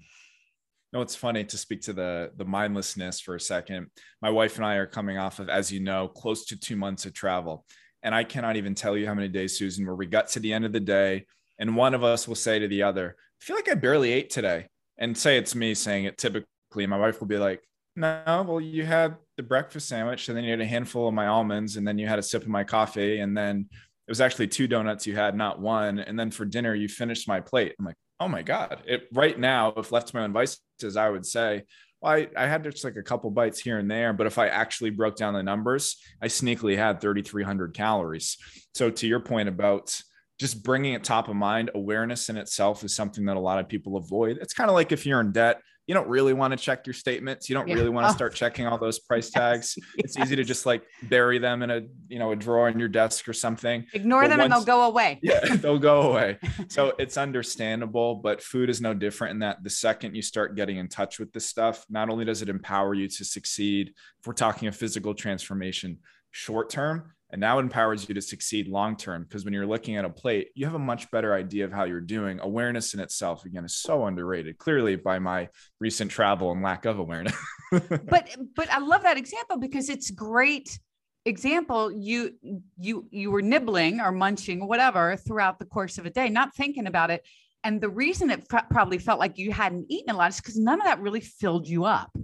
No, 0.93 1.03
it's 1.03 1.17
funny 1.17 1.45
to 1.45 1.59
speak 1.59 1.83
to 1.83 1.93
the 1.93 2.31
the 2.37 2.45
mindlessness 2.45 3.21
for 3.21 3.35
a 3.35 3.41
second. 3.41 3.89
My 4.23 4.31
wife 4.31 4.57
and 4.57 4.65
I 4.65 4.75
are 4.75 4.87
coming 4.87 5.19
off 5.19 5.39
of, 5.39 5.49
as 5.49 5.73
you 5.73 5.81
know, 5.81 6.09
close 6.09 6.45
to 6.47 6.59
two 6.59 6.77
months 6.77 7.07
of 7.07 7.15
travel, 7.15 7.65
and 8.03 8.15
I 8.15 8.25
cannot 8.25 8.57
even 8.57 8.75
tell 8.75 8.97
you 8.97 9.07
how 9.07 9.15
many 9.15 9.29
days, 9.29 9.59
Susan, 9.59 9.87
where 9.87 9.95
we 9.95 10.07
got 10.07 10.29
to 10.29 10.41
the 10.41 10.53
end 10.53 10.65
of 10.65 10.73
the 10.73 10.81
day 10.81 11.27
and 11.59 11.77
one 11.77 11.95
of 11.95 12.05
us 12.05 12.29
will 12.29 12.35
say 12.35 12.59
to 12.59 12.69
the 12.69 12.83
other, 12.83 13.17
I 13.19 13.45
feel 13.45 13.57
like 13.57 13.69
I 13.69 13.75
barely 13.75 14.13
ate 14.13 14.31
today. 14.31 14.67
And 14.99 15.17
say 15.17 15.37
it's 15.37 15.55
me 15.55 15.75
saying 15.75 16.05
it 16.05 16.17
typically. 16.17 16.49
My 16.85 16.99
wife 16.99 17.21
will 17.21 17.27
be 17.27 17.39
like, 17.39 17.63
No, 17.95 18.45
well, 18.47 18.61
you 18.61 18.85
had 18.85 19.17
the 19.39 19.43
breakfast 19.43 19.89
sandwich, 19.89 20.29
and 20.29 20.37
then 20.37 20.45
you 20.45 20.51
had 20.51 20.61
a 20.61 20.67
handful 20.67 21.09
of 21.09 21.15
my 21.15 21.29
almonds, 21.29 21.77
and 21.77 21.89
then 21.89 21.97
you 21.97 22.07
had 22.07 22.19
a 22.19 22.23
sip 22.23 22.43
of 22.43 22.49
my 22.49 22.65
coffee, 22.65 23.21
and 23.21 23.35
then 23.35 23.69
it 23.71 24.11
was 24.11 24.21
actually 24.21 24.49
two 24.49 24.69
donuts 24.69 25.07
you 25.07 25.17
had, 25.17 25.35
not 25.35 25.61
one. 25.61 25.99
And 25.99 26.19
then 26.19 26.31
for 26.31 26.45
dinner, 26.45 26.75
you 26.75 26.89
finished 26.89 27.27
my 27.27 27.41
plate. 27.41 27.75
I'm 27.79 27.85
like, 27.85 27.97
oh 28.21 28.29
my 28.29 28.43
God. 28.43 28.83
It 28.87 29.09
right 29.13 29.39
now, 29.39 29.73
if 29.77 29.91
left 29.91 30.09
to 30.09 30.17
my 30.17 30.23
own 30.23 30.31
devices, 30.31 30.97
I 30.97 31.09
would 31.09 31.27
say, 31.27 31.65
well, 32.01 32.13
I, 32.13 32.29
I 32.37 32.47
had 32.47 32.63
just 32.63 32.85
like 32.85 32.97
a 32.97 33.03
couple 33.03 33.31
bites 33.31 33.59
here 33.59 33.79
and 33.79 33.91
there, 33.91 34.13
but 34.13 34.27
if 34.27 34.39
I 34.39 34.49
actually 34.49 34.91
broke 34.91 35.17
down 35.17 35.35
the 35.35 35.43
numbers, 35.43 35.97
I 36.23 36.27
sneakily 36.27 36.77
had 36.77 37.01
3,300 37.01 37.75
calories. 37.75 38.37
So 38.75 38.91
to 38.91 39.07
your 39.07 39.21
point 39.21 39.49
about 39.49 40.01
just 40.39 40.63
bringing 40.63 40.95
it 40.95 41.03
top 41.03 41.29
of 41.29 41.37
mind, 41.37 41.71
awareness 41.75 42.29
in 42.29 42.37
itself 42.37 42.85
is 42.85 42.95
something 42.95 43.25
that 43.25 43.37
a 43.37 43.41
lot 43.41 43.59
of 43.59 43.69
people 43.69 43.97
avoid. 43.97 44.39
It's 44.41 44.55
kind 44.55 44.69
of 44.69 44.75
like 44.75 44.93
if 44.93 45.07
you're 45.07 45.21
in 45.21 45.33
debt, 45.33 45.61
you 45.87 45.95
don't 45.95 46.09
really 46.09 46.33
want 46.33 46.51
to 46.53 46.57
check 46.57 46.87
your 46.87 46.95
statements. 46.95 47.49
You 47.49 47.55
don't 47.55 47.69
yeah. 47.69 47.75
really 47.75 47.91
want 47.91 48.07
to 48.07 48.11
oh. 48.11 48.15
start 48.15 48.35
checking 48.35 48.67
all 48.67 48.77
those 48.77 48.99
price 49.09 49.31
tags. 49.31 49.75
Yes. 49.77 49.87
It's 49.99 50.19
easy 50.19 50.37
to 50.37 50.45
just 50.45 50.67
like 50.67 50.83
bury 51.05 51.39
them 51.39 51.63
in 51.63 51.71
a, 51.71 51.83
you 52.09 52.19
know, 52.19 52.33
a 52.33 52.37
drawer 52.37 52.69
in 52.69 52.79
your 52.79 52.89
desk 52.89 53.29
or 53.29 53.33
something. 53.33 53.87
Ignore 53.93 54.23
but 54.23 54.29
them 54.29 54.39
once, 54.39 54.45
and 54.45 54.53
they'll 54.53 54.67
go 54.67 54.83
away. 54.87 55.21
yeah, 55.23 55.57
they'll 55.57 55.79
go 55.79 56.03
away. 56.13 56.39
So 56.69 56.95
it's 56.99 57.17
understandable, 57.17 58.17
but 58.17 58.43
food 58.43 58.69
is 58.71 58.81
no 58.81 58.93
different 58.93 59.33
in 59.33 59.39
that 59.41 59.63
the 59.63 59.71
second 59.71 60.15
you 60.15 60.23
start 60.23 60.57
getting 60.57 60.79
in 60.79 60.89
touch 60.89 61.19
with 61.19 61.33
this 61.33 61.47
stuff, 61.47 61.85
not 61.89 62.11
only 62.11 62.25
does 62.25 62.43
it 62.43 62.49
empower 62.49 62.93
you 62.93 63.09
to 63.09 63.25
succeed, 63.25 63.93
if 64.21 64.27
we're 64.27 64.33
talking 64.33 64.69
a 64.69 64.73
physical 64.73 65.15
transformation 65.15 65.99
short 66.33 66.71
term, 66.71 67.13
and 67.31 67.41
now 67.41 67.59
empowers 67.59 68.09
you 68.09 68.15
to 68.15 68.23
succeed 68.23 68.69
long 68.69 68.97
term 68.97 69.23
because 69.23 69.45
when 69.45 69.53
you're 69.53 69.67
looking 69.67 69.97
at 69.97 70.05
a 70.05 70.11
plate 70.11 70.49
you 70.55 70.65
have 70.65 70.75
a 70.75 70.79
much 70.79 71.11
better 71.11 71.35
idea 71.35 71.65
of 71.65 71.73
how 71.73 71.85
you're 71.85 72.01
doing. 72.01 72.41
Awareness 72.41 72.95
in 72.95 73.01
itself 73.01 73.45
again 73.45 73.65
is 73.65 73.77
so 73.77 74.07
underrated 74.07 74.59
clearly 74.59 74.97
by 74.97 75.19
my 75.19 75.49
recent 75.81 76.11
travel 76.11 76.53
and 76.53 76.63
lack 76.63 76.85
of 76.85 76.99
awareness. 76.99 77.37
But 77.71 78.29
but 78.55 78.71
i 78.71 78.79
love 78.79 79.03
that 79.03 79.17
example 79.17 79.59
because 79.59 79.89
it's 79.89 80.11
great 80.13 80.79
example. 81.25 81.91
You 81.91 82.35
you 82.79 83.09
you 83.11 83.33
were 83.33 83.43
nibbling 83.43 84.01
or 84.01 84.13
munching 84.13 84.69
whatever 84.69 85.17
throughout 85.17 85.59
the 85.59 85.65
course 85.65 85.99
of 85.99 86.07
a 86.07 86.11
day 86.11 86.29
not 86.29 86.55
thinking 86.55 86.87
about 86.87 87.11
it. 87.11 87.27
And 87.65 87.81
the 87.81 87.89
reason 87.89 88.31
it 88.31 88.49
probably 88.49 88.99
felt 88.99 89.19
like 89.19 89.37
you 89.39 89.51
hadn't 89.51 89.87
eaten 89.89 90.15
a 90.15 90.17
lot 90.17 90.31
is 90.31 90.37
because 90.37 90.57
none 90.57 90.81
of 90.81 90.87
that 90.87 91.01
really 91.01 91.21
filled 91.21 91.67
you 91.67 91.85
up 91.85 92.17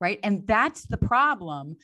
right? 0.00 0.18
And 0.22 0.46
that's 0.46 0.86
the 0.86 0.96
problem 0.96 1.76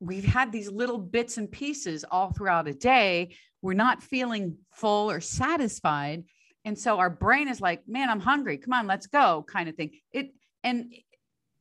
we've 0.00 0.24
had 0.24 0.50
these 0.50 0.70
little 0.70 0.98
bits 0.98 1.36
and 1.36 1.50
pieces 1.50 2.04
all 2.10 2.32
throughout 2.32 2.66
a 2.66 2.74
day. 2.74 3.36
We're 3.62 3.74
not 3.74 4.02
feeling 4.02 4.56
full 4.72 5.10
or 5.10 5.20
satisfied. 5.20 6.24
And 6.64 6.78
so 6.78 6.98
our 6.98 7.10
brain 7.10 7.48
is 7.48 7.60
like, 7.60 7.86
man, 7.86 8.10
I'm 8.10 8.20
hungry. 8.20 8.58
Come 8.58 8.72
on, 8.72 8.86
let's 8.86 9.06
go, 9.06 9.44
kind 9.48 9.68
of 9.68 9.76
thing. 9.76 9.92
It 10.12 10.32
and 10.64 10.92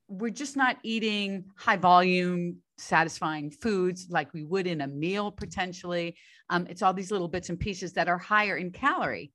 we're 0.08 0.32
just 0.32 0.58
not 0.58 0.78
eating 0.84 1.46
high 1.56 1.78
volume, 1.78 2.58
satisfying 2.78 3.52
foods 3.52 4.08
like 4.10 4.34
we 4.34 4.44
would 4.44 4.68
in 4.68 4.82
a 4.82 4.88
meal 4.88 5.32
potentially. 5.32 6.18
Um, 6.50 6.66
it's 6.70 6.82
all 6.82 6.94
these 6.94 7.12
little 7.12 7.28
bits 7.28 7.50
and 7.50 7.60
pieces 7.60 7.94
that 7.94 8.10
are 8.10 8.18
higher 8.18 8.58
in 8.58 8.72
calorie 8.72 9.32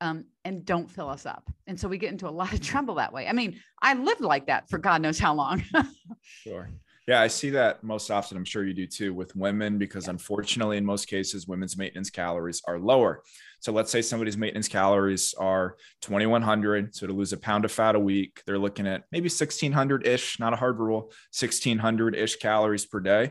um, 0.00 0.26
and 0.44 0.64
don't 0.64 0.90
fill 0.90 1.08
us 1.08 1.26
up. 1.26 1.48
And 1.66 1.78
so 1.80 1.88
we 1.88 1.98
get 1.98 2.12
into 2.12 2.28
a 2.28 2.30
lot 2.30 2.52
of 2.52 2.60
trouble 2.62 2.96
that 2.96 3.12
way. 3.12 3.26
I 3.26 3.32
mean, 3.32 3.58
I 3.80 3.94
lived 3.94 4.20
like 4.20 4.46
that 4.46 4.68
for 4.68 4.78
God 4.78 5.02
knows 5.02 5.18
how 5.18 5.34
long. 5.34 5.62
sure. 6.22 6.70
Yeah, 7.08 7.22
I 7.22 7.28
see 7.28 7.48
that 7.50 7.82
most 7.82 8.10
often. 8.10 8.36
I'm 8.36 8.44
sure 8.44 8.66
you 8.66 8.74
do 8.74 8.86
too 8.86 9.14
with 9.14 9.34
women, 9.34 9.78
because 9.78 10.04
yeah. 10.04 10.10
unfortunately, 10.10 10.76
in 10.76 10.84
most 10.84 11.08
cases, 11.08 11.48
women's 11.48 11.78
maintenance 11.78 12.10
calories 12.10 12.60
are 12.66 12.78
lower. 12.78 13.22
So 13.60 13.72
let's 13.72 13.90
say 13.90 14.02
somebody's 14.02 14.36
maintenance 14.36 14.68
calories 14.68 15.32
are 15.38 15.76
2100. 16.02 16.94
So 16.94 17.06
to 17.06 17.14
lose 17.14 17.32
a 17.32 17.38
pound 17.38 17.64
of 17.64 17.72
fat 17.72 17.94
a 17.94 17.98
week, 17.98 18.42
they're 18.44 18.58
looking 18.58 18.86
at 18.86 19.04
maybe 19.10 19.30
1600 19.30 20.06
ish, 20.06 20.38
not 20.38 20.52
a 20.52 20.56
hard 20.56 20.78
rule, 20.78 21.10
1600 21.32 22.14
ish 22.14 22.36
calories 22.36 22.84
per 22.84 23.00
day. 23.00 23.30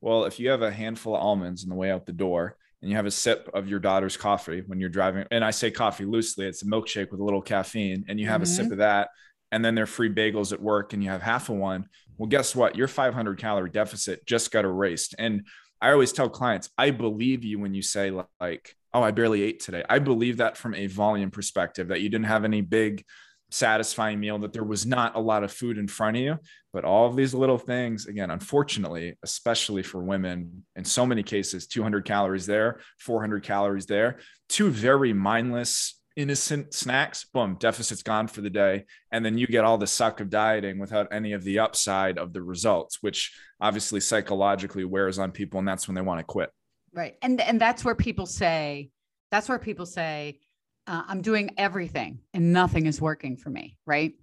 Well, 0.00 0.24
if 0.24 0.40
you 0.40 0.48
have 0.48 0.62
a 0.62 0.70
handful 0.70 1.14
of 1.14 1.20
almonds 1.20 1.64
on 1.64 1.68
the 1.68 1.74
way 1.74 1.90
out 1.90 2.06
the 2.06 2.14
door, 2.14 2.56
and 2.80 2.88
you 2.90 2.96
have 2.96 3.06
a 3.06 3.10
sip 3.10 3.50
of 3.52 3.68
your 3.68 3.80
daughter's 3.80 4.16
coffee 4.16 4.62
when 4.66 4.80
you're 4.80 4.88
driving, 4.88 5.26
and 5.30 5.44
I 5.44 5.50
say 5.50 5.70
coffee 5.70 6.06
loosely, 6.06 6.46
it's 6.46 6.62
a 6.62 6.66
milkshake 6.66 7.10
with 7.10 7.20
a 7.20 7.24
little 7.24 7.42
caffeine, 7.42 8.06
and 8.08 8.18
you 8.18 8.26
have 8.26 8.36
mm-hmm. 8.36 8.42
a 8.44 8.46
sip 8.46 8.64
mm-hmm. 8.64 8.72
of 8.72 8.78
that, 8.78 9.10
and 9.50 9.64
then 9.64 9.74
they're 9.74 9.86
free 9.86 10.12
bagels 10.12 10.52
at 10.52 10.60
work 10.60 10.92
and 10.92 11.02
you 11.02 11.10
have 11.10 11.22
half 11.22 11.48
of 11.48 11.56
one 11.56 11.88
well 12.18 12.26
guess 12.26 12.54
what? 12.54 12.76
Your 12.76 12.88
500 12.88 13.38
calorie 13.38 13.70
deficit 13.70 14.26
just 14.26 14.50
got 14.50 14.64
erased. 14.64 15.14
And 15.18 15.46
i 15.80 15.92
always 15.92 16.10
tell 16.10 16.28
clients 16.28 16.70
i 16.76 16.90
believe 16.90 17.44
you 17.44 17.60
when 17.60 17.72
you 17.72 17.82
say 17.82 18.10
like 18.40 18.74
oh 18.92 19.00
i 19.00 19.12
barely 19.12 19.42
ate 19.42 19.60
today. 19.60 19.84
I 19.88 20.00
believe 20.00 20.38
that 20.38 20.56
from 20.56 20.74
a 20.74 20.88
volume 20.88 21.30
perspective 21.30 21.88
that 21.88 22.00
you 22.00 22.08
didn't 22.08 22.26
have 22.26 22.44
any 22.44 22.60
big 22.60 23.04
satisfying 23.50 24.20
meal 24.20 24.38
that 24.40 24.52
there 24.52 24.64
was 24.64 24.84
not 24.84 25.16
a 25.16 25.20
lot 25.20 25.42
of 25.42 25.50
food 25.50 25.78
in 25.78 25.88
front 25.88 26.16
of 26.18 26.22
you. 26.22 26.38
But 26.72 26.84
all 26.84 27.06
of 27.06 27.16
these 27.16 27.32
little 27.32 27.58
things 27.58 28.06
again 28.06 28.30
unfortunately 28.30 29.16
especially 29.22 29.82
for 29.82 30.02
women 30.02 30.64
in 30.76 30.84
so 30.84 31.06
many 31.06 31.22
cases 31.22 31.66
200 31.66 32.04
calories 32.04 32.46
there 32.46 32.80
400 32.98 33.42
calories 33.42 33.86
there 33.86 34.18
two 34.48 34.70
very 34.70 35.12
mindless 35.12 35.97
innocent 36.18 36.74
snacks, 36.74 37.24
boom, 37.32 37.56
deficit's 37.60 38.02
gone 38.02 38.26
for 38.26 38.40
the 38.40 38.50
day. 38.50 38.84
And 39.12 39.24
then 39.24 39.38
you 39.38 39.46
get 39.46 39.64
all 39.64 39.78
the 39.78 39.86
suck 39.86 40.20
of 40.20 40.28
dieting 40.28 40.80
without 40.80 41.06
any 41.12 41.32
of 41.32 41.44
the 41.44 41.60
upside 41.60 42.18
of 42.18 42.32
the 42.32 42.42
results, 42.42 42.98
which 43.00 43.32
obviously 43.60 44.00
psychologically 44.00 44.84
wears 44.84 45.20
on 45.20 45.30
people. 45.30 45.60
And 45.60 45.68
that's 45.68 45.86
when 45.86 45.94
they 45.94 46.00
want 46.00 46.18
to 46.18 46.24
quit. 46.24 46.50
Right. 46.92 47.14
And, 47.22 47.40
and 47.40 47.60
that's 47.60 47.84
where 47.84 47.94
people 47.94 48.26
say, 48.26 48.90
that's 49.30 49.48
where 49.48 49.60
people 49.60 49.86
say, 49.86 50.40
uh, 50.88 51.04
I'm 51.06 51.22
doing 51.22 51.50
everything 51.56 52.18
and 52.34 52.52
nothing 52.52 52.86
is 52.86 53.00
working 53.00 53.36
for 53.36 53.50
me. 53.50 53.76
Right. 53.86 54.14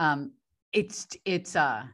Um, 0.00 0.32
it's, 0.72 1.06
it's, 1.24 1.54
uh, 1.54 1.84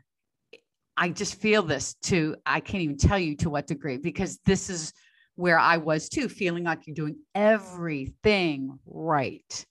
I 0.97 1.11
just 1.11 1.35
feel 1.35 1.63
this 1.63 1.95
to, 2.05 2.37
I 2.47 2.61
can't 2.61 2.83
even 2.83 2.97
tell 2.97 3.19
you 3.19 3.37
to 3.37 3.51
what 3.51 3.67
degree, 3.67 3.99
because 3.99 4.39
this 4.47 4.71
is 4.71 4.95
where 5.41 5.59
I 5.59 5.79
was 5.79 6.11
too, 6.11 6.29
feeling 6.29 6.65
like 6.65 6.87
you're 6.87 6.95
doing 6.95 7.17
everything 7.35 8.79
right. 8.85 9.67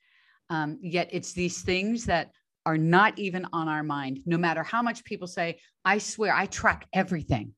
Um, 0.49 0.79
yet 0.81 1.09
it's 1.11 1.33
these 1.33 1.61
things 1.61 2.05
that 2.05 2.31
are 2.65 2.77
not 2.77 3.17
even 3.19 3.45
on 3.53 3.67
our 3.67 3.83
mind, 3.83 4.21
no 4.25 4.37
matter 4.37 4.63
how 4.63 4.81
much 4.81 5.03
people 5.03 5.27
say, 5.27 5.59
I 5.85 5.99
swear 5.99 6.33
I 6.33 6.47
track 6.47 6.87
everything, 6.91 7.53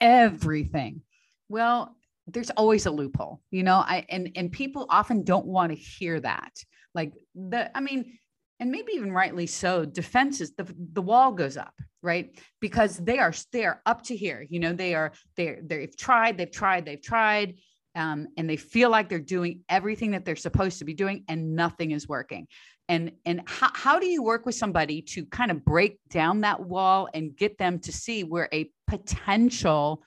everything. 0.00 1.02
Well, 1.50 1.96
there's 2.26 2.50
always 2.50 2.86
a 2.86 2.90
loophole, 2.90 3.42
you 3.50 3.62
know, 3.62 3.76
I 3.76 4.06
and 4.08 4.30
and 4.36 4.50
people 4.50 4.86
often 4.88 5.22
don't 5.22 5.46
want 5.46 5.70
to 5.70 5.76
hear 5.76 6.18
that. 6.20 6.52
Like 6.94 7.12
the, 7.34 7.76
I 7.76 7.80
mean, 7.80 8.18
and 8.60 8.70
maybe 8.70 8.92
even 8.92 9.12
rightly 9.12 9.46
so, 9.46 9.84
defenses, 9.84 10.52
the, 10.56 10.72
the 10.92 11.02
wall 11.02 11.32
goes 11.32 11.56
up, 11.56 11.74
right? 12.02 12.38
Because 12.60 12.98
they 12.98 13.18
are 13.18 13.32
they 13.52 13.64
are 13.64 13.80
up 13.86 14.02
to 14.04 14.16
here. 14.16 14.46
You 14.48 14.60
know, 14.60 14.72
they 14.72 14.94
are 14.94 15.12
they 15.36 15.58
they've 15.62 15.96
tried, 15.96 16.38
they've 16.38 16.50
tried, 16.50 16.84
they've 16.84 17.02
tried. 17.02 17.56
Um, 17.96 18.28
and 18.36 18.48
they 18.48 18.56
feel 18.56 18.88
like 18.88 19.08
they're 19.08 19.18
doing 19.18 19.62
everything 19.68 20.12
that 20.12 20.24
they're 20.24 20.36
supposed 20.36 20.78
to 20.78 20.84
be 20.84 20.94
doing 20.94 21.24
and 21.26 21.56
nothing 21.56 21.90
is 21.90 22.06
working 22.06 22.46
and 22.90 23.12
and 23.24 23.42
how, 23.46 23.70
how 23.72 23.98
do 24.00 24.06
you 24.06 24.22
work 24.22 24.44
with 24.44 24.56
somebody 24.56 25.00
to 25.00 25.24
kind 25.26 25.50
of 25.50 25.64
break 25.64 25.98
down 26.08 26.40
that 26.40 26.60
wall 26.60 27.08
and 27.14 27.36
get 27.36 27.56
them 27.56 27.78
to 27.78 27.92
see 27.92 28.24
where 28.24 28.48
a 28.52 28.68
potential 28.86 30.02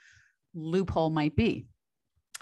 loophole 0.53 1.09
might 1.09 1.35
be 1.35 1.65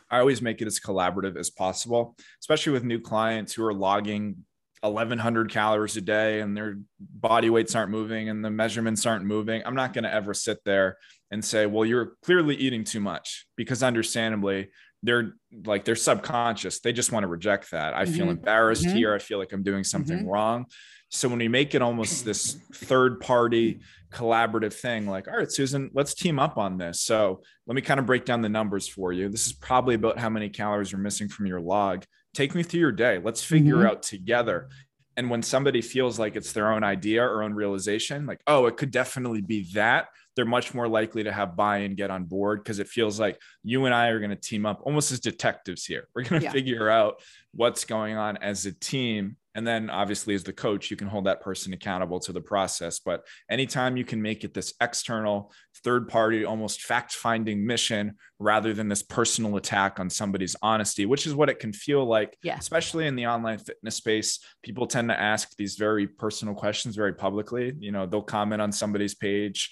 i 0.09 0.20
always 0.20 0.41
make 0.41 0.62
it 0.62 0.66
as 0.66 0.80
collaborative 0.80 1.38
as 1.38 1.49
possible 1.51 2.16
especially 2.41 2.74
with 2.74 2.84
new 2.84 2.99
clients 2.99 3.53
who 3.53 3.64
are 3.64 3.74
logging 3.74 4.36
1100 4.82 5.51
calories 5.51 5.95
a 5.95 6.01
day 6.01 6.41
and 6.41 6.57
their 6.57 6.79
body 6.99 7.49
weights 7.49 7.75
aren't 7.75 7.91
moving 7.91 8.29
and 8.29 8.43
the 8.43 8.49
measurements 8.49 9.05
aren't 9.05 9.25
moving 9.25 9.61
i'm 9.65 9.75
not 9.75 9.93
going 9.93 10.03
to 10.03 10.13
ever 10.13 10.34
sit 10.34 10.57
there 10.65 10.97
and 11.29 11.45
say 11.45 11.65
well 11.65 11.86
you're 11.86 12.13
clearly 12.23 12.55
eating 12.55 12.84
too 12.84 12.99
much 12.99 13.45
because 13.55 13.84
understandably 13.84 14.69
they're 15.03 15.34
like 15.65 15.86
they're 15.86 15.95
subconscious. 15.95 16.79
They 16.79 16.93
just 16.93 17.11
want 17.11 17.23
to 17.23 17.27
reject 17.27 17.71
that. 17.71 17.93
I 17.93 18.03
mm-hmm. 18.03 18.13
feel 18.13 18.29
embarrassed 18.29 18.86
mm-hmm. 18.86 18.97
here. 18.97 19.13
I 19.13 19.19
feel 19.19 19.39
like 19.39 19.51
i'm 19.53 19.63
doing 19.63 19.84
something 19.84 20.19
mm-hmm. 20.19 20.27
wrong. 20.27 20.65
So 21.09 21.27
when 21.27 21.39
we 21.39 21.47
make 21.47 21.75
it 21.75 21.82
almost 21.82 22.23
this 22.23 22.57
third 22.73 23.19
party 23.19 23.82
collaborative 24.13 24.73
thing 24.73 25.07
like 25.07 25.29
all 25.29 25.38
right 25.38 25.49
susan 25.49 25.89
let's 25.93 26.13
team 26.13 26.38
up 26.39 26.57
on 26.57 26.77
this. 26.77 27.01
So 27.01 27.41
let 27.65 27.75
me 27.75 27.82
kind 27.82 27.99
of 27.99 28.05
break 28.05 28.25
down 28.25 28.41
the 28.41 28.49
numbers 28.49 28.88
for 28.88 29.11
you. 29.11 29.29
This 29.29 29.47
is 29.47 29.53
probably 29.53 29.95
about 29.95 30.19
how 30.19 30.29
many 30.29 30.49
calories 30.49 30.91
you're 30.91 31.01
missing 31.01 31.29
from 31.29 31.47
your 31.47 31.61
log 31.61 32.05
take 32.34 32.55
me 32.55 32.63
through 32.63 32.79
your 32.79 32.91
day 32.91 33.19
let's 33.23 33.43
figure 33.43 33.77
mm-hmm. 33.77 33.88
out 33.88 34.03
together 34.03 34.69
and 35.17 35.29
when 35.29 35.43
somebody 35.43 35.82
feels 35.82 36.17
like 36.17 36.36
it's 36.36 36.53
their 36.53 36.71
own 36.71 36.84
idea 36.84 37.23
or 37.23 37.43
own 37.43 37.53
realization 37.53 38.25
like 38.25 38.41
oh 38.47 38.65
it 38.65 38.77
could 38.77 38.91
definitely 38.91 39.41
be 39.41 39.67
that 39.73 40.07
they're 40.36 40.45
much 40.45 40.73
more 40.73 40.88
likely 40.88 41.23
to 41.23 41.32
have 41.32 41.57
buy-in 41.57 41.95
get 41.95 42.09
on 42.09 42.23
board 42.23 42.63
because 42.63 42.79
it 42.79 42.88
feels 42.88 43.19
like 43.19 43.39
you 43.63 43.86
and 43.86 43.93
i 43.93 44.07
are 44.07 44.19
going 44.19 44.29
to 44.29 44.36
team 44.36 44.65
up 44.65 44.82
almost 44.84 45.11
as 45.11 45.19
detectives 45.19 45.86
here 45.86 46.07
we're 46.15 46.23
going 46.23 46.39
to 46.39 46.45
yeah. 46.45 46.51
figure 46.51 46.89
out 46.89 47.21
what's 47.53 47.86
going 47.86 48.15
on 48.15 48.38
as 48.38 48.65
a 48.65 48.71
team 48.71 49.36
and 49.56 49.66
then 49.68 49.89
obviously 49.89 50.34
as 50.34 50.43
the 50.43 50.54
coach 50.54 50.89
you 50.89 50.97
can 50.97 51.08
hold 51.08 51.26
that 51.26 51.41
person 51.41 51.74
accountable 51.74 52.20
to 52.20 52.32
the 52.32 52.41
process 52.41 52.99
but 52.99 53.26
anytime 53.49 53.97
you 53.97 54.06
can 54.06 54.22
make 54.22 54.43
it 54.43 54.54
this 54.54 54.74
external 54.82 55.52
third 55.84 56.08
party 56.08 56.45
almost 56.45 56.82
fact 56.82 57.14
finding 57.14 57.66
mission 57.66 58.16
rather 58.39 58.74
than 58.74 58.88
this 58.88 59.04
personal 59.04 59.58
attack 59.58 59.99
on 59.99 60.10
somebody's 60.10 60.56
honesty 60.62 61.06
which 61.06 61.28
is 61.28 61.36
what 61.36 61.49
it 61.49 61.60
can 61.60 61.74
feel 61.74 62.06
like 62.06 62.38
yeah. 62.43 62.58
especially 62.58 63.08
in 63.08 63.16
the 63.16 63.28
online 63.28 63.58
fitness 63.58 63.95
space 63.95 64.39
people 64.64 64.88
tend 64.88 65.10
to 65.10 65.20
ask 65.20 65.56
these 65.58 65.76
very 65.76 66.08
personal 66.08 66.54
questions 66.54 66.95
very 66.95 67.14
publicly 67.14 67.74
you 67.80 67.91
know 67.91 68.06
they'll 68.06 68.22
comment 68.22 68.62
on 68.62 68.72
somebody's 68.72 69.16
page 69.16 69.72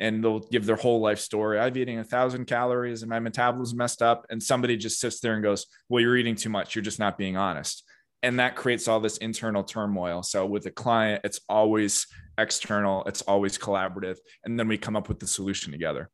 and 0.00 0.22
they'll 0.22 0.38
give 0.38 0.64
their 0.64 0.76
whole 0.76 1.00
life 1.00 1.18
story. 1.18 1.58
I've 1.58 1.76
eating 1.76 1.98
a 1.98 2.04
thousand 2.04 2.44
calories 2.44 3.02
and 3.02 3.10
my 3.10 3.18
metabolism 3.18 3.78
messed 3.78 4.00
up. 4.00 4.26
And 4.30 4.40
somebody 4.40 4.76
just 4.76 5.00
sits 5.00 5.18
there 5.18 5.34
and 5.34 5.42
goes, 5.42 5.66
Well, 5.88 6.00
you're 6.00 6.16
eating 6.16 6.36
too 6.36 6.50
much. 6.50 6.76
You're 6.76 6.84
just 6.84 7.00
not 7.00 7.18
being 7.18 7.36
honest 7.36 7.82
and 8.22 8.40
that 8.40 8.56
creates 8.56 8.88
all 8.88 9.00
this 9.00 9.18
internal 9.18 9.62
turmoil. 9.62 10.22
So 10.22 10.46
with 10.46 10.66
a 10.66 10.70
client 10.70 11.22
it's 11.24 11.40
always 11.48 12.06
external 12.38 13.04
it's 13.04 13.22
always 13.22 13.58
collaborative 13.58 14.16
and 14.44 14.58
then 14.58 14.68
we 14.68 14.78
come 14.78 14.96
up 14.96 15.08
with 15.08 15.20
the 15.20 15.26
solution 15.26 15.72
together. 15.72 16.10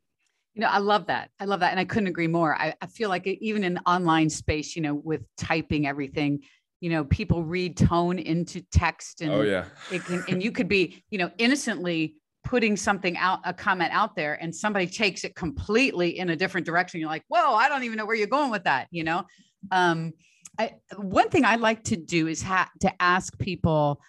You 0.54 0.60
know 0.60 0.68
i 0.68 0.78
love 0.78 1.06
that. 1.08 1.30
I 1.40 1.46
love 1.46 1.60
that 1.60 1.70
and 1.70 1.80
i 1.80 1.84
couldn't 1.84 2.08
agree 2.08 2.28
more. 2.28 2.54
I, 2.54 2.74
I 2.80 2.86
feel 2.86 3.08
like 3.08 3.26
even 3.26 3.64
in 3.64 3.78
online 3.86 4.30
space 4.30 4.76
you 4.76 4.82
know 4.82 4.94
with 4.94 5.22
typing 5.36 5.86
everything 5.86 6.40
you 6.80 6.90
know 6.90 7.04
people 7.04 7.42
read 7.42 7.76
tone 7.76 8.18
into 8.18 8.60
text 8.70 9.22
and 9.22 9.32
oh 9.32 9.42
yeah. 9.42 9.64
it 9.90 10.04
can, 10.04 10.22
and 10.28 10.42
you 10.42 10.52
could 10.52 10.68
be 10.68 11.02
you 11.10 11.18
know 11.18 11.30
innocently 11.38 12.16
putting 12.44 12.76
something 12.76 13.16
out 13.16 13.40
a 13.44 13.54
comment 13.54 13.90
out 13.92 14.14
there 14.14 14.34
and 14.34 14.54
somebody 14.54 14.86
takes 14.86 15.24
it 15.24 15.34
completely 15.34 16.18
in 16.18 16.28
a 16.28 16.36
different 16.36 16.66
direction. 16.66 17.00
You're 17.00 17.08
like 17.08 17.24
whoa 17.28 17.54
i 17.54 17.68
don't 17.68 17.84
even 17.84 17.96
know 17.96 18.06
where 18.06 18.16
you're 18.16 18.26
going 18.26 18.50
with 18.50 18.64
that 18.64 18.88
you 18.90 19.04
know? 19.04 19.24
Um 19.70 20.12
I, 20.58 20.74
one 20.96 21.28
thing 21.28 21.44
I 21.44 21.56
like 21.56 21.82
to 21.84 21.96
do 21.96 22.26
is 22.26 22.42
ha- 22.42 22.70
to 22.80 23.02
ask 23.02 23.38
people 23.38 24.00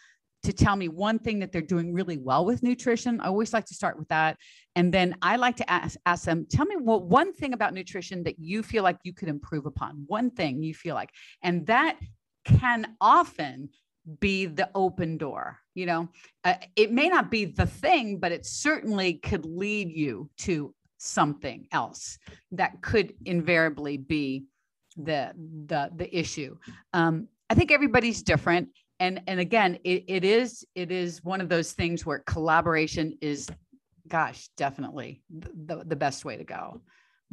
to 0.44 0.54
tell 0.54 0.76
me 0.76 0.88
one 0.90 1.18
thing 1.18 1.40
that 1.40 1.52
they're 1.52 1.62
doing 1.62 1.92
really 1.92 2.18
well 2.18 2.46
with 2.46 2.62
nutrition. 2.62 3.20
I 3.20 3.28
always 3.28 3.52
like 3.52 3.66
to 3.66 3.74
start 3.74 3.98
with 3.98 4.08
that. 4.10 4.38
And 4.76 4.94
then 4.94 5.16
I 5.22 5.38
like 5.38 5.56
to 5.58 5.70
ask, 5.70 5.98
ask 6.06 6.26
them, 6.26 6.46
tell 6.48 6.66
me 6.66 6.76
what 6.76 7.04
one 7.04 7.34
thing 7.34 7.54
about 7.54 7.74
nutrition 7.74 8.24
that 8.24 8.38
you 8.38 8.62
feel 8.62 8.84
like 8.84 8.98
you 9.04 9.14
could 9.14 9.28
improve 9.28 9.66
upon, 9.66 10.04
one 10.06 10.30
thing 10.30 10.62
you 10.62 10.76
feel 10.76 10.94
like. 10.94 11.10
And 11.42 11.66
that 11.66 11.98
can 12.44 12.96
often 13.02 13.70
be 14.20 14.46
the 14.46 14.70
open 14.76 15.18
door. 15.18 15.60
You 15.74 15.88
know, 15.88 16.10
uh, 16.44 16.56
it 16.76 16.92
may 16.92 17.10
not 17.10 17.32
be 17.32 17.46
the 17.46 17.66
thing, 17.66 18.20
but 18.20 18.32
it 18.32 18.46
certainly 18.46 19.14
could 19.14 19.46
lead 19.46 19.90
you 19.90 20.30
to 20.40 20.76
something 20.98 21.68
else 21.72 22.20
that 22.52 22.82
could 22.82 23.14
invariably 23.26 23.98
be 23.98 24.46
the 24.96 25.32
the 25.68 25.92
the 25.96 26.18
issue. 26.18 26.58
Um, 26.94 27.28
I 27.50 27.56
think 27.56 27.72
everybody's 27.72 28.24
different, 28.24 28.70
and 29.00 29.22
and 29.28 29.40
again, 29.40 29.80
it, 29.84 30.06
it 30.08 30.24
is 30.24 30.66
it 30.76 30.92
is 30.92 31.24
one 31.24 31.42
of 31.42 31.50
those 31.50 31.74
things 31.74 32.06
where 32.06 32.20
collaboration 32.20 33.18
is, 33.22 33.48
gosh, 34.08 34.50
definitely 34.58 35.22
the 35.30 35.84
the 35.86 35.96
best 35.96 36.26
way 36.26 36.38
to 36.38 36.44
go. 36.44 36.82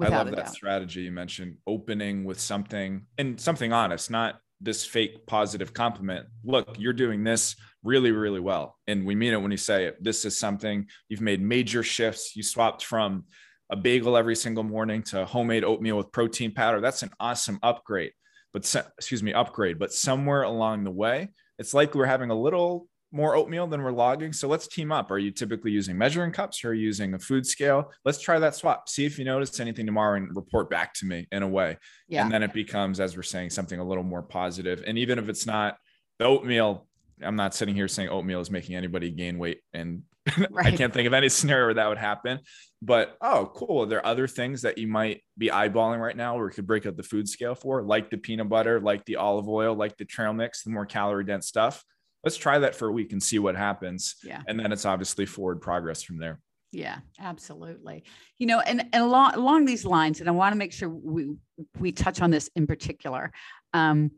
I 0.00 0.08
love 0.08 0.30
that 0.30 0.36
doubt. 0.36 0.54
strategy 0.54 1.02
you 1.02 1.12
mentioned, 1.12 1.56
opening 1.66 2.24
with 2.24 2.40
something 2.40 3.02
and 3.18 3.40
something 3.40 3.72
honest, 3.72 4.10
not 4.10 4.40
this 4.60 4.84
fake 4.84 5.26
positive 5.26 5.74
compliment. 5.74 6.26
Look, 6.44 6.76
you're 6.78 6.92
doing 6.92 7.24
this 7.24 7.56
really, 7.82 8.12
really 8.12 8.40
well. 8.40 8.78
And 8.86 9.04
we 9.04 9.14
mean 9.14 9.32
it 9.32 9.42
when 9.42 9.50
you 9.50 9.56
say 9.56 9.86
it. 9.86 10.02
This 10.02 10.24
is 10.24 10.38
something 10.38 10.86
you've 11.08 11.20
made 11.20 11.42
major 11.42 11.82
shifts. 11.82 12.34
You 12.36 12.42
swapped 12.42 12.84
from 12.84 13.24
a 13.72 13.76
bagel 13.76 14.18
every 14.18 14.36
single 14.36 14.62
morning 14.62 15.02
to 15.02 15.24
homemade 15.24 15.64
oatmeal 15.64 15.96
with 15.96 16.12
protein 16.12 16.52
powder. 16.52 16.80
That's 16.80 17.02
an 17.02 17.10
awesome 17.18 17.58
upgrade. 17.62 18.12
But 18.52 18.72
excuse 18.98 19.22
me, 19.22 19.32
upgrade. 19.32 19.78
But 19.78 19.92
somewhere 19.92 20.42
along 20.42 20.84
the 20.84 20.90
way, 20.90 21.30
it's 21.58 21.72
like 21.72 21.94
we're 21.94 22.04
having 22.04 22.28
a 22.28 22.38
little 22.38 22.86
more 23.12 23.34
oatmeal 23.34 23.66
than 23.66 23.82
we're 23.82 23.92
logging. 23.92 24.34
So 24.34 24.46
let's 24.46 24.68
team 24.68 24.92
up. 24.92 25.10
Are 25.10 25.18
you 25.18 25.30
typically 25.30 25.70
using 25.70 25.96
measuring 25.96 26.32
cups 26.32 26.62
or 26.64 26.68
are 26.68 26.74
you 26.74 26.84
using 26.84 27.14
a 27.14 27.18
food 27.18 27.46
scale? 27.46 27.90
Let's 28.04 28.20
try 28.20 28.38
that 28.38 28.54
swap. 28.54 28.90
See 28.90 29.06
if 29.06 29.18
you 29.18 29.24
notice 29.24 29.58
anything 29.58 29.86
tomorrow 29.86 30.16
and 30.16 30.36
report 30.36 30.68
back 30.68 30.92
to 30.94 31.06
me 31.06 31.26
in 31.32 31.42
a 31.42 31.48
way. 31.48 31.78
Yeah. 32.08 32.24
And 32.24 32.32
then 32.32 32.42
it 32.42 32.52
becomes, 32.52 33.00
as 33.00 33.16
we're 33.16 33.22
saying, 33.22 33.50
something 33.50 33.80
a 33.80 33.84
little 33.84 34.04
more 34.04 34.22
positive. 34.22 34.84
And 34.86 34.98
even 34.98 35.18
if 35.18 35.30
it's 35.30 35.46
not 35.46 35.78
the 36.18 36.26
oatmeal, 36.26 36.86
I'm 37.22 37.36
not 37.36 37.54
sitting 37.54 37.74
here 37.74 37.88
saying 37.88 38.10
oatmeal 38.10 38.40
is 38.40 38.50
making 38.50 38.76
anybody 38.76 39.10
gain 39.10 39.38
weight 39.38 39.60
and 39.72 40.02
right. 40.50 40.66
I 40.66 40.76
can't 40.76 40.92
think 40.92 41.06
of 41.06 41.14
any 41.14 41.28
scenario 41.28 41.66
where 41.66 41.74
that 41.74 41.88
would 41.88 41.98
happen. 41.98 42.40
But 42.80 43.16
oh, 43.20 43.50
cool. 43.54 43.82
Are 43.82 43.86
there 43.86 44.04
other 44.04 44.26
things 44.26 44.62
that 44.62 44.78
you 44.78 44.88
might 44.88 45.22
be 45.38 45.48
eyeballing 45.48 46.00
right 46.00 46.16
now 46.16 46.36
where 46.36 46.46
we 46.46 46.52
could 46.52 46.66
break 46.66 46.86
up 46.86 46.96
the 46.96 47.02
food 47.02 47.28
scale 47.28 47.54
for, 47.54 47.82
like 47.82 48.10
the 48.10 48.16
peanut 48.16 48.48
butter, 48.48 48.80
like 48.80 49.04
the 49.04 49.16
olive 49.16 49.48
oil, 49.48 49.74
like 49.74 49.96
the 49.96 50.04
trail 50.04 50.32
mix, 50.32 50.62
the 50.62 50.70
more 50.70 50.86
calorie 50.86 51.24
dense 51.24 51.46
stuff? 51.46 51.84
Let's 52.24 52.36
try 52.36 52.60
that 52.60 52.74
for 52.76 52.88
a 52.88 52.92
week 52.92 53.12
and 53.12 53.22
see 53.22 53.38
what 53.38 53.56
happens. 53.56 54.16
Yeah. 54.22 54.42
And 54.46 54.58
then 54.58 54.72
it's 54.72 54.84
obviously 54.84 55.26
forward 55.26 55.60
progress 55.60 56.02
from 56.02 56.18
there. 56.18 56.40
Yeah, 56.70 56.98
absolutely. 57.20 58.04
You 58.38 58.46
know, 58.46 58.60
and, 58.60 58.80
and 58.92 59.04
along 59.04 59.34
along 59.34 59.66
these 59.66 59.84
lines, 59.84 60.20
and 60.20 60.28
I 60.28 60.32
want 60.32 60.52
to 60.54 60.56
make 60.56 60.72
sure 60.72 60.88
we 60.88 61.34
we 61.78 61.92
touch 61.92 62.22
on 62.22 62.30
this 62.30 62.48
in 62.56 62.66
particular. 62.66 63.30
Um, 63.74 64.12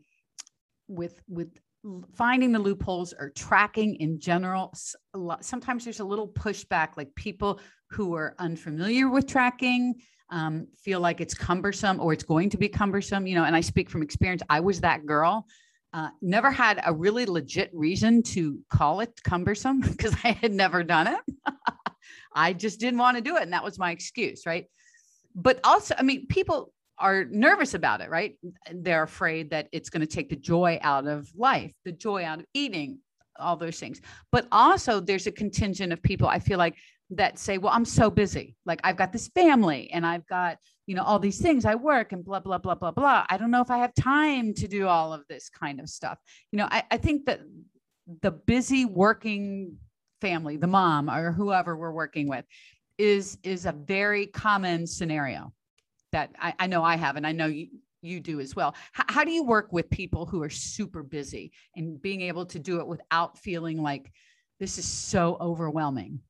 with 0.87 1.19
with 1.27 1.49
finding 2.15 2.51
the 2.51 2.59
loopholes 2.59 3.13
or 3.17 3.29
tracking 3.31 3.95
in 3.95 4.19
general 4.19 4.73
sometimes 5.41 5.83
there's 5.83 5.99
a 5.99 6.05
little 6.05 6.27
pushback 6.27 6.97
like 6.97 7.13
people 7.15 7.59
who 7.91 8.15
are 8.15 8.35
unfamiliar 8.39 9.09
with 9.09 9.27
tracking 9.27 9.93
um, 10.31 10.67
feel 10.75 10.99
like 10.99 11.21
it's 11.21 11.35
cumbersome 11.35 11.99
or 11.99 12.11
it's 12.11 12.23
going 12.23 12.49
to 12.49 12.57
be 12.57 12.67
cumbersome 12.67 13.27
you 13.27 13.35
know 13.35 13.43
and 13.43 13.55
i 13.55 13.61
speak 13.61 13.89
from 13.89 14.01
experience 14.01 14.41
i 14.49 14.59
was 14.59 14.81
that 14.81 15.05
girl 15.05 15.45
uh, 15.93 16.09
never 16.21 16.51
had 16.51 16.81
a 16.85 16.93
really 16.93 17.25
legit 17.25 17.69
reason 17.73 18.21
to 18.21 18.59
call 18.69 18.99
it 18.99 19.11
cumbersome 19.23 19.79
because 19.91 20.15
i 20.23 20.31
had 20.31 20.51
never 20.51 20.83
done 20.83 21.07
it. 21.07 21.19
I 22.37 22.51
just 22.51 22.81
didn't 22.81 22.99
want 22.99 23.15
to 23.15 23.23
do 23.23 23.37
it 23.37 23.43
and 23.43 23.53
that 23.53 23.63
was 23.63 23.79
my 23.79 23.91
excuse 23.91 24.45
right? 24.45 24.65
But 25.35 25.59
also 25.63 25.95
i 25.97 26.01
mean 26.01 26.25
people 26.27 26.73
are 26.97 27.25
nervous 27.25 27.73
about 27.73 28.01
it, 28.01 28.09
right? 28.09 28.37
They're 28.71 29.03
afraid 29.03 29.49
that 29.49 29.67
it's 29.71 29.89
going 29.89 30.01
to 30.01 30.07
take 30.07 30.29
the 30.29 30.35
joy 30.35 30.79
out 30.81 31.07
of 31.07 31.29
life, 31.35 31.73
the 31.83 31.91
joy 31.91 32.23
out 32.23 32.39
of 32.39 32.45
eating, 32.53 32.99
all 33.39 33.57
those 33.57 33.79
things. 33.79 34.01
But 34.31 34.47
also, 34.51 34.99
there's 34.99 35.27
a 35.27 35.31
contingent 35.31 35.91
of 35.91 36.01
people 36.01 36.27
I 36.27 36.39
feel 36.39 36.57
like 36.57 36.75
that 37.11 37.37
say, 37.37 37.57
well, 37.57 37.73
I'm 37.73 37.85
so 37.85 38.09
busy. 38.09 38.55
Like, 38.65 38.79
I've 38.83 38.97
got 38.97 39.11
this 39.11 39.27
family 39.29 39.91
and 39.91 40.05
I've 40.05 40.25
got, 40.27 40.57
you 40.87 40.95
know, 40.95 41.03
all 41.03 41.19
these 41.19 41.39
things. 41.39 41.65
I 41.65 41.75
work 41.75 42.13
and 42.13 42.23
blah, 42.23 42.39
blah, 42.39 42.57
blah, 42.57 42.75
blah, 42.75 42.91
blah. 42.91 43.25
I 43.29 43.37
don't 43.37 43.51
know 43.51 43.61
if 43.61 43.69
I 43.69 43.77
have 43.79 43.93
time 43.93 44.53
to 44.55 44.67
do 44.67 44.87
all 44.87 45.13
of 45.13 45.23
this 45.27 45.49
kind 45.49 45.79
of 45.79 45.89
stuff. 45.89 46.17
You 46.51 46.57
know, 46.57 46.67
I, 46.71 46.83
I 46.89 46.97
think 46.97 47.25
that 47.25 47.41
the 48.21 48.31
busy 48.31 48.85
working 48.85 49.77
family, 50.21 50.57
the 50.57 50.67
mom 50.67 51.09
or 51.09 51.31
whoever 51.31 51.75
we're 51.75 51.91
working 51.91 52.27
with, 52.27 52.45
is 52.97 53.37
is 53.43 53.65
a 53.65 53.73
very 53.73 54.25
common 54.25 54.87
scenario 54.87 55.51
that 56.15 56.33
I, 56.39 56.53
I 56.59 56.67
know 56.67 56.81
I 56.81 56.95
have, 56.95 57.17
and 57.17 57.27
I 57.27 57.33
know 57.33 57.47
you, 57.47 57.67
you 58.01 58.21
do 58.21 58.39
as 58.39 58.55
well. 58.55 58.73
H- 58.97 59.05
how 59.09 59.25
do 59.25 59.31
you 59.31 59.43
work 59.43 59.73
with 59.73 59.89
people 59.89 60.25
who 60.25 60.41
are 60.43 60.49
super 60.49 61.03
busy 61.03 61.51
and 61.75 62.01
being 62.01 62.21
able 62.21 62.45
to 62.45 62.57
do 62.57 62.79
it 62.79 62.87
without 62.87 63.37
feeling 63.37 63.81
like 63.81 64.09
this 64.57 64.77
is 64.77 64.85
so 64.85 65.37
overwhelming? 65.41 66.21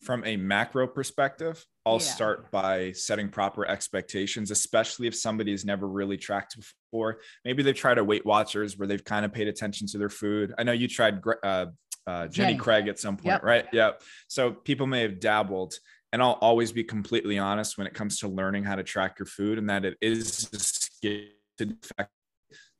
From 0.00 0.24
a 0.24 0.38
macro 0.38 0.86
perspective, 0.86 1.62
I'll 1.84 1.94
yeah. 1.94 1.98
start 1.98 2.50
by 2.50 2.92
setting 2.92 3.28
proper 3.28 3.66
expectations, 3.66 4.50
especially 4.50 5.06
if 5.08 5.14
somebody 5.14 5.50
has 5.50 5.66
never 5.66 5.86
really 5.86 6.16
tracked 6.16 6.56
before. 6.56 7.18
Maybe 7.44 7.62
they've 7.62 7.76
tried 7.76 7.98
a 7.98 8.04
Weight 8.04 8.24
Watchers 8.24 8.78
where 8.78 8.88
they've 8.88 9.04
kind 9.04 9.26
of 9.26 9.32
paid 9.34 9.46
attention 9.46 9.86
to 9.88 9.98
their 9.98 10.08
food. 10.08 10.54
I 10.56 10.62
know 10.62 10.72
you 10.72 10.88
tried 10.88 11.20
uh, 11.26 11.66
uh, 12.06 12.28
Jenny, 12.28 12.28
Jenny 12.30 12.56
Craig 12.56 12.88
at 12.88 12.98
some 12.98 13.18
point, 13.18 13.26
yep. 13.26 13.42
right? 13.42 13.66
Yep. 13.74 14.00
So 14.28 14.52
people 14.52 14.86
may 14.86 15.02
have 15.02 15.20
dabbled 15.20 15.74
and 16.12 16.22
I'll 16.22 16.38
always 16.42 16.72
be 16.72 16.84
completely 16.84 17.38
honest 17.38 17.78
when 17.78 17.86
it 17.86 17.94
comes 17.94 18.18
to 18.18 18.28
learning 18.28 18.64
how 18.64 18.76
to 18.76 18.82
track 18.82 19.18
your 19.18 19.26
food 19.26 19.58
and 19.58 19.68
that 19.70 19.84
it 19.84 19.96
is 20.00 20.48
a 20.52 20.58
skill 20.58 21.22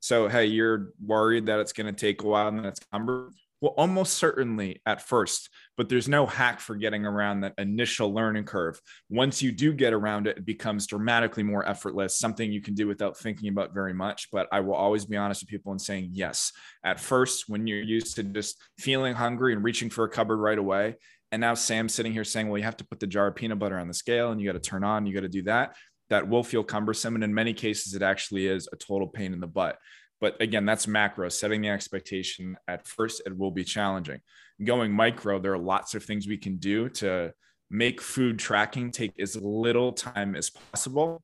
So, 0.00 0.28
hey, 0.28 0.46
you're 0.46 0.92
worried 1.04 1.46
that 1.46 1.60
it's 1.60 1.72
going 1.72 1.92
to 1.92 1.98
take 1.98 2.22
a 2.22 2.26
while 2.26 2.48
and 2.48 2.64
that's 2.64 2.80
number. 2.92 3.30
Well, 3.62 3.74
almost 3.76 4.14
certainly 4.14 4.82
at 4.86 5.02
first, 5.02 5.48
but 5.76 5.88
there's 5.88 6.08
no 6.08 6.26
hack 6.26 6.58
for 6.58 6.74
getting 6.74 7.06
around 7.06 7.42
that 7.42 7.54
initial 7.58 8.12
learning 8.12 8.44
curve. 8.44 8.80
Once 9.08 9.40
you 9.40 9.52
do 9.52 9.72
get 9.72 9.92
around 9.92 10.26
it, 10.26 10.38
it 10.38 10.44
becomes 10.44 10.88
dramatically 10.88 11.44
more 11.44 11.66
effortless, 11.66 12.18
something 12.18 12.50
you 12.50 12.60
can 12.60 12.74
do 12.74 12.88
without 12.88 13.16
thinking 13.16 13.48
about 13.48 13.72
very 13.72 13.94
much. 13.94 14.32
But 14.32 14.48
I 14.50 14.58
will 14.60 14.74
always 14.74 15.04
be 15.04 15.16
honest 15.16 15.42
with 15.42 15.48
people 15.48 15.70
and 15.70 15.80
saying, 15.80 16.08
yes, 16.12 16.50
at 16.84 16.98
first, 16.98 17.44
when 17.48 17.68
you're 17.68 17.80
used 17.80 18.16
to 18.16 18.24
just 18.24 18.60
feeling 18.80 19.14
hungry 19.14 19.52
and 19.52 19.62
reaching 19.62 19.90
for 19.90 20.02
a 20.02 20.08
cupboard 20.08 20.38
right 20.38 20.58
away, 20.58 20.96
and 21.32 21.40
now 21.40 21.54
Sam's 21.54 21.94
sitting 21.94 22.12
here 22.12 22.24
saying, 22.24 22.48
well, 22.48 22.58
you 22.58 22.64
have 22.64 22.76
to 22.76 22.84
put 22.84 23.00
the 23.00 23.06
jar 23.06 23.26
of 23.26 23.34
peanut 23.34 23.58
butter 23.58 23.78
on 23.78 23.88
the 23.88 23.94
scale 23.94 24.30
and 24.30 24.40
you 24.40 24.46
got 24.46 24.62
to 24.62 24.70
turn 24.70 24.84
on, 24.84 25.06
you 25.06 25.14
got 25.14 25.20
to 25.20 25.28
do 25.28 25.42
that. 25.44 25.74
That 26.10 26.28
will 26.28 26.44
feel 26.44 26.62
cumbersome. 26.62 27.14
And 27.14 27.24
in 27.24 27.32
many 27.32 27.54
cases, 27.54 27.94
it 27.94 28.02
actually 28.02 28.46
is 28.46 28.68
a 28.70 28.76
total 28.76 29.08
pain 29.08 29.32
in 29.32 29.40
the 29.40 29.46
butt. 29.46 29.78
But 30.20 30.40
again, 30.40 30.66
that's 30.66 30.86
macro, 30.86 31.30
setting 31.30 31.62
the 31.62 31.70
expectation 31.70 32.56
at 32.68 32.86
first, 32.86 33.22
it 33.24 33.36
will 33.36 33.50
be 33.50 33.64
challenging. 33.64 34.20
Going 34.62 34.92
micro, 34.92 35.40
there 35.40 35.54
are 35.54 35.58
lots 35.58 35.94
of 35.94 36.04
things 36.04 36.28
we 36.28 36.36
can 36.36 36.58
do 36.58 36.90
to 36.90 37.32
make 37.70 38.02
food 38.02 38.38
tracking 38.38 38.90
take 38.90 39.18
as 39.18 39.34
little 39.34 39.90
time 39.92 40.36
as 40.36 40.50
possible. 40.50 41.22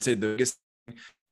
I'd 0.00 0.04
say 0.04 0.14
the 0.14 0.28
biggest 0.28 0.58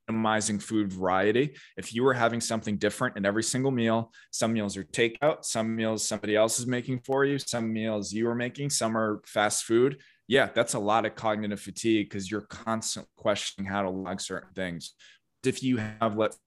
minimizing 0.09 0.59
food 0.59 0.93
variety. 0.93 1.57
If 1.77 1.95
you 1.95 2.03
were 2.03 2.15
having 2.15 2.41
something 2.41 2.77
different 2.77 3.17
in 3.17 3.25
every 3.25 3.43
single 3.43 3.71
meal, 3.71 4.13
some 4.31 4.53
meals 4.53 4.77
are 4.77 4.85
takeout, 4.85 5.45
some 5.45 5.75
meals 5.75 6.07
somebody 6.07 6.37
else 6.37 6.59
is 6.59 6.67
making 6.67 7.01
for 7.01 7.25
you, 7.25 7.39
some 7.39 7.73
meals 7.73 8.13
you 8.13 8.29
are 8.29 8.35
making, 8.35 8.71
some 8.71 8.97
are 8.97 9.21
fast 9.27 9.65
food. 9.65 10.01
Yeah, 10.27 10.49
that's 10.55 10.75
a 10.75 10.79
lot 10.79 11.05
of 11.05 11.15
cognitive 11.15 11.61
fatigue 11.61 12.09
because 12.09 12.31
you're 12.31 12.43
constantly 12.43 13.11
questioning 13.17 13.71
how 13.71 13.83
to 13.83 13.91
log 13.91 14.21
certain 14.21 14.53
things. 14.55 14.95
If 15.45 15.63
you 15.63 15.77
have, 15.77 16.17
let's 16.17 16.39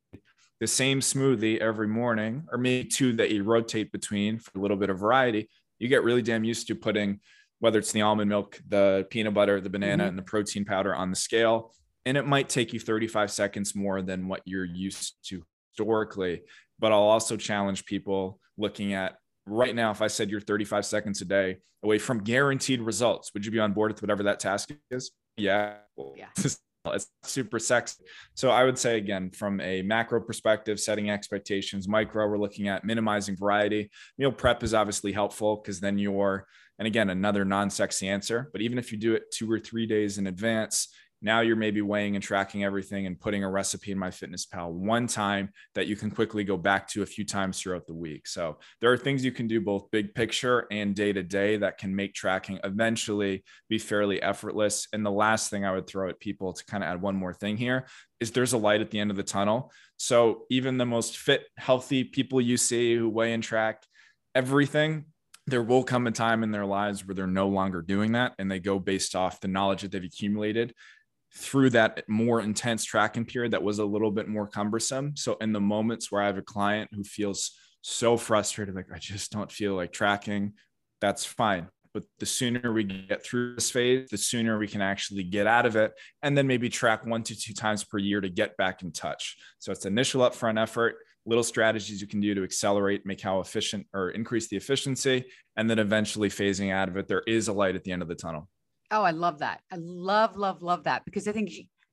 the 0.60 0.68
same 0.68 1.02
smoothie 1.02 1.60
every 1.60 1.88
morning, 1.88 2.48
or 2.52 2.58
maybe 2.58 2.88
two 2.90 3.14
that 3.14 3.30
you 3.30 3.44
rotate 3.44 3.92
between 3.92 4.40
for 4.40 4.58
a 4.58 4.62
little 4.62 4.78
bit 4.78 4.90
of 4.90 5.00
variety, 5.00 5.50
you 5.78 5.88
get 5.88 6.04
really 6.04 6.24
damn 6.24 6.44
used 6.44 6.68
to 6.68 6.76
putting 6.76 7.20
whether 7.60 7.80
it's 7.80 7.92
the 7.92 8.02
almond 8.02 8.30
milk, 8.30 8.60
the 8.68 9.06
peanut 9.10 9.34
butter, 9.36 9.62
the 9.62 9.70
banana, 9.70 10.04
mm-hmm. 10.04 10.10
and 10.10 10.18
the 10.18 10.24
protein 10.24 10.66
powder 10.66 10.96
on 10.96 11.10
the 11.12 11.16
scale. 11.16 11.74
And 12.08 12.16
it 12.16 12.26
might 12.26 12.48
take 12.48 12.72
you 12.72 12.80
35 12.80 13.30
seconds 13.32 13.76
more 13.76 14.02
than 14.02 14.30
what 14.30 14.42
you're 14.46 14.64
used 14.64 15.16
to 15.26 15.44
historically. 15.74 16.44
But 16.80 16.94
I'll 16.94 17.00
also 17.00 17.36
challenge 17.36 17.84
people 17.86 18.40
looking 18.58 18.94
at 18.94 19.18
right 19.46 19.76
now, 19.76 19.92
if 19.92 20.02
I 20.02 20.08
said 20.08 20.30
you're 20.30 20.40
35 20.40 20.86
seconds 20.86 21.22
a 21.22 21.26
day 21.26 21.58
away 21.84 22.00
from 22.00 22.24
guaranteed 22.24 22.80
results, 22.80 23.34
would 23.34 23.46
you 23.46 23.52
be 23.52 23.60
on 23.60 23.74
board 23.74 23.92
with 23.92 24.02
whatever 24.02 24.24
that 24.24 24.40
task 24.40 24.70
is? 24.90 25.12
Yeah. 25.36 25.76
Yeah. 26.16 26.28
it's 26.94 27.08
super 27.24 27.60
sexy. 27.60 28.06
So 28.36 28.52
I 28.52 28.64
would 28.64 28.78
say 28.78 28.98
again, 28.98 29.30
from 29.32 29.60
a 29.60 29.82
macro 29.82 30.22
perspective, 30.22 30.80
setting 30.80 31.10
expectations, 31.10 31.90
micro, 31.90 32.26
we're 32.26 32.38
looking 32.38 32.70
at 32.70 32.86
minimizing 32.86 33.36
variety. 33.36 33.90
Meal 34.18 34.32
prep 34.32 34.64
is 34.64 34.74
obviously 34.74 35.12
helpful 35.12 35.58
because 35.58 35.82
then 35.82 35.98
you're, 35.98 36.48
and 36.80 36.88
again, 36.88 37.10
another 37.10 37.44
non-sexy 37.44 38.08
answer, 38.08 38.50
but 38.54 38.62
even 38.62 38.78
if 38.78 38.94
you 38.94 38.98
do 38.98 39.14
it 39.14 39.24
two 39.32 39.52
or 39.52 39.60
three 39.60 39.86
days 39.86 40.18
in 40.18 40.28
advance, 40.28 40.88
now 41.22 41.42
you're 41.42 41.56
maybe 41.56 41.82
weighing 41.82 42.16
and 42.16 42.24
tracking 42.24 42.64
everything 42.64 43.08
and 43.08 43.20
putting 43.20 43.44
a 43.44 43.50
recipe 43.50 43.92
in 43.92 43.98
MyFitnessPal 43.98 44.72
one 44.72 45.08
time 45.08 45.50
that 45.74 45.88
you 45.88 45.96
can 45.96 46.12
quickly 46.12 46.44
go 46.44 46.58
back 46.58 46.88
to 46.90 47.02
a 47.02 47.06
few 47.06 47.26
times 47.26 47.60
throughout 47.60 47.88
the 47.88 47.96
week. 47.96 48.28
So 48.28 48.60
there 48.82 48.92
are 48.92 48.98
things 48.98 49.26
you 49.26 49.32
can 49.32 49.48
do 49.48 49.60
both 49.60 49.90
big 49.92 50.14
picture 50.14 50.68
and 50.70 50.96
day 50.96 51.14
to 51.14 51.24
day 51.24 51.58
that 51.58 51.80
can 51.80 51.96
make 51.96 52.14
tracking 52.14 52.60
eventually 52.64 53.44
be 53.68 53.80
fairly 53.80 54.22
effortless. 54.22 54.88
And 54.94 55.06
the 55.06 55.12
last 55.12 55.50
thing 55.50 55.66
I 55.66 55.72
would 55.72 55.88
throw 55.88 56.10
at 56.10 56.20
people 56.20 56.54
to 56.54 56.66
kind 56.66 56.84
of 56.84 56.90
add 56.90 57.02
one 57.02 57.16
more 57.16 57.34
thing 57.34 57.58
here 57.58 57.88
is 58.20 58.32
there's 58.32 58.54
a 58.54 58.58
light 58.58 58.82
at 58.82 58.92
the 58.92 59.00
end 59.00 59.10
of 59.10 59.18
the 59.18 59.24
tunnel. 59.24 59.72
So 59.98 60.44
even 60.52 60.78
the 60.78 60.86
most 60.86 61.18
fit, 61.18 61.46
healthy 61.58 62.04
people 62.04 62.40
you 62.40 62.58
see 62.58 62.96
who 62.96 63.10
weigh 63.10 63.34
and 63.34 63.42
track 63.42 63.84
everything, 64.36 65.06
there 65.48 65.64
will 65.64 65.84
come 65.84 66.06
a 66.08 66.12
time 66.12 66.44
in 66.44 66.52
their 66.52 66.66
lives 66.66 67.06
where 67.06 67.16
they're 67.16 67.26
no 67.26 67.48
longer 67.48 67.82
doing 67.82 68.12
that 68.12 68.34
and 68.38 68.52
they 68.52 68.60
go 68.60 68.78
based 68.78 69.16
off 69.16 69.40
the 69.40 69.48
knowledge 69.48 69.82
that 69.82 69.92
they've 69.92 70.04
accumulated 70.04 70.74
through 71.36 71.70
that 71.72 72.04
more 72.08 72.42
intense 72.42 72.84
tracking 72.84 73.26
period 73.26 73.52
that 73.52 73.64
was 73.64 73.80
a 73.80 73.86
little 73.86 74.12
bit 74.12 74.28
more 74.28 74.48
cumbersome. 74.48 75.16
So 75.16 75.38
in 75.42 75.54
the 75.54 75.62
moments 75.62 76.12
where 76.12 76.22
I 76.22 76.28
have 76.28 76.38
a 76.38 76.42
client 76.42 76.90
who 76.94 77.04
feels 77.04 77.52
so 77.82 78.18
frustrated, 78.18 78.76
like 78.76 78.88
I 78.94 78.98
just 78.98 79.32
don't 79.32 79.52
feel 79.52 79.76
like 79.76 79.92
tracking, 79.92 80.54
that's 81.00 81.26
fine. 81.26 81.68
But 81.94 82.04
the 82.20 82.26
sooner 82.26 82.74
we 82.74 82.84
get 82.84 83.24
through 83.24 83.56
this 83.56 83.72
phase, 83.72 84.10
the 84.10 84.18
sooner 84.18 84.58
we 84.58 84.68
can 84.68 84.82
actually 84.82 85.24
get 85.24 85.48
out 85.48 85.66
of 85.66 85.76
it 85.76 85.94
and 86.22 86.38
then 86.38 86.48
maybe 86.48 86.70
track 86.70 87.06
one 87.06 87.24
to 87.24 87.36
two 87.36 87.54
times 87.54 87.84
per 87.84 87.98
year 87.98 88.22
to 88.22 88.30
get 88.30 88.56
back 88.58 88.84
in 88.84 88.92
touch. 88.92 89.38
So 89.60 89.72
it's 89.72 89.86
initial 89.86 90.22
upfront 90.22 90.62
effort, 90.62 90.98
little 91.26 91.44
strategies 91.44 92.02
you 92.02 92.08
can 92.08 92.20
do 92.20 92.36
to 92.36 92.44
accelerate, 92.44 93.06
make 93.06 93.22
how 93.22 93.40
efficient 93.40 93.88
or 93.94 94.12
increase 94.12 94.48
the 94.48 94.58
efficiency, 94.58 95.26
and 95.56 95.70
then 95.70 95.80
eventually 95.80 96.30
phasing 96.30 96.72
out 96.72 96.88
of 96.88 96.98
it. 96.98 97.08
There 97.08 97.24
is 97.28 97.48
a 97.48 97.54
light 97.54 97.76
at 97.76 97.84
the 97.84 97.92
end 97.92 98.02
of 98.02 98.08
the 98.08 98.16
tunnel. 98.16 98.48
Oh, 98.92 99.04
I 99.04 99.12
love 99.12 99.40
that. 99.40 99.62
I 99.72 99.78
love, 99.80 100.38
love, 100.38 100.62
love 100.62 100.84
that 100.86 101.04
because 101.06 101.28
I 101.28 101.32
think 101.32 101.52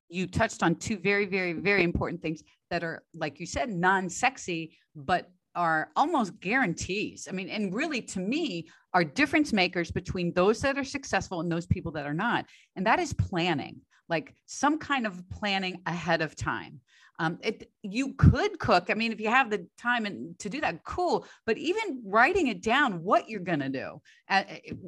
you 0.08 0.26
touched 0.26 0.62
on 0.62 0.76
two 0.76 0.98
very, 0.98 1.26
very, 1.26 1.52
very 1.52 1.82
important 1.82 2.22
things 2.22 2.42
that 2.70 2.84
are, 2.84 3.02
like 3.14 3.40
you 3.40 3.46
said, 3.46 3.70
non 3.70 4.08
sexy, 4.08 4.76
but 4.94 5.30
are 5.56 5.90
almost 5.96 6.38
guarantees. 6.40 7.28
I 7.28 7.32
mean, 7.32 7.48
and 7.48 7.74
really 7.74 8.02
to 8.02 8.20
me, 8.20 8.66
are 8.92 9.04
difference 9.04 9.52
makers 9.52 9.90
between 9.90 10.32
those 10.32 10.60
that 10.60 10.78
are 10.78 10.84
successful 10.84 11.40
and 11.40 11.50
those 11.50 11.66
people 11.66 11.92
that 11.92 12.06
are 12.06 12.14
not. 12.14 12.46
And 12.76 12.86
that 12.86 13.00
is 13.00 13.12
planning, 13.12 13.80
like 14.08 14.34
some 14.46 14.78
kind 14.78 15.06
of 15.06 15.22
planning 15.30 15.80
ahead 15.86 16.22
of 16.22 16.36
time. 16.36 16.80
Um, 17.18 17.38
it 17.42 17.70
you 17.82 18.14
could 18.14 18.58
cook. 18.58 18.90
I 18.90 18.94
mean, 18.94 19.12
if 19.12 19.20
you 19.20 19.28
have 19.28 19.48
the 19.48 19.66
time 19.78 20.04
and 20.04 20.36
to 20.40 20.48
do 20.48 20.60
that, 20.60 20.82
cool. 20.84 21.26
But 21.46 21.58
even 21.58 22.02
writing 22.04 22.48
it 22.48 22.60
down, 22.60 23.04
what 23.04 23.28
you're 23.28 23.40
gonna 23.40 23.68
do, 23.68 24.00
uh, 24.28 24.42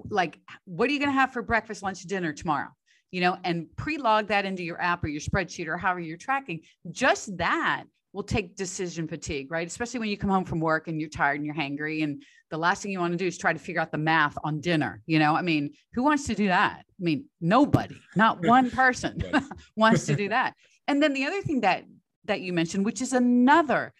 like 0.08 0.40
what 0.64 0.90
are 0.90 0.92
you 0.92 0.98
gonna 0.98 1.12
have 1.12 1.32
for 1.32 1.42
breakfast, 1.42 1.82
lunch, 1.82 2.02
dinner 2.02 2.32
tomorrow? 2.32 2.70
You 3.12 3.20
know, 3.20 3.38
and 3.44 3.68
pre-log 3.76 4.26
that 4.28 4.44
into 4.44 4.64
your 4.64 4.80
app 4.82 5.04
or 5.04 5.08
your 5.08 5.20
spreadsheet 5.20 5.68
or 5.68 5.76
however 5.76 6.00
you're 6.00 6.16
tracking. 6.16 6.62
Just 6.90 7.36
that 7.36 7.84
will 8.12 8.24
take 8.24 8.56
decision 8.56 9.06
fatigue, 9.06 9.50
right? 9.50 9.66
Especially 9.66 10.00
when 10.00 10.08
you 10.08 10.16
come 10.16 10.30
home 10.30 10.44
from 10.44 10.58
work 10.58 10.88
and 10.88 11.00
you're 11.00 11.08
tired 11.10 11.36
and 11.36 11.46
you're 11.46 11.54
hangry, 11.54 12.02
and 12.02 12.22
the 12.50 12.58
last 12.58 12.82
thing 12.82 12.92
you 12.92 13.00
want 13.00 13.12
to 13.12 13.18
do 13.18 13.26
is 13.26 13.38
try 13.38 13.52
to 13.52 13.58
figure 13.58 13.80
out 13.80 13.90
the 13.90 13.98
math 13.98 14.36
on 14.44 14.60
dinner. 14.60 15.02
You 15.06 15.18
know, 15.18 15.34
I 15.34 15.42
mean, 15.42 15.72
who 15.94 16.02
wants 16.02 16.24
to 16.26 16.34
do 16.34 16.48
that? 16.48 16.84
I 16.88 17.02
mean, 17.02 17.26
nobody, 17.40 17.96
not 18.14 18.40
one 18.46 18.70
person 18.70 19.22
wants 19.76 20.06
to 20.06 20.16
do 20.16 20.28
that. 20.30 20.54
And 20.88 21.02
then 21.02 21.12
the 21.12 21.24
other 21.24 21.42
thing 21.42 21.62
that 21.62 21.84
that 22.24 22.40
you 22.40 22.52
mentioned, 22.52 22.84
which 22.84 23.00
is 23.00 23.12
another 23.12 23.92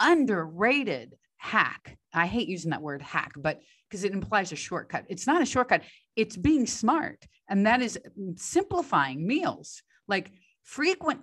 underrated 0.00 1.14
hack. 1.36 1.96
I 2.12 2.26
hate 2.26 2.48
using 2.48 2.70
that 2.70 2.82
word 2.82 3.02
hack, 3.02 3.32
but 3.36 3.60
because 3.88 4.04
it 4.04 4.12
implies 4.12 4.52
a 4.52 4.56
shortcut. 4.56 5.04
It's 5.08 5.26
not 5.26 5.42
a 5.42 5.46
shortcut, 5.46 5.82
it's 6.16 6.36
being 6.36 6.66
smart. 6.66 7.24
And 7.48 7.66
that 7.66 7.82
is 7.82 7.98
simplifying 8.36 9.26
meals, 9.26 9.82
like 10.08 10.30
frequent 10.62 11.20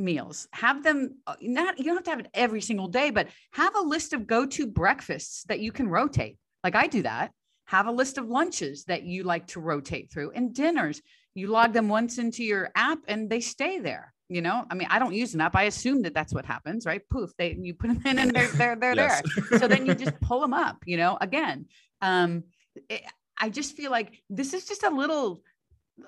meals. 0.00 0.48
Have 0.52 0.82
them 0.82 1.18
uh, 1.26 1.36
not, 1.40 1.78
you 1.78 1.84
don't 1.84 1.96
have 1.96 2.04
to 2.04 2.10
have 2.10 2.20
it 2.20 2.30
every 2.34 2.60
single 2.60 2.88
day, 2.88 3.10
but 3.10 3.28
have 3.52 3.74
a 3.76 3.80
list 3.80 4.12
of 4.12 4.26
go 4.26 4.46
to 4.46 4.66
breakfasts 4.66 5.44
that 5.44 5.60
you 5.60 5.72
can 5.72 5.88
rotate. 5.88 6.38
Like 6.64 6.74
I 6.74 6.86
do 6.86 7.02
that. 7.02 7.32
Have 7.66 7.86
a 7.86 7.92
list 7.92 8.18
of 8.18 8.28
lunches 8.28 8.84
that 8.84 9.04
you 9.04 9.22
like 9.22 9.46
to 9.48 9.60
rotate 9.60 10.10
through 10.12 10.32
and 10.32 10.54
dinners. 10.54 11.00
You 11.34 11.48
log 11.48 11.72
them 11.72 11.88
once 11.88 12.18
into 12.18 12.42
your 12.42 12.70
app 12.74 12.98
and 13.06 13.30
they 13.30 13.40
stay 13.40 13.78
there 13.78 14.12
you 14.30 14.40
know 14.40 14.64
i 14.70 14.74
mean 14.74 14.86
i 14.90 14.98
don't 14.98 15.12
use 15.12 15.34
an 15.34 15.40
app 15.40 15.56
i 15.56 15.64
assume 15.64 16.02
that 16.02 16.14
that's 16.14 16.32
what 16.32 16.46
happens 16.46 16.86
right 16.86 17.02
poof 17.10 17.32
they 17.36 17.56
you 17.60 17.74
put 17.74 17.88
them 17.88 18.00
in 18.06 18.18
and 18.18 18.30
they're 18.30 18.48
they're, 18.48 18.76
they're 18.76 18.94
yes. 18.94 19.22
there 19.50 19.58
so 19.58 19.68
then 19.68 19.84
you 19.84 19.94
just 19.94 20.18
pull 20.20 20.40
them 20.40 20.54
up 20.54 20.78
you 20.86 20.96
know 20.96 21.18
again 21.20 21.66
um 22.00 22.44
it, 22.88 23.02
i 23.36 23.50
just 23.50 23.76
feel 23.76 23.90
like 23.90 24.22
this 24.30 24.54
is 24.54 24.64
just 24.66 24.84
a 24.84 24.90
little 24.90 25.42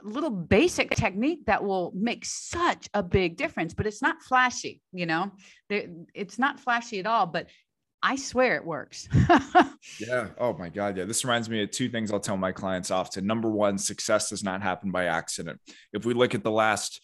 little 0.03 0.31
basic 0.31 0.91
technique 0.91 1.45
that 1.47 1.63
will 1.63 1.93
make 1.95 2.25
such 2.25 2.89
a 2.95 3.03
big 3.03 3.37
difference 3.37 3.75
but 3.75 3.87
it's 3.87 4.03
not 4.03 4.23
flashy 4.23 4.81
you 4.93 5.07
know 5.07 5.31
it's 5.71 6.39
not 6.39 6.61
flashy 6.61 6.99
at 6.99 7.07
all 7.07 7.27
but 7.27 7.47
I 8.05 8.17
swear 8.17 8.57
it 8.57 8.65
works. 8.65 9.09
yeah. 10.01 10.31
Oh 10.37 10.55
my 10.55 10.69
God. 10.69 10.97
Yeah. 10.97 11.05
This 11.05 11.25
reminds 11.25 11.49
me 11.49 11.63
of 11.63 11.71
two 11.71 11.89
things 11.89 12.11
I'll 12.11 12.19
tell 12.19 12.37
my 12.37 12.51
clients 12.51 12.91
often. 12.91 13.27
Number 13.27 13.49
one, 13.49 13.79
success 13.79 14.31
does 14.31 14.43
not 14.43 14.61
happen 14.61 14.91
by 14.91 15.05
accident. 15.05 15.61
If 15.93 16.05
we 16.05 16.13
look 16.13 16.35
at 16.35 16.43
the 16.43 16.51
last 16.51 17.01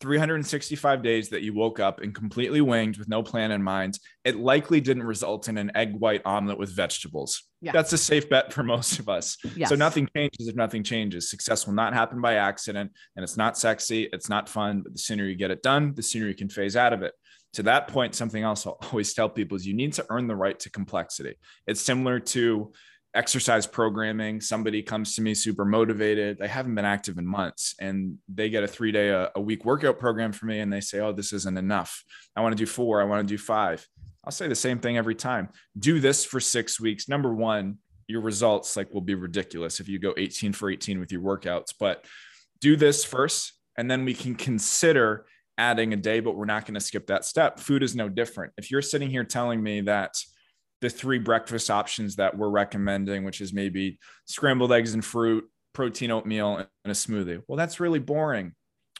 365 0.00 1.02
days 1.02 1.30
that 1.30 1.42
you 1.42 1.54
woke 1.54 1.80
up 1.80 2.00
and 2.00 2.14
completely 2.14 2.60
winged 2.60 2.98
with 2.98 3.08
no 3.08 3.22
plan 3.22 3.50
in 3.50 3.62
mind, 3.62 3.98
it 4.24 4.36
likely 4.36 4.80
didn't 4.80 5.04
result 5.04 5.48
in 5.48 5.56
an 5.56 5.72
egg 5.74 5.94
white 5.94 6.22
omelet 6.24 6.58
with 6.58 6.74
vegetables. 6.74 7.44
Yeah. 7.62 7.72
That's 7.72 7.92
a 7.92 7.98
safe 7.98 8.28
bet 8.28 8.52
for 8.52 8.62
most 8.62 8.98
of 8.98 9.08
us. 9.08 9.38
Yes. 9.56 9.70
So 9.70 9.74
nothing 9.74 10.08
changes 10.14 10.48
if 10.48 10.54
nothing 10.54 10.82
changes. 10.82 11.30
Success 11.30 11.66
will 11.66 11.74
not 11.74 11.94
happen 11.94 12.20
by 12.20 12.34
accident 12.34 12.92
and 13.16 13.22
it's 13.22 13.36
not 13.36 13.56
sexy, 13.56 14.08
it's 14.12 14.28
not 14.28 14.48
fun, 14.48 14.82
but 14.82 14.92
the 14.92 14.98
sooner 14.98 15.24
you 15.24 15.34
get 15.34 15.50
it 15.50 15.62
done, 15.62 15.94
the 15.94 16.02
sooner 16.02 16.28
you 16.28 16.34
can 16.34 16.48
phase 16.48 16.76
out 16.76 16.92
of 16.92 17.02
it. 17.02 17.14
To 17.54 17.62
that 17.62 17.88
point, 17.88 18.14
something 18.14 18.42
else 18.42 18.66
I'll 18.66 18.78
always 18.92 19.14
tell 19.14 19.30
people 19.30 19.56
is 19.56 19.66
you 19.66 19.74
need 19.74 19.94
to 19.94 20.06
earn 20.10 20.26
the 20.26 20.36
right 20.36 20.58
to 20.60 20.70
complexity. 20.70 21.36
It's 21.66 21.80
similar 21.80 22.20
to 22.20 22.72
exercise 23.16 23.66
programming 23.66 24.40
somebody 24.40 24.82
comes 24.82 25.14
to 25.14 25.22
me 25.22 25.34
super 25.34 25.64
motivated 25.64 26.38
they 26.38 26.46
haven't 26.46 26.74
been 26.74 26.84
active 26.84 27.16
in 27.16 27.26
months 27.26 27.74
and 27.80 28.18
they 28.28 28.50
get 28.50 28.62
a 28.62 28.68
three 28.68 28.92
day 28.92 29.08
a, 29.08 29.30
a, 29.34 29.40
week 29.40 29.64
workout 29.64 29.98
program 29.98 30.32
for 30.32 30.46
me 30.46 30.60
and 30.60 30.72
they 30.72 30.80
say 30.80 31.00
oh 31.00 31.12
this 31.12 31.32
isn't 31.32 31.56
enough. 31.56 32.04
I 32.36 32.42
want 32.42 32.52
to 32.52 32.62
do 32.62 32.66
four 32.66 33.00
i 33.00 33.04
want 33.04 33.26
to 33.26 33.34
do 33.34 33.38
five. 33.38 33.86
I'll 34.24 34.32
say 34.32 34.48
the 34.48 34.54
same 34.54 34.80
thing 34.80 34.98
every 34.98 35.14
time. 35.14 35.48
Do 35.78 36.00
this 36.00 36.24
for 36.24 36.40
six 36.40 36.80
weeks. 36.80 37.08
Number 37.08 37.34
one 37.34 37.78
your 38.06 38.20
results 38.20 38.76
like 38.76 38.92
will 38.92 39.00
be 39.00 39.14
ridiculous 39.14 39.80
if 39.80 39.88
you 39.88 39.98
go 39.98 40.14
18 40.16 40.52
for 40.52 40.70
18 40.70 41.00
with 41.00 41.10
your 41.10 41.22
workouts 41.22 41.74
but 41.80 42.04
do 42.60 42.76
this 42.76 43.04
first 43.04 43.54
and 43.76 43.90
then 43.90 44.04
we 44.04 44.14
can 44.14 44.34
consider 44.34 45.26
adding 45.58 45.92
a 45.92 45.96
day 45.96 46.20
but 46.20 46.36
we're 46.36 46.44
not 46.44 46.64
going 46.66 46.74
to 46.74 46.80
skip 46.80 47.06
that 47.06 47.24
step. 47.24 47.58
Food 47.58 47.82
is 47.82 47.96
no 47.96 48.08
different. 48.08 48.52
If 48.58 48.70
you're 48.70 48.82
sitting 48.82 49.10
here 49.10 49.24
telling 49.24 49.62
me 49.62 49.80
that 49.82 50.14
the 50.86 50.90
three 50.90 51.18
breakfast 51.18 51.68
options 51.68 52.14
that 52.14 52.38
we're 52.38 52.48
recommending, 52.48 53.24
which 53.24 53.40
is 53.40 53.52
maybe 53.52 53.98
scrambled 54.26 54.72
eggs 54.72 54.94
and 54.94 55.04
fruit, 55.04 55.44
protein 55.72 56.12
oatmeal, 56.12 56.58
and 56.58 56.68
a 56.84 56.90
smoothie. 56.90 57.42
Well, 57.48 57.56
that's 57.56 57.80
really 57.80 57.98
boring. 57.98 58.52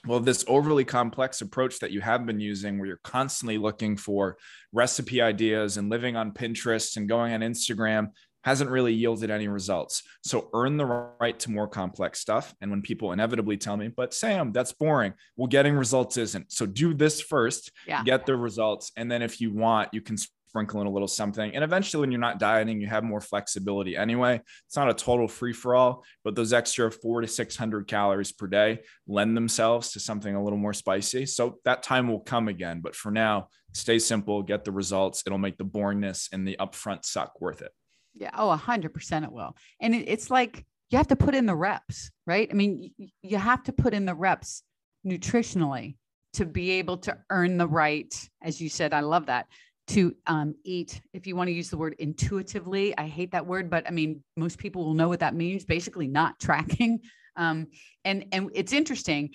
Well, 0.05 0.19
this 0.19 0.45
overly 0.49 0.85
complex 0.85 1.43
approach 1.43 1.79
that 1.79 1.93
you 1.93 2.01
have 2.01 2.27
been 2.27 2.41
using, 2.41 2.79
where 2.79 2.89
you're 2.89 3.01
constantly 3.05 3.57
looking 3.57 3.97
for 3.97 4.37
recipe 4.73 5.23
ideas 5.23 5.77
and 5.77 5.89
living 5.89 6.17
on 6.17 6.33
Pinterest 6.33 6.97
and 6.97 7.09
going 7.09 7.33
on 7.33 7.41
Instagram, 7.41 8.09
hasn't 8.43 8.71
really 8.71 8.93
yielded 8.93 9.31
any 9.31 9.47
results. 9.47 10.03
So 10.25 10.51
earn 10.55 10.77
the 10.77 10.87
right 11.21 11.39
to 11.41 11.51
more 11.53 11.69
complex 11.69 12.19
stuff. 12.19 12.53
And 12.61 12.71
when 12.71 12.83
people 12.83 13.13
inevitably 13.13 13.59
tell 13.59 13.77
me, 13.77 13.89
but 13.89 14.13
Sam, 14.13 14.51
that's 14.51 14.73
boring. 14.73 15.15
Well, 15.37 15.47
getting 15.47 15.75
results 15.75 16.17
isn't. 16.17 16.51
So 16.51 16.67
do 16.67 16.95
this 16.95 17.21
first, 17.21 17.71
yeah. 17.87 18.03
get 18.03 18.27
the 18.27 18.37
results. 18.37 18.91
And 18.97 19.11
then 19.11 19.23
if 19.23 19.41
you 19.41 19.53
want, 19.53 19.91
you 19.93 20.01
can 20.01 20.17
sprinkle 20.57 20.81
in 20.81 20.87
a 20.87 20.91
little 20.91 21.07
something. 21.07 21.55
And 21.55 21.63
eventually, 21.63 22.01
when 22.01 22.11
you're 22.11 22.19
not 22.19 22.39
dieting, 22.39 22.81
you 22.81 22.87
have 22.87 23.05
more 23.05 23.21
flexibility 23.21 23.95
anyway. 23.95 24.41
It's 24.67 24.77
not 24.77 24.89
a 24.89 24.95
total 24.95 25.29
free 25.29 25.53
for 25.53 25.75
all, 25.75 26.03
but 26.25 26.35
those 26.35 26.55
extra 26.55 26.91
four 26.91 27.21
to 27.21 27.29
600 27.29 27.87
calories 27.87 28.33
per 28.33 28.47
day 28.47 28.81
lend 29.07 29.37
themselves 29.37 29.93
to 29.93 30.01
something 30.01 30.35
a 30.35 30.43
little 30.43 30.59
more 30.59 30.73
spicy. 30.73 31.27
So 31.27 31.59
that 31.67 31.83
time 31.83 32.09
will 32.09 32.21
come 32.21 32.49
again. 32.49 32.81
But 32.83 32.97
for 32.97 33.11
now, 33.11 33.49
stay 33.75 33.99
simple, 33.99 34.43
get 34.43 34.65
the 34.65 34.73
results. 34.73 35.25
It'll 35.27 35.37
make 35.37 35.59
the 35.59 35.65
boringness 35.67 36.31
and 36.33 36.49
the 36.49 36.57
upfront 36.59 37.05
suck 37.05 37.39
worth 37.39 37.61
it. 37.61 37.73
Yeah. 38.15 38.31
Oh, 38.35 38.49
a 38.49 38.57
hundred 38.57 38.95
percent 38.95 39.27
it 39.27 39.33
will. 39.33 39.55
And 39.79 39.95
it's 39.95 40.31
like 40.31 40.65
you 40.89 40.97
have 40.97 41.09
to 41.09 41.17
put 41.17 41.35
in 41.35 41.45
the 41.45 41.55
reps, 41.55 42.11
right? 42.27 42.49
I 42.51 42.55
mean, 42.55 42.93
you 43.21 43.37
have 43.37 43.63
to 43.65 43.75
put 43.75 43.93
in 43.93 44.07
the 44.07 44.15
reps 44.15 44.63
nutritionally 45.07 45.97
to 46.37 46.45
be 46.45 46.73
able 46.73 46.99
to 46.99 47.17
earn 47.31 47.57
the 47.57 47.67
right, 47.67 48.15
as 48.43 48.61
you 48.61 48.69
said, 48.69 48.93
I 48.93 49.01
love 49.01 49.27
that, 49.27 49.47
to 49.89 50.15
um, 50.27 50.55
eat, 50.65 51.01
if 51.13 51.27
you 51.27 51.37
want 51.37 51.49
to 51.49 51.53
use 51.53 51.71
the 51.71 51.77
word 51.77 51.95
intuitively, 51.99 52.97
I 52.99 53.07
hate 53.07 53.31
that 53.33 53.47
word, 53.47 53.71
but 53.71 53.87
I 53.87 53.91
mean, 53.91 54.23
most 54.37 54.59
people 54.59 54.85
will 54.85 54.95
know 54.95 55.09
what 55.09 55.21
that 55.21 55.35
means. 55.35 55.65
Basically, 55.65 56.09
not 56.09 56.39
tracking. 56.41 57.01
Um, 57.37 57.69
and 58.05 58.25
and 58.33 58.51
it's 58.55 58.73
interesting. 58.73 59.31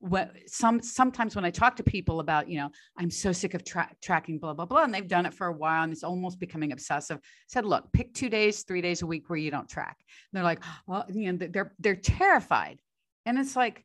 What 0.00 0.32
some 0.46 0.82
sometimes 0.82 1.34
when 1.34 1.44
I 1.46 1.50
talk 1.50 1.76
to 1.76 1.82
people 1.82 2.20
about, 2.20 2.48
you 2.48 2.58
know, 2.58 2.70
I'm 2.98 3.10
so 3.10 3.32
sick 3.32 3.54
of 3.54 3.64
tra- 3.64 3.90
tracking, 4.02 4.38
blah 4.38 4.52
blah 4.52 4.66
blah, 4.66 4.82
and 4.82 4.92
they've 4.92 5.08
done 5.08 5.24
it 5.24 5.32
for 5.32 5.46
a 5.46 5.52
while, 5.52 5.84
and 5.84 5.92
it's 5.92 6.04
almost 6.04 6.38
becoming 6.38 6.72
obsessive. 6.72 7.16
I 7.18 7.20
said, 7.46 7.64
look, 7.64 7.90
pick 7.92 8.12
two 8.12 8.28
days, 8.28 8.64
three 8.64 8.82
days 8.82 9.02
a 9.02 9.06
week 9.06 9.30
where 9.30 9.38
you 9.38 9.50
don't 9.50 9.68
track. 9.68 9.96
And 10.00 10.36
they're 10.36 10.44
like, 10.44 10.62
well, 10.86 11.06
you 11.08 11.32
know, 11.32 11.46
they're 11.50 11.72
they're 11.78 11.96
terrified, 11.96 12.80
and 13.24 13.38
it's 13.38 13.56
like, 13.56 13.84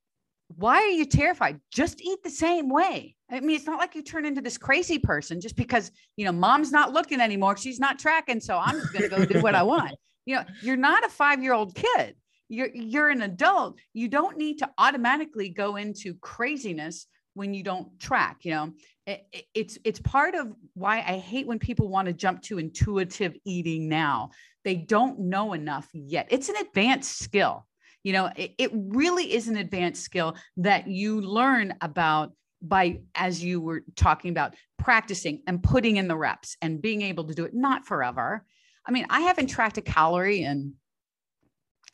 why 0.56 0.78
are 0.78 0.88
you 0.88 1.06
terrified? 1.06 1.60
Just 1.72 2.02
eat 2.02 2.24
the 2.24 2.30
same 2.30 2.70
way. 2.70 3.16
I 3.32 3.39
mean, 3.39 3.56
it's 3.56 3.68
not 3.68 3.80
like 3.80 3.95
you 3.95 4.02
turn 4.02 4.26
into 4.26 4.41
this 4.41 4.58
crazy 4.58 4.97
person 4.97 5.39
just 5.39 5.56
because, 5.56 5.91
you 6.18 6.26
know, 6.26 6.32
mom's 6.32 6.72
not 6.72 6.91
looking 6.91 7.22
anymore. 7.22 7.56
She's 7.56 7.80
not 7.80 8.00
tracking. 8.00 8.39
So 8.39 8.58
I'm 8.58 8.80
just 8.80 8.91
going 8.91 9.10
to 9.10 9.16
go 9.16 9.26
do 9.26 9.41
what 9.41 9.56
I 9.56 9.64
want. 9.64 9.95
You 10.26 10.36
know, 10.36 10.43
you're 10.62 10.78
not 10.78 11.04
a 11.04 11.10
five 11.10 11.41
year 11.41 11.54
old 11.54 11.74
kid. 11.74 12.14
You're, 12.50 12.70
you're 12.72 13.10
an 13.10 13.24
adult. 13.24 13.80
You 13.93 14.08
don't 14.08 14.38
need 14.38 14.60
to 14.60 14.70
automatically 14.78 15.50
go 15.50 15.76
into 15.76 16.14
craziness 16.22 17.08
when 17.34 17.54
you 17.54 17.64
don't 17.64 17.97
track, 18.00 18.39
you 18.43 18.52
know, 18.52 18.74
it, 19.08 19.26
it, 19.32 19.45
it's, 19.56 19.78
it's 19.84 20.00
part 20.02 20.36
of 20.36 20.54
why 20.74 20.97
I 20.97 21.18
hate 21.18 21.47
when 21.47 21.58
people 21.58 21.88
want 21.88 22.08
to 22.08 22.14
jump 22.14 22.41
to 22.43 22.60
intuitive 22.60 23.36
eating 23.45 23.88
now. 23.88 24.32
They 24.66 24.76
don't 24.76 25.22
know 25.22 25.54
enough 25.54 25.88
yet. 25.93 26.28
It's 26.30 26.50
an 26.50 26.58
advanced 26.58 27.18
skill 27.18 27.66
you 28.04 28.14
know 28.14 28.30
it, 28.36 28.54
it 28.58 28.72
really 28.74 29.34
is 29.34 29.47
an 29.47 29.58
advanced 29.58 30.04
skill 30.04 30.36
that 30.58 30.88
you 30.88 31.22
learn 31.22 31.74
about 31.82 32.34
by 32.62 33.00
as 33.16 33.43
you 33.43 33.62
were 33.62 33.84
talking 33.95 34.32
about 34.32 34.56
practicing 34.78 35.41
and 35.47 35.64
putting 35.64 35.97
in 35.97 36.08
the 36.08 36.18
reps 36.18 36.58
and 36.62 36.82
being 36.82 37.02
able 37.02 37.24
to 37.26 37.34
do 37.34 37.45
it 37.45 37.54
not 37.54 37.86
forever. 37.86 38.45
I 38.86 38.91
mean 38.91 39.06
i 39.10 39.22
haven't 39.22 39.47
tracked 39.47 39.78
a 39.78 39.82
calorie 39.82 40.43
in 40.43 40.74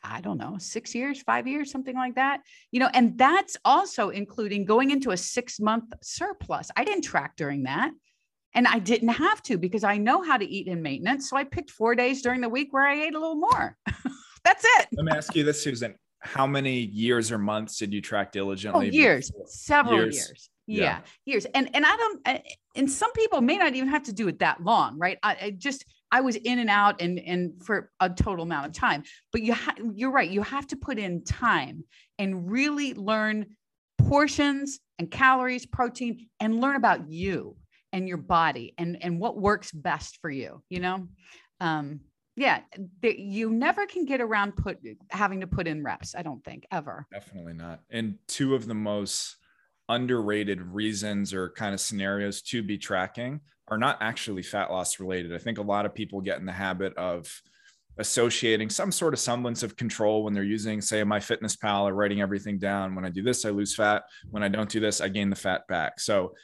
i 0.02 0.20
don't 0.20 0.38
know 0.38 0.56
6 0.58 0.94
years 0.94 1.22
5 1.22 1.46
years 1.46 1.70
something 1.70 1.94
like 1.94 2.14
that. 2.14 2.40
You 2.70 2.80
know 2.80 2.90
and 2.94 3.18
that's 3.18 3.56
also 3.64 4.10
including 4.10 4.64
going 4.64 4.90
into 4.90 5.10
a 5.10 5.16
6 5.16 5.60
month 5.60 5.92
surplus. 6.02 6.70
I 6.76 6.84
didn't 6.84 7.02
track 7.02 7.36
during 7.36 7.64
that 7.64 7.92
and 8.54 8.66
i 8.66 8.78
didn't 8.78 9.10
have 9.10 9.42
to 9.42 9.56
because 9.58 9.84
i 9.84 9.96
know 9.96 10.22
how 10.22 10.36
to 10.36 10.44
eat 10.44 10.66
in 10.66 10.82
maintenance 10.82 11.30
so 11.30 11.36
i 11.36 11.44
picked 11.44 11.70
4 11.70 11.94
days 11.94 12.22
during 12.22 12.40
the 12.40 12.48
week 12.48 12.72
where 12.72 12.86
i 12.86 12.94
ate 12.94 13.14
a 13.14 13.18
little 13.18 13.36
more 13.36 13.76
That's 14.46 14.64
it. 14.78 14.86
Let 14.92 15.04
me 15.04 15.12
ask 15.12 15.34
you 15.34 15.42
this, 15.42 15.60
Susan. 15.60 15.96
How 16.20 16.46
many 16.46 16.78
years 16.78 17.32
or 17.32 17.38
months 17.38 17.78
did 17.78 17.92
you 17.92 18.00
track 18.00 18.30
diligently? 18.30 18.88
Oh, 18.88 18.92
years, 18.92 19.30
before? 19.30 19.46
several 19.48 19.94
years. 19.96 20.14
years. 20.14 20.50
Yeah. 20.68 20.82
yeah. 20.82 21.00
years. 21.24 21.46
And 21.46 21.68
and 21.74 21.84
I 21.84 21.96
don't. 21.96 22.38
And 22.76 22.88
some 22.90 23.12
people 23.12 23.40
may 23.40 23.58
not 23.58 23.74
even 23.74 23.88
have 23.88 24.04
to 24.04 24.12
do 24.12 24.28
it 24.28 24.38
that 24.38 24.62
long, 24.62 24.98
right? 24.98 25.18
I, 25.24 25.36
I 25.42 25.50
just 25.50 25.84
I 26.12 26.20
was 26.20 26.36
in 26.36 26.60
and 26.60 26.70
out 26.70 27.02
and 27.02 27.18
and 27.18 27.60
for 27.64 27.90
a 27.98 28.08
total 28.08 28.44
amount 28.44 28.66
of 28.66 28.72
time. 28.72 29.02
But 29.32 29.42
you 29.42 29.52
ha- 29.52 29.74
you're 29.94 30.12
right. 30.12 30.30
You 30.30 30.42
have 30.42 30.68
to 30.68 30.76
put 30.76 31.00
in 31.00 31.24
time 31.24 31.82
and 32.20 32.48
really 32.48 32.94
learn 32.94 33.46
portions 33.98 34.78
and 35.00 35.10
calories, 35.10 35.66
protein, 35.66 36.28
and 36.38 36.60
learn 36.60 36.76
about 36.76 37.10
you 37.10 37.56
and 37.92 38.06
your 38.06 38.18
body 38.18 38.74
and 38.78 38.96
and 39.02 39.18
what 39.18 39.36
works 39.36 39.72
best 39.72 40.18
for 40.22 40.30
you. 40.30 40.62
You 40.68 40.80
know. 40.80 41.08
Um, 41.60 42.00
yeah 42.36 42.60
the, 43.00 43.18
you 43.18 43.50
never 43.50 43.86
can 43.86 44.04
get 44.04 44.20
around 44.20 44.54
put 44.56 44.78
having 45.10 45.40
to 45.40 45.46
put 45.46 45.66
in 45.66 45.82
reps 45.82 46.14
i 46.14 46.22
don't 46.22 46.44
think 46.44 46.66
ever. 46.70 47.06
Definitely 47.12 47.54
not. 47.54 47.80
And 47.90 48.16
two 48.28 48.54
of 48.54 48.66
the 48.66 48.74
most 48.74 49.36
underrated 49.88 50.60
reasons 50.60 51.32
or 51.32 51.50
kind 51.50 51.72
of 51.74 51.80
scenarios 51.80 52.42
to 52.42 52.62
be 52.62 52.78
tracking 52.78 53.40
are 53.68 53.78
not 53.78 53.98
actually 54.00 54.42
fat 54.42 54.70
loss 54.70 55.00
related. 55.00 55.34
I 55.34 55.38
think 55.38 55.58
a 55.58 55.62
lot 55.62 55.86
of 55.86 55.94
people 55.94 56.20
get 56.20 56.38
in 56.38 56.46
the 56.46 56.52
habit 56.52 56.96
of 56.96 57.32
associating 57.98 58.68
some 58.68 58.92
sort 58.92 59.14
of 59.14 59.20
semblance 59.20 59.62
of 59.62 59.76
control 59.76 60.22
when 60.22 60.34
they're 60.34 60.44
using 60.44 60.82
say 60.82 61.02
my 61.02 61.18
fitness 61.18 61.56
pal 61.56 61.88
or 61.88 61.94
writing 61.94 62.20
everything 62.20 62.58
down. 62.58 62.94
When 62.94 63.04
i 63.04 63.10
do 63.10 63.22
this 63.22 63.44
i 63.44 63.50
lose 63.50 63.74
fat. 63.74 64.04
When 64.30 64.42
i 64.42 64.48
don't 64.48 64.70
do 64.70 64.80
this 64.80 65.00
i 65.00 65.08
gain 65.08 65.30
the 65.30 65.36
fat 65.36 65.66
back. 65.68 65.98
So 66.00 66.34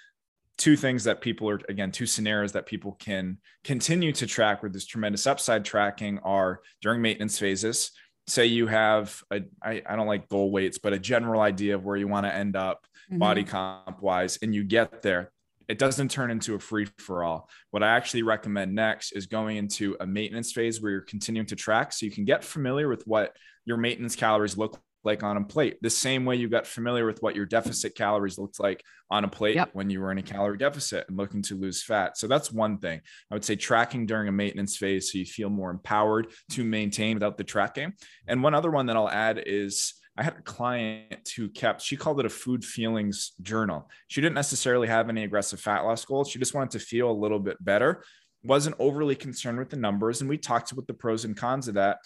two 0.59 0.77
things 0.77 1.05
that 1.05 1.21
people 1.21 1.49
are 1.49 1.61
again 1.69 1.91
two 1.91 2.07
scenarios 2.07 2.53
that 2.53 2.67
people 2.67 2.93
can 2.93 3.39
continue 3.65 4.13
to 4.13 4.27
track 4.27 4.63
with 4.63 4.73
this 4.73 4.87
tremendous 4.87 5.27
upside 5.27 5.65
tracking 5.65 6.19
are 6.21 6.61
during 6.81 7.01
maintenance 7.01 7.39
phases 7.39 7.91
say 8.27 8.47
you 8.47 8.67
have 8.67 9.23
a 9.33 9.41
I, 9.63 9.83
I 9.87 9.97
don't 9.97 10.07
like 10.07 10.29
goal 10.29 10.51
weights 10.51 10.79
but 10.79 10.93
a 10.93 10.99
general 10.99 11.41
idea 11.41 11.75
of 11.75 11.85
where 11.85 11.97
you 11.97 12.09
want 12.09 12.27
to 12.27 12.35
end 12.35 12.57
up 12.57 12.87
mm-hmm. 13.11 13.19
body 13.19 13.45
comp 13.45 14.03
wise 14.03 14.39
and 14.43 14.55
you 14.55 14.65
get 14.65 15.03
there 15.03 15.33
it 15.69 15.79
doesn't 15.79 16.11
turn 16.11 16.31
into 16.31 16.55
a 16.55 16.59
free 16.59 16.87
for 16.99 17.25
all 17.25 17.49
what 17.71 17.83
i 17.83 17.89
actually 17.97 18.23
recommend 18.23 18.75
next 18.75 19.13
is 19.13 19.27
going 19.27 19.57
into 19.57 19.97
a 20.01 20.07
maintenance 20.07 20.53
phase 20.53 20.81
where 20.81 20.93
you're 20.93 21.01
continuing 21.01 21.47
to 21.47 21.57
track 21.57 21.93
so 21.93 22.07
you 22.07 22.13
can 22.13 22.25
get 22.25 22.45
familiar 22.45 22.89
with 22.89 23.07
what 23.07 23.35
your 23.65 23.77
maintenance 23.77 24.17
calories 24.17 24.57
look 24.57 24.79
like 25.05 25.23
on 25.23 25.37
a 25.37 25.45
plate. 25.45 25.79
The 25.83 25.91
same 25.91 26.25
way 26.25 26.37
you 26.37 26.49
got 26.49 26.67
familiar 26.67 27.07
with 27.07 27.23
what 27.23 27.37
your 27.37 27.47
deficit 27.47 27.95
calories 27.95 28.39
looked 28.39 28.61
like 28.61 28.83
on 29.11 29.25
a 29.25 29.29
plate 29.29 29.57
yep. 29.57 29.71
when 29.73 29.91
you 29.91 30.01
were 30.01 30.13
in 30.13 30.19
a 30.19 30.23
calorie 30.23 30.59
deficit 30.59 31.07
and 31.09 31.17
looking 31.17 31.43
to 31.43 31.55
lose 31.55 31.83
fat. 31.83 32.17
So 32.17 32.27
that's 32.27 32.53
one 32.53 32.79
thing. 32.79 33.01
I 33.31 33.35
would 33.35 33.45
say 33.45 33.57
tracking 33.57 34.07
during 34.07 34.29
a 34.29 34.33
maintenance 34.33 34.77
phase 34.77 35.11
so 35.11 35.19
you 35.19 35.25
feel 35.25 35.51
more 35.51 35.71
empowered 35.71 36.29
to 36.53 36.65
maintain 36.65 37.17
without 37.17 37.37
the 37.37 37.45
tracking. 37.45 37.93
And 38.27 38.43
one 38.43 38.55
other 38.55 38.71
one 38.71 38.87
that 38.87 38.97
I'll 38.97 39.09
add 39.09 39.43
is 39.45 39.95
I 40.17 40.23
had 40.23 40.35
a 40.35 40.43
client 40.43 41.31
who 41.37 41.49
kept, 41.49 41.81
she 41.81 41.97
called 41.97 42.21
it 42.21 42.27
a 42.27 42.31
food 42.31 42.65
feelings 42.65 43.33
journal. 43.41 43.91
She 44.09 44.21
didn't 44.21 44.35
necessarily 44.35 44.89
have 44.89 45.09
any 45.09 45.25
aggressive 45.25 45.61
fat 45.61 45.81
loss 45.81 46.05
goals. 46.05 46.31
She 46.31 46.39
just 46.39 46.55
wanted 46.55 46.73
to 46.73 46.85
feel 46.85 47.11
a 47.11 47.13
little 47.13 47.39
bit 47.39 47.63
better 47.65 48.03
wasn't 48.45 48.77
overly 48.79 49.15
concerned 49.15 49.59
with 49.59 49.71
the 49.71 49.77
numbers. 49.77 50.21
And 50.21 50.29
we 50.29 50.39
talked 50.39 50.73
about 50.73 50.87
the 50.87 50.95
pros 50.95 51.25
and 51.25 51.37
cons 51.37 51.69
of 51.69 51.75
that. 51.75 51.99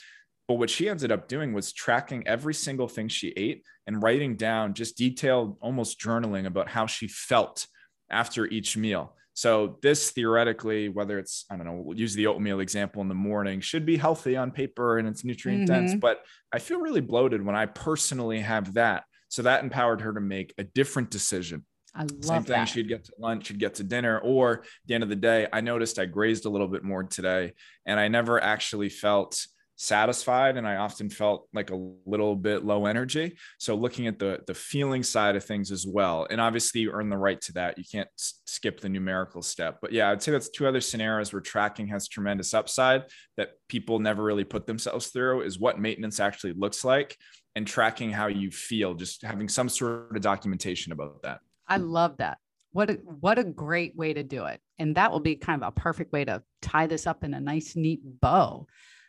But 0.49 0.55
what 0.55 0.71
she 0.71 0.89
ended 0.89 1.11
up 1.11 1.29
doing 1.29 1.53
was 1.53 1.73
tracking 1.73 2.27
every 2.27 2.55
single 2.55 2.89
thing 2.89 3.09
she 3.09 3.29
ate 3.37 3.65
and 3.87 4.03
writing 4.03 4.37
down 4.37 4.75
just 4.75 4.97
detailed, 4.97 5.57
almost 5.61 6.01
journaling 6.01 6.47
about 6.47 6.69
how 6.69 6.87
she 6.87 7.09
felt 7.09 7.67
after 8.11 8.47
each 8.47 8.77
meal. 8.77 9.17
So 9.35 9.79
this 9.83 10.13
theoretically, 10.13 10.89
whether 10.89 11.19
it's 11.19 11.45
I 11.51 11.57
don't 11.57 11.67
know, 11.67 11.83
we'll 11.85 11.99
use 11.99 12.15
the 12.15 12.27
oatmeal 12.29 12.61
example 12.61 13.03
in 13.03 13.09
the 13.09 13.15
morning, 13.15 13.61
should 13.61 13.85
be 13.85 13.97
healthy 13.97 14.37
on 14.37 14.51
paper 14.51 14.99
and 14.99 15.07
it's 15.07 15.25
nutrient 15.25 15.67
dense. 15.67 15.91
Mm-hmm. 15.91 16.01
But 16.01 16.21
I 16.53 16.59
feel 16.59 16.81
really 16.81 17.03
bloated 17.03 17.45
when 17.45 17.57
I 17.57 17.67
personally 17.67 18.41
have 18.41 18.75
that. 18.75 19.05
So 19.29 19.43
that 19.43 19.63
empowered 19.63 20.01
her 20.01 20.15
to 20.15 20.21
make 20.21 20.55
a 20.57 20.65
different 20.65 21.11
decision. 21.11 21.67
I 21.95 22.03
love 22.03 22.25
Same 22.25 22.43
thing. 22.45 22.57
That. 22.57 22.65
She'd 22.67 22.89
get 22.89 23.05
to 23.05 23.13
lunch, 23.19 23.47
she'd 23.47 23.59
get 23.59 23.75
to 23.75 23.85
dinner, 23.85 24.19
or 24.21 24.61
at 24.61 24.65
the 24.87 24.95
end 24.95 25.03
of 25.03 25.09
the 25.09 25.17
day, 25.17 25.49
I 25.53 25.61
noticed 25.61 25.99
I 25.99 26.05
grazed 26.05 26.45
a 26.45 26.51
little 26.51 26.69
bit 26.69 26.85
more 26.85 27.03
today, 27.03 27.55
and 27.85 27.99
I 27.99 28.09
never 28.09 28.43
actually 28.43 28.91
felt 28.91 29.47
satisfied 29.77 30.57
and 30.57 30.67
i 30.67 30.77
often 30.77 31.11
felt 31.11 31.49
like 31.53 31.71
a 31.71 31.93
little 32.07 32.35
bit 32.35 32.65
low 32.65 32.87
energy. 32.87 33.37
So 33.59 33.75
looking 33.75 34.07
at 34.07 34.19
the 34.19 34.41
the 34.47 34.55
feeling 34.55 35.03
side 35.03 35.37
of 35.37 35.45
things 35.45 35.71
as 35.71 35.87
well 35.87 36.27
and 36.31 36.41
obviously 36.41 36.81
you 36.81 36.91
earn 36.93 37.09
the 37.11 37.19
right 37.19 37.41
to 37.43 37.53
that. 37.55 37.79
You 37.79 37.85
can't 37.91 38.09
s- 38.19 38.41
skip 38.47 38.81
the 38.81 38.89
numerical 38.89 39.43
step. 39.43 39.79
But 39.83 39.93
yeah 39.93 40.11
i'd 40.11 40.23
say 40.23 40.33
that's 40.33 40.49
two 40.49 40.67
other 40.67 40.81
scenarios 40.81 41.33
where 41.33 41.43
tracking 41.43 41.89
has 41.89 42.09
tremendous 42.09 42.55
upside 42.55 43.05
that 43.37 43.51
people 43.69 43.99
never 43.99 44.23
really 44.23 44.45
put 44.45 44.67
themselves 44.67 45.09
through 45.09 45.43
is 45.43 45.59
what 45.59 45.79
maintenance 45.79 46.21
actually 46.21 46.55
looks 46.55 46.85
like 46.85 47.17
and 47.57 47.67
tracking 47.67 48.11
how 48.11 48.27
you 48.27 48.51
feel 48.51 48.95
just 48.95 49.23
having 49.23 49.49
some 49.49 49.69
sort 49.69 50.15
of 50.15 50.23
documentation 50.23 50.93
about 50.93 51.23
that. 51.23 51.41
I 51.67 51.79
love 51.79 52.19
that. 52.19 52.39
What 52.73 52.91
a 52.91 52.95
what 52.95 53.39
a 53.39 53.45
great 53.45 53.97
way 53.97 54.13
to 54.13 54.23
do 54.23 54.45
it. 54.45 54.61
And 54.79 54.95
that 54.97 55.11
will 55.11 55.21
be 55.21 55.37
kind 55.37 55.63
of 55.63 55.69
a 55.69 55.73
perfect 55.73 56.13
way 56.13 56.27
to 56.27 56.43
tie 56.61 56.87
this 56.87 57.07
up 57.07 57.25
in 57.25 57.33
a 57.33 57.41
nice 57.41 57.75
neat 57.75 58.01
bow 58.05 58.67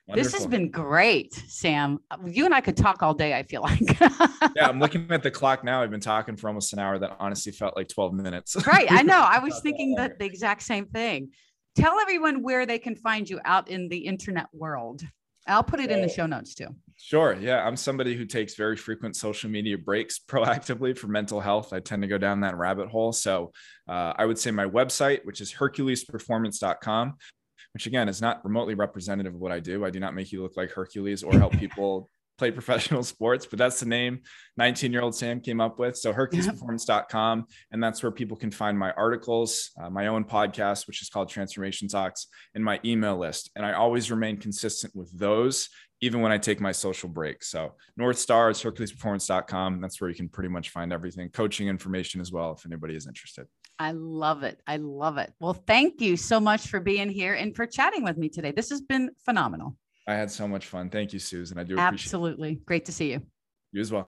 Wonderful. 0.08 0.32
This 0.32 0.40
has 0.40 0.48
been 0.48 0.72
great, 0.72 1.34
Sam. 1.34 2.00
You 2.26 2.46
and 2.46 2.54
I 2.54 2.62
could 2.62 2.78
talk 2.78 3.04
all 3.04 3.14
day, 3.14 3.34
I 3.34 3.44
feel 3.44 3.62
like. 3.62 4.00
yeah, 4.00 4.68
I'm 4.70 4.80
looking 4.82 5.12
at 5.12 5.22
the 5.22 5.32
clock 5.32 5.66
now. 5.66 5.84
I've 5.84 5.92
been 5.92 6.00
talking 6.00 6.38
for 6.38 6.48
almost 6.48 6.72
an 6.72 6.80
hour 6.80 6.98
that 6.98 7.18
honestly 7.20 7.52
felt 7.52 7.76
like 7.76 7.90
12 7.90 8.14
minutes. 8.14 8.56
right. 8.66 8.90
I 8.90 9.04
know. 9.04 9.20
I 9.20 9.40
was 9.40 9.60
thinking 9.64 9.96
that 9.96 10.18
the 10.18 10.24
exact 10.24 10.64
same 10.64 10.86
thing. 10.86 11.32
tell 11.76 12.00
everyone 12.00 12.42
where 12.42 12.66
they 12.66 12.80
can 12.80 12.96
find 12.96 13.30
you 13.30 13.42
out 13.44 13.68
in 13.68 13.90
the 13.90 13.98
internet 13.98 14.46
world. 14.54 15.04
I'll 15.46 15.64
put 15.64 15.82
it 15.82 15.92
in 15.92 16.02
the 16.02 16.10
show 16.10 16.26
notes 16.26 16.56
too. 16.56 16.68
Sure. 16.98 17.34
Yeah. 17.40 17.66
I'm 17.66 17.76
somebody 17.76 18.16
who 18.16 18.26
takes 18.26 18.56
very 18.56 18.76
frequent 18.78 19.16
social 19.16 19.50
media 19.50 19.78
breaks 19.78 20.20
proactively 20.28 20.98
for 20.98 21.08
mental 21.08 21.42
health. 21.42 21.74
I 21.74 21.80
tend 21.82 22.02
to 22.04 22.08
go 22.08 22.18
down 22.18 22.42
that 22.42 22.58
rabbit 22.58 22.88
hole. 22.88 23.12
So 23.12 23.52
uh, 23.90 24.14
I 24.16 24.26
would 24.26 24.40
say 24.40 24.52
my 24.52 24.66
website, 24.66 25.26
which 25.26 25.42
is 25.42 25.54
herculesperformance.com, 25.54 27.16
which 27.78 27.86
again 27.86 28.10
is 28.10 28.24
not 28.24 28.44
remotely 28.44 28.74
representative 28.74 29.36
of 29.36 29.40
what 29.40 29.52
I 29.52 29.60
do. 29.60 29.86
I 29.86 29.92
do 29.92 30.00
not 30.00 30.16
make 30.16 30.32
you 30.32 30.42
look 30.42 30.58
like 30.58 30.72
Hercules 30.72 31.22
or 31.22 31.38
help 31.38 31.56
people 31.60 32.10
play 32.40 32.50
professional 32.50 33.04
sports, 33.04 33.46
but 33.46 33.60
that's 33.60 33.80
the 33.80 33.86
name 33.86 34.22
19 34.58 34.92
year 34.92 35.04
old 35.04 35.14
Sam 35.14 35.40
came 35.40 35.62
up 35.62 35.78
with. 35.78 35.96
So 35.96 36.12
herculesperformance.com. 36.12 37.46
And 37.72 37.84
that's 37.84 38.02
where 38.02 38.12
people 38.12 38.36
can 38.36 38.50
find 38.50 38.80
my 38.80 38.94
articles, 38.94 39.70
uh, 39.80 39.92
my 39.92 40.08
own 40.08 40.24
podcast, 40.24 40.88
which 40.88 41.04
is 41.04 41.10
called 41.10 41.30
Transformation 41.30 41.88
Talks, 41.88 42.26
and 42.56 42.64
my 42.64 42.80
email 42.84 43.16
list. 43.16 43.52
And 43.56 43.64
I 43.64 43.74
always 43.74 44.10
remain 44.10 44.38
consistent 44.38 44.96
with 44.96 45.16
those, 45.16 45.70
even 46.02 46.22
when 46.22 46.32
I 46.32 46.40
take 46.40 46.60
my 46.60 46.72
social 46.72 47.10
break. 47.10 47.44
So 47.44 47.76
North 47.96 48.18
Star 48.18 48.50
is 48.50 48.60
herculesperformance.com. 48.60 49.82
That's 49.82 50.02
where 50.02 50.10
you 50.10 50.16
can 50.16 50.30
pretty 50.30 50.50
much 50.50 50.72
find 50.72 50.92
everything, 50.92 51.30
coaching 51.30 51.68
information 51.68 52.22
as 52.22 52.32
well, 52.32 52.54
if 52.54 52.66
anybody 52.66 52.96
is 52.96 53.06
interested. 53.06 53.46
I 53.80 53.92
love 53.92 54.44
it. 54.44 54.60
I 54.68 54.78
love 54.78 55.18
it. 55.18 55.34
Well, 55.40 55.54
thank 55.54 56.02
you 56.02 56.18
so 56.18 56.40
much 56.40 56.68
for 56.68 56.80
being 56.80 57.10
here 57.10 57.34
and 57.34 57.56
for 57.56 57.66
chatting 57.66 58.04
with 58.04 58.18
me 58.18 58.30
today. 58.30 58.52
This 58.52 58.70
has 58.70 58.82
been 58.82 59.12
phenomenal. 59.24 59.76
I 60.08 60.14
had 60.14 60.32
so 60.32 60.48
much 60.48 60.68
fun. 60.68 60.90
Thank 60.90 61.14
you, 61.14 61.20
Susan. 61.20 61.58
I 61.58 61.64
do 61.64 61.74
appreciate 61.74 61.88
it. 61.88 61.94
absolutely 61.94 62.56
great 62.66 62.86
to 62.86 62.92
see 62.92 63.12
you. 63.12 63.22
You 63.72 63.82
as 63.82 63.92
well. 63.92 64.06